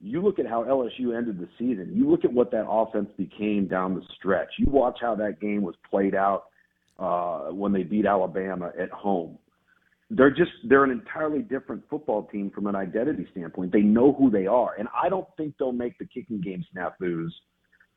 you 0.00 0.20
look 0.20 0.38
at 0.38 0.46
how 0.46 0.64
LSU 0.64 1.16
ended 1.16 1.38
the 1.38 1.48
season. 1.58 1.92
You 1.94 2.10
look 2.10 2.24
at 2.24 2.32
what 2.32 2.50
that 2.50 2.66
offense 2.68 3.08
became 3.16 3.68
down 3.68 3.94
the 3.94 4.02
stretch. 4.16 4.48
You 4.58 4.66
watch 4.68 4.98
how 5.00 5.14
that 5.16 5.40
game 5.40 5.62
was 5.62 5.74
played 5.88 6.14
out 6.14 6.44
uh, 6.98 7.52
when 7.52 7.72
they 7.72 7.84
beat 7.84 8.06
Alabama 8.06 8.70
at 8.78 8.90
home. 8.90 9.38
They're 10.16 10.30
just 10.30 10.52
they're 10.68 10.84
an 10.84 10.90
entirely 10.90 11.40
different 11.40 11.82
football 11.90 12.24
team 12.24 12.50
from 12.54 12.66
an 12.66 12.76
identity 12.76 13.26
standpoint. 13.32 13.72
They 13.72 13.80
know 13.80 14.12
who 14.12 14.30
they 14.30 14.46
are, 14.46 14.74
and 14.78 14.88
I 14.94 15.08
don't 15.08 15.26
think 15.36 15.54
they'll 15.58 15.72
make 15.72 15.98
the 15.98 16.06
kicking 16.06 16.40
game 16.40 16.64
snafus 16.74 17.30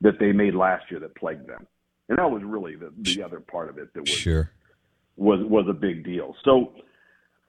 that 0.01 0.20
they 0.20 0.32
made 0.32 0.55
last 0.55 0.86
year 0.89 0.99
that 0.99 1.15
plagued 1.15 1.47
them. 1.47 1.68
And 2.09 2.18
that 2.18 2.30
was 2.30 2.41
really 2.43 2.76
the, 2.76 2.91
the 3.01 3.24
other 3.24 3.39
part 3.39 3.70
of 3.70 3.78
it 3.78 3.93
that 3.93 4.01
was 4.01 4.09
Sure. 4.09 4.49
was 5.15 5.39
was 5.43 5.65
a 5.70 5.74
big 5.74 6.05
deal. 6.05 6.36
So, 6.45 6.74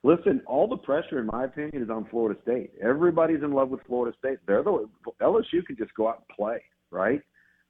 listen, 0.03 0.43
all 0.47 0.67
the 0.67 0.77
pressure, 0.77 1.19
in 1.21 1.27
my 1.27 1.45
opinion, 1.45 1.83
is 1.83 1.91
on 1.91 2.07
Florida 2.11 2.39
State. 2.43 2.73
Everybody's 2.83 3.43
in 3.43 3.53
love 3.53 3.71
with 3.71 3.81
Florida 3.87 4.17
State. 4.19 4.39
They're 4.47 4.63
the 4.63 4.89
LSU 5.23 5.65
can 5.67 5.77
just 5.77 5.95
go 5.95 6.09
out 6.09 6.25
and 6.29 6.37
play, 6.37 6.63
right? 6.91 7.23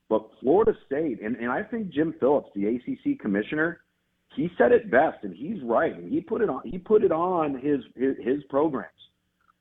But 0.08 0.26
Florida 0.40 0.72
State, 0.86 1.20
and, 1.22 1.36
and 1.36 1.50
I 1.50 1.62
think 1.62 1.90
Jim 1.90 2.14
Phillips, 2.18 2.48
the 2.54 2.66
ACC 2.66 3.18
commissioner, 3.20 3.80
he 4.34 4.50
said 4.58 4.72
it 4.72 4.90
best, 4.90 5.24
and 5.24 5.34
he's 5.34 5.62
right. 5.62 5.96
And 5.96 6.12
he 6.12 6.20
put 6.20 6.42
it 6.42 6.48
on. 6.48 6.62
He 6.64 6.78
put 6.78 7.02
it 7.02 7.12
on 7.12 7.54
his 7.58 7.80
his, 7.96 8.16
his 8.22 8.42
programs. 8.48 8.92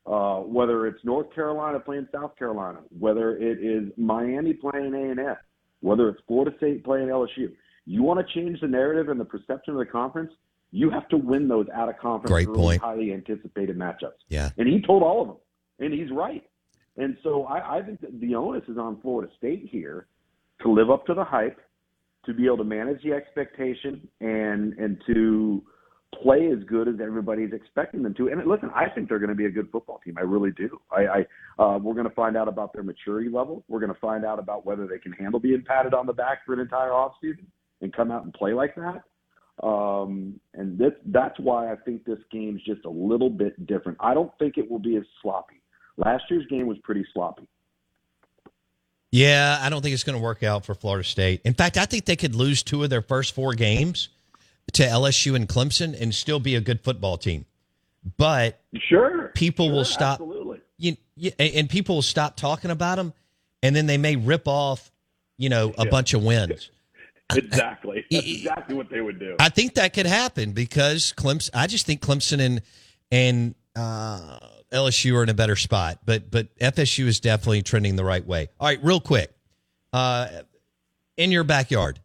Uh, 0.05 0.38
whether 0.39 0.88
it's 0.88 1.03
North 1.03 1.34
Carolina 1.36 1.82
playing 1.82 2.07
South 2.13 2.38
Carolina, 2.38 2.80
whether 2.97 3.36
it 3.38 3.59
is 3.61 3.91
Miami 3.97 4.53
playing 4.53 4.93
A 4.93 5.11
and 5.11 5.20
M, 5.20 5.36
whether 5.82 6.07
it's 6.07 6.22
Florida 6.28 6.55
State 6.57 6.86
playing 6.86 7.09
LSU, 7.09 7.51
you 7.86 8.03
want 8.03 8.26
to 8.26 8.34
change 8.34 8.61
the 8.61 8.68
narrative 8.68 9.09
and 9.09 9.20
the 9.20 9.26
perception 9.26 9.74
of 9.74 9.80
the 9.80 9.86
conference. 9.86 10.32
You 10.72 10.89
have 10.91 11.09
to 11.09 11.18
win 11.18 11.49
those 11.49 11.68
out 11.74 11.89
of 11.89 11.97
conference, 11.97 12.32
Great 12.32 12.47
early, 12.47 12.57
point. 12.57 12.82
highly 12.82 13.11
anticipated 13.13 13.78
matchups. 13.78 14.20
Yeah. 14.30 14.49
And 14.57 14.68
he 14.68 14.82
told 14.82 15.03
all 15.03 15.22
of 15.22 15.28
them, 15.28 15.38
and 15.80 15.93
he's 15.93 16.11
right. 16.11 16.43
And 16.95 17.18
so 17.22 17.43
I, 17.45 17.80
I 17.80 17.82
think 17.82 17.99
that 18.01 18.18
the 18.22 18.36
onus 18.36 18.63
is 18.70 18.78
on 18.78 19.01
Florida 19.01 19.32
State 19.38 19.68
here 19.70 20.07
to 20.61 20.72
live 20.72 20.89
up 20.89 21.05
to 21.07 21.13
the 21.13 21.24
hype, 21.24 21.59
to 22.28 22.34
be 22.34 22.45
able 22.45 22.57
to 22.57 22.63
manage 22.63 23.01
the 23.03 23.13
expectation, 23.13 24.07
and 24.21 24.73
and 24.73 25.01
to 25.07 25.63
play 26.23 26.49
as 26.51 26.63
good 26.65 26.88
as 26.88 26.95
everybody's 27.01 27.53
expecting 27.53 28.01
them 28.01 28.13
to. 28.15 28.30
And 28.30 28.45
listen, 28.45 28.69
I 28.73 28.89
think 28.89 29.09
they're 29.09 29.19
going 29.19 29.30
to 29.30 29.36
be 29.36 29.45
a 29.45 29.51
good 29.51 29.69
football 29.71 29.99
team. 30.03 30.15
I 30.17 30.21
really 30.21 30.51
do. 30.51 30.80
I, 30.91 31.25
I 31.59 31.63
uh, 31.63 31.78
we're 31.80 31.93
going 31.93 32.07
to 32.07 32.15
find 32.15 32.38
out 32.38 32.47
about 32.47 32.73
their 32.73 32.84
maturity 32.84 33.30
level. 33.30 33.63
We're 33.67 33.80
going 33.80 33.93
to 33.93 33.99
find 33.99 34.23
out 34.25 34.39
about 34.39 34.65
whether 34.65 34.88
they 34.88 34.99
can 34.99 35.11
handle 35.11 35.39
being 35.39 35.63
patted 35.67 35.93
on 35.93 36.05
the 36.05 36.13
back 36.13 36.45
for 36.45 36.53
an 36.53 36.59
entire 36.59 36.91
offseason 36.91 37.45
and 37.82 37.93
come 37.93 38.11
out 38.11 38.23
and 38.23 38.34
play 38.34 38.53
like 38.53 38.75
that. 38.75 39.03
Um, 39.65 40.39
and 40.53 40.78
this, 40.78 40.91
that's 41.07 41.38
why 41.39 41.71
I 41.71 41.75
think 41.78 42.05
this 42.05 42.19
game's 42.32 42.61
just 42.63 42.86
a 42.86 42.89
little 42.89 43.30
bit 43.30 43.65
different. 43.65 43.97
I 44.01 44.13
don't 44.13 44.32
think 44.38 44.57
it 44.57 44.69
will 44.69 44.80
be 44.80 44.97
as 44.97 45.03
sloppy. 45.21 45.61
Last 45.97 46.23
year's 46.30 46.45
game 46.47 46.67
was 46.67 46.78
pretty 46.84 47.05
sloppy. 47.13 47.47
Yeah, 49.12 49.60
I 49.62 49.70
don't 49.70 49.82
think 49.82 49.93
it's 49.93 50.03
going 50.03 50.18
to 50.18 50.24
work 50.24 50.43
out 50.43 50.66
for 50.66 50.76
Florida 50.76 51.03
State. 51.03 51.41
In 51.45 51.53
fact, 51.53 51.78
I 51.78 51.86
think 51.86 52.05
they 52.05 52.16
could 52.16 52.36
lose 52.36 52.62
two 52.64 52.84
of 52.84 52.89
their 52.89 53.01
first 53.01 53.34
four 53.34 53.53
games 53.53 54.10
to 54.74 54.84
LSU 54.84 55.36
and 55.36 55.47
Clemson 55.47 55.99
and 55.99 56.14
still 56.14 56.39
be 56.39 56.55
a 56.55 56.62
good 56.62 56.82
football 56.82 57.18
team. 57.18 57.45
But 58.18 58.60
sure, 58.76 59.32
people 59.34 59.68
sure, 59.68 59.76
will 59.76 59.86
stop. 59.86 60.20
Absolutely. 60.20 60.60
You, 60.78 60.97
you, 61.16 61.32
and 61.39 61.70
people 61.70 61.95
will 61.95 62.01
stop 62.01 62.36
talking 62.38 62.70
about 62.72 62.95
them, 62.97 63.14
and 63.64 63.76
then 63.76 63.86
they 63.88 63.97
may 63.97 64.16
rip 64.16 64.47
off, 64.47 64.91
you 65.38 65.49
know, 65.49 65.74
a 65.78 65.86
Yeah. 65.86 65.89
bunch 65.91 66.14
of 66.14 66.24
wins. 66.24 66.70
Exactly. 67.36 68.05
That's 68.10 68.26
exactly 68.26 68.74
what 68.74 68.89
they 68.89 69.01
would 69.01 69.20
do. 69.20 69.36
I 69.38 69.49
think 69.49 69.74
that 69.74 69.91
could 69.93 70.05
happen 70.05 70.53
because 70.53 71.14
Clemson. 71.18 71.49
I 71.53 71.68
just 71.68 71.86
think 71.86 71.99
Clemson 71.99 72.39
and 72.39 72.62
and 73.12 73.53
uh, 73.76 74.39
LSU 74.72 75.15
are 75.15 75.24
in 75.24 75.30
a 75.30 75.34
better 75.34 75.55
spot, 75.55 75.99
but 76.05 76.30
but 76.30 76.57
FSU 76.59 77.05
is 77.05 77.20
definitely 77.20 77.61
trending 77.61 77.95
the 77.95 78.03
right 78.03 78.26
way. 78.26 78.49
All 78.59 78.68
right, 78.68 78.84
real 78.84 78.99
quick, 78.99 79.34
uh, 79.93 80.28
in 81.15 81.32
your 81.32 81.43
backyard, 81.43 81.99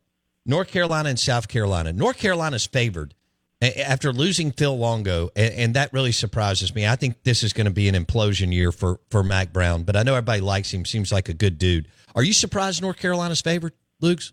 North 0.46 0.68
Carolina 0.68 1.08
and 1.08 1.18
South 1.18 1.48
Carolina. 1.48 1.92
North 1.92 2.18
Carolina's 2.18 2.66
favored 2.66 3.14
a- 3.60 3.80
after 3.80 4.12
losing 4.12 4.52
Phil 4.52 4.76
Longo, 4.76 5.30
and, 5.34 5.54
and 5.54 5.74
that 5.74 5.92
really 5.92 6.12
surprises 6.12 6.74
me. 6.74 6.86
I 6.86 6.96
think 6.96 7.22
this 7.24 7.42
is 7.42 7.52
going 7.52 7.66
to 7.66 7.72
be 7.72 7.88
an 7.88 7.94
implosion 7.94 8.52
year 8.52 8.70
for 8.72 9.00
for 9.10 9.22
Mack 9.22 9.52
Brown, 9.52 9.82
but 9.82 9.96
I 9.96 10.02
know 10.02 10.14
everybody 10.14 10.40
likes 10.40 10.72
him. 10.72 10.84
Seems 10.84 11.10
like 11.12 11.28
a 11.28 11.34
good 11.34 11.58
dude. 11.58 11.88
Are 12.14 12.22
you 12.22 12.32
surprised 12.32 12.80
North 12.82 12.98
Carolina's 12.98 13.40
favored, 13.40 13.72
Lugs? 14.00 14.32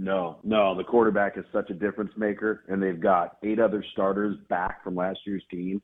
No, 0.00 0.38
no. 0.44 0.76
The 0.76 0.84
quarterback 0.84 1.36
is 1.36 1.44
such 1.52 1.70
a 1.70 1.74
difference 1.74 2.12
maker, 2.16 2.62
and 2.68 2.82
they've 2.82 3.00
got 3.00 3.36
eight 3.42 3.58
other 3.58 3.84
starters 3.92 4.36
back 4.48 4.82
from 4.84 4.94
last 4.94 5.18
year's 5.26 5.42
team. 5.50 5.82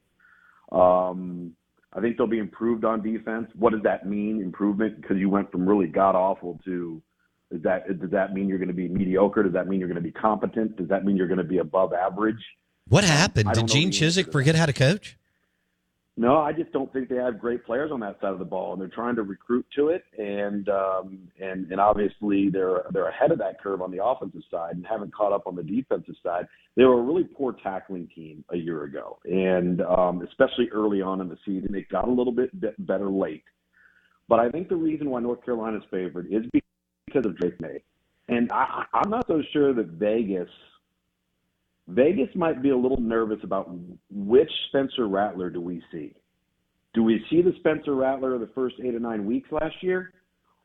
Um, 0.70 1.52
I 1.94 2.00
think 2.00 2.16
they'll 2.16 2.26
be 2.26 2.38
improved 2.38 2.84
on 2.84 3.02
defense. 3.02 3.48
What 3.54 3.72
does 3.72 3.82
that 3.82 4.06
mean, 4.06 4.42
improvement? 4.42 5.00
Because 5.00 5.16
you 5.16 5.30
went 5.30 5.52
from 5.52 5.66
really 5.66 5.86
god 5.86 6.16
awful 6.16 6.60
to 6.64 7.02
is 7.50 7.62
that 7.62 8.00
does 8.00 8.10
that 8.10 8.32
mean 8.34 8.48
you're 8.48 8.58
going 8.58 8.68
to 8.68 8.74
be 8.74 8.88
mediocre? 8.88 9.42
Does 9.42 9.52
that 9.52 9.68
mean 9.68 9.78
you're 9.78 9.88
going 9.88 10.02
to 10.02 10.02
be 10.02 10.12
competent? 10.12 10.76
Does 10.76 10.88
that 10.88 11.04
mean 11.04 11.16
you're 11.16 11.28
going 11.28 11.38
to 11.38 11.44
be 11.44 11.58
above 11.58 11.92
average? 11.92 12.42
What 12.88 13.04
happened? 13.04 13.52
Did 13.52 13.68
Gene 13.68 13.90
Chizik 13.90 14.32
forget 14.32 14.54
how 14.54 14.66
to 14.66 14.72
coach? 14.72 15.16
No, 16.16 16.36
I 16.36 16.52
just 16.52 16.70
don't 16.72 16.92
think 16.92 17.08
they 17.08 17.16
have 17.16 17.40
great 17.40 17.64
players 17.66 17.90
on 17.90 17.98
that 18.00 18.20
side 18.20 18.32
of 18.32 18.38
the 18.38 18.44
ball, 18.44 18.72
and 18.72 18.80
they're 18.80 18.88
trying 18.88 19.16
to 19.16 19.24
recruit 19.24 19.66
to 19.74 19.88
it. 19.88 20.04
And 20.16 20.68
um, 20.68 21.28
and 21.40 21.70
and 21.72 21.80
obviously 21.80 22.50
they're 22.50 22.84
they're 22.92 23.08
ahead 23.08 23.32
of 23.32 23.38
that 23.38 23.60
curve 23.60 23.82
on 23.82 23.90
the 23.90 24.04
offensive 24.04 24.42
side 24.48 24.76
and 24.76 24.86
haven't 24.86 25.12
caught 25.12 25.32
up 25.32 25.48
on 25.48 25.56
the 25.56 25.62
defensive 25.64 26.14
side. 26.22 26.46
They 26.76 26.84
were 26.84 27.00
a 27.00 27.02
really 27.02 27.24
poor 27.24 27.52
tackling 27.52 28.08
team 28.14 28.44
a 28.50 28.56
year 28.56 28.84
ago, 28.84 29.18
and 29.24 29.82
um, 29.82 30.22
especially 30.22 30.68
early 30.70 31.02
on 31.02 31.20
in 31.20 31.28
the 31.28 31.38
season, 31.44 31.72
they 31.72 31.82
got 31.82 32.06
a 32.06 32.10
little 32.10 32.32
bit 32.32 32.50
better 32.86 33.10
late. 33.10 33.44
But 34.28 34.38
I 34.38 34.50
think 34.50 34.68
the 34.68 34.76
reason 34.76 35.10
why 35.10 35.20
North 35.20 35.44
Carolina's 35.44 35.82
favored 35.90 36.28
is 36.30 36.44
because 37.06 37.26
of 37.26 37.36
Drake 37.36 37.60
Maye, 37.60 37.82
and 38.28 38.52
I, 38.52 38.84
I'm 38.94 39.10
not 39.10 39.26
so 39.26 39.42
sure 39.52 39.74
that 39.74 39.86
Vegas 39.86 40.48
Vegas 41.88 42.28
might 42.34 42.62
be 42.62 42.70
a 42.70 42.76
little 42.76 43.00
nervous 43.00 43.38
about 43.42 43.70
which 44.10 44.50
Spencer 44.68 45.06
Rattler 45.06 45.50
do 45.50 45.60
we 45.60 45.82
see. 45.92 46.14
Do 46.94 47.02
we 47.02 47.24
see 47.28 47.42
the 47.42 47.52
Spencer 47.58 47.94
Rattler 47.94 48.34
of 48.34 48.40
the 48.40 48.50
first 48.54 48.76
eight 48.82 48.94
or 48.94 49.00
nine 49.00 49.26
weeks 49.26 49.50
last 49.52 49.74
year, 49.82 50.12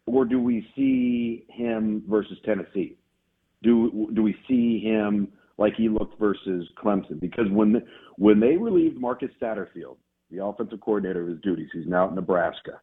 or 0.05 0.25
do 0.25 0.39
we 0.39 0.65
see 0.75 1.45
him 1.49 2.03
versus 2.07 2.37
Tennessee? 2.45 2.97
Do 3.63 4.09
do 4.13 4.23
we 4.23 4.35
see 4.47 4.79
him 4.79 5.27
like 5.57 5.73
he 5.75 5.89
looked 5.89 6.19
versus 6.19 6.67
Clemson? 6.81 7.19
Because 7.19 7.45
when 7.51 7.81
when 8.17 8.39
they 8.39 8.55
relieved 8.55 8.97
Marcus 8.97 9.31
Satterfield, 9.41 9.97
the 10.31 10.43
offensive 10.43 10.79
coordinator 10.79 11.23
of 11.23 11.27
his 11.27 11.41
duties, 11.41 11.69
he's 11.73 11.87
now 11.87 12.07
at 12.07 12.15
Nebraska. 12.15 12.79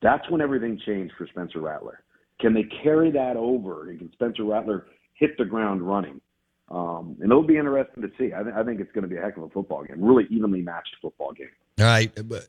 That's 0.00 0.28
when 0.30 0.40
everything 0.40 0.80
changed 0.86 1.14
for 1.18 1.26
Spencer 1.26 1.60
Rattler. 1.60 2.02
Can 2.40 2.54
they 2.54 2.64
carry 2.82 3.10
that 3.10 3.36
over? 3.36 3.90
And 3.90 3.98
can 3.98 4.12
Spencer 4.12 4.44
Rattler 4.44 4.86
hit 5.14 5.36
the 5.36 5.44
ground 5.44 5.82
running? 5.82 6.20
Um, 6.70 7.16
and 7.20 7.30
it'll 7.30 7.42
be 7.42 7.56
interesting 7.56 8.02
to 8.02 8.10
see. 8.18 8.34
I, 8.34 8.42
th- 8.42 8.54
I 8.54 8.62
think 8.62 8.80
it's 8.80 8.92
going 8.92 9.02
to 9.02 9.08
be 9.08 9.16
a 9.16 9.22
heck 9.22 9.36
of 9.36 9.44
a 9.44 9.48
football 9.48 9.84
game, 9.84 10.02
really 10.02 10.26
evenly 10.30 10.60
matched 10.60 10.96
football 11.00 11.32
game. 11.32 11.48
All 11.78 11.86
right. 11.86 12.10
but 12.28 12.46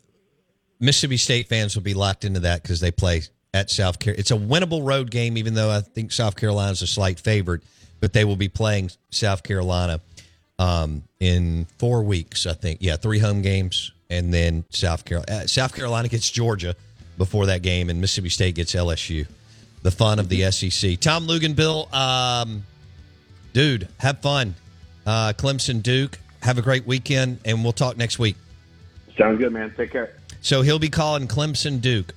Mississippi 0.80 1.18
State 1.18 1.48
fans 1.48 1.76
will 1.76 1.84
be 1.84 1.94
locked 1.94 2.26
into 2.26 2.42
that 2.42 2.62
because 2.62 2.80
they 2.80 2.92
play 2.92 3.22
at 3.54 3.70
South 3.70 4.00
Carolina. 4.00 4.20
It's 4.20 4.32
a 4.32 4.38
winnable 4.38 4.86
road 4.86 5.12
game, 5.12 5.38
even 5.38 5.54
though 5.54 5.70
I 5.70 5.82
think 5.82 6.12
South 6.12 6.36
Carolina's 6.36 6.82
a 6.82 6.88
slight 6.88 7.20
favorite, 7.20 7.62
but 8.00 8.14
they 8.14 8.26
will 8.26 8.36
be 8.36 8.50
playing 8.50 8.92
South 9.10 9.44
Carolina 9.44 10.02
um, 10.58 11.04
in 11.20 11.66
four 11.78 12.04
weeks, 12.04 12.46
I 12.46 12.54
think. 12.54 12.80
Yeah, 12.82 12.98
three 12.98 13.20
home 13.20 13.42
games, 13.42 13.92
and 14.10 14.34
then 14.34 14.66
South 14.70 15.06
Carolina. 15.06 15.44
Uh, 15.44 15.48
South 15.48 15.74
Carolina 15.74 16.08
gets 16.08 16.30
Georgia 16.30 16.76
before 17.18 17.48
that 17.48 17.62
game, 17.62 17.90
and 17.90 18.00
Mississippi 18.00 18.30
State 18.30 18.56
gets 18.56 18.74
LSU. 18.74 19.28
The 19.82 19.92
fun 19.92 20.20
of 20.20 20.28
the 20.30 20.52
SEC. 20.52 21.00
Tom 21.00 21.28
Luginbill, 21.28 21.92
um, 21.94 22.64
dude, 23.54 23.88
have 24.00 24.20
fun. 24.20 24.56
Uh, 25.06 25.34
Clemson 25.34 25.82
Duke, 25.82 26.20
have 26.42 26.58
a 26.58 26.62
great 26.62 26.86
weekend, 26.86 27.40
and 27.46 27.64
we'll 27.64 27.74
talk 27.74 27.98
next 27.98 28.20
week. 28.20 28.36
Sounds 29.18 29.40
good, 29.40 29.52
man. 29.52 29.74
Take 29.76 29.92
care. 29.92 30.16
So 30.42 30.62
he'll 30.62 30.80
be 30.80 30.90
calling 30.90 31.28
Clemson 31.28 31.82
Duke. 31.82 32.14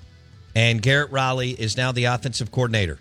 And 0.54 0.82
Garrett 0.82 1.10
Riley 1.10 1.50
is 1.50 1.76
now 1.76 1.92
the 1.92 2.04
offensive 2.04 2.52
coordinator, 2.52 2.98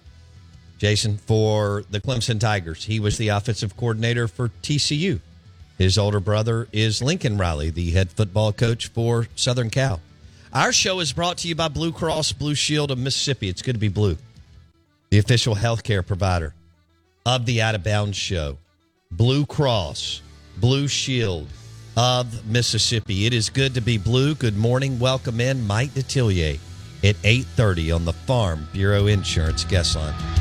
Jason, 0.77 1.17
for 1.17 1.83
the 1.89 1.99
Clemson 1.99 2.39
Tigers. 2.39 2.85
He 2.85 2.99
was 2.99 3.17
the 3.17 3.27
offensive 3.27 3.75
coordinator 3.75 4.27
for 4.27 4.49
TCU. 4.63 5.19
His 5.77 5.97
older 5.97 6.21
brother 6.21 6.67
is 6.71 7.01
Lincoln 7.01 7.37
Riley, 7.37 7.69
the 7.69 7.91
head 7.91 8.11
football 8.11 8.53
coach 8.53 8.87
for 8.87 9.27
Southern 9.35 9.69
Cal. 9.69 9.99
Our 10.53 10.71
show 10.71 10.99
is 11.01 11.11
brought 11.11 11.39
to 11.39 11.47
you 11.47 11.55
by 11.55 11.67
Blue 11.67 11.91
Cross 11.91 12.33
Blue 12.33 12.55
Shield 12.55 12.91
of 12.91 12.97
Mississippi. 12.97 13.49
It's 13.49 13.61
good 13.61 13.73
to 13.73 13.79
be 13.79 13.89
blue, 13.89 14.17
the 15.09 15.17
official 15.17 15.55
healthcare 15.55 16.05
provider 16.05 16.53
of 17.25 17.45
the 17.45 17.61
Out 17.61 17.75
of 17.75 17.83
Bounds 17.83 18.17
show. 18.17 18.57
Blue 19.11 19.45
Cross 19.45 20.21
Blue 20.57 20.87
Shield 20.87 21.47
of 21.97 22.45
Mississippi. 22.45 23.25
It 23.25 23.33
is 23.33 23.49
good 23.49 23.73
to 23.73 23.81
be 23.81 23.97
blue. 23.97 24.35
Good 24.35 24.57
morning. 24.57 24.99
Welcome 24.99 25.41
in 25.41 25.65
Mike 25.65 25.93
Detillier 25.93 26.59
at 27.03 27.15
8:30 27.23 27.91
on 27.91 28.05
the 28.05 28.13
Farm 28.13 28.67
Bureau 28.73 29.07
Insurance 29.07 29.63
guest 29.65 29.95
line. 29.95 30.40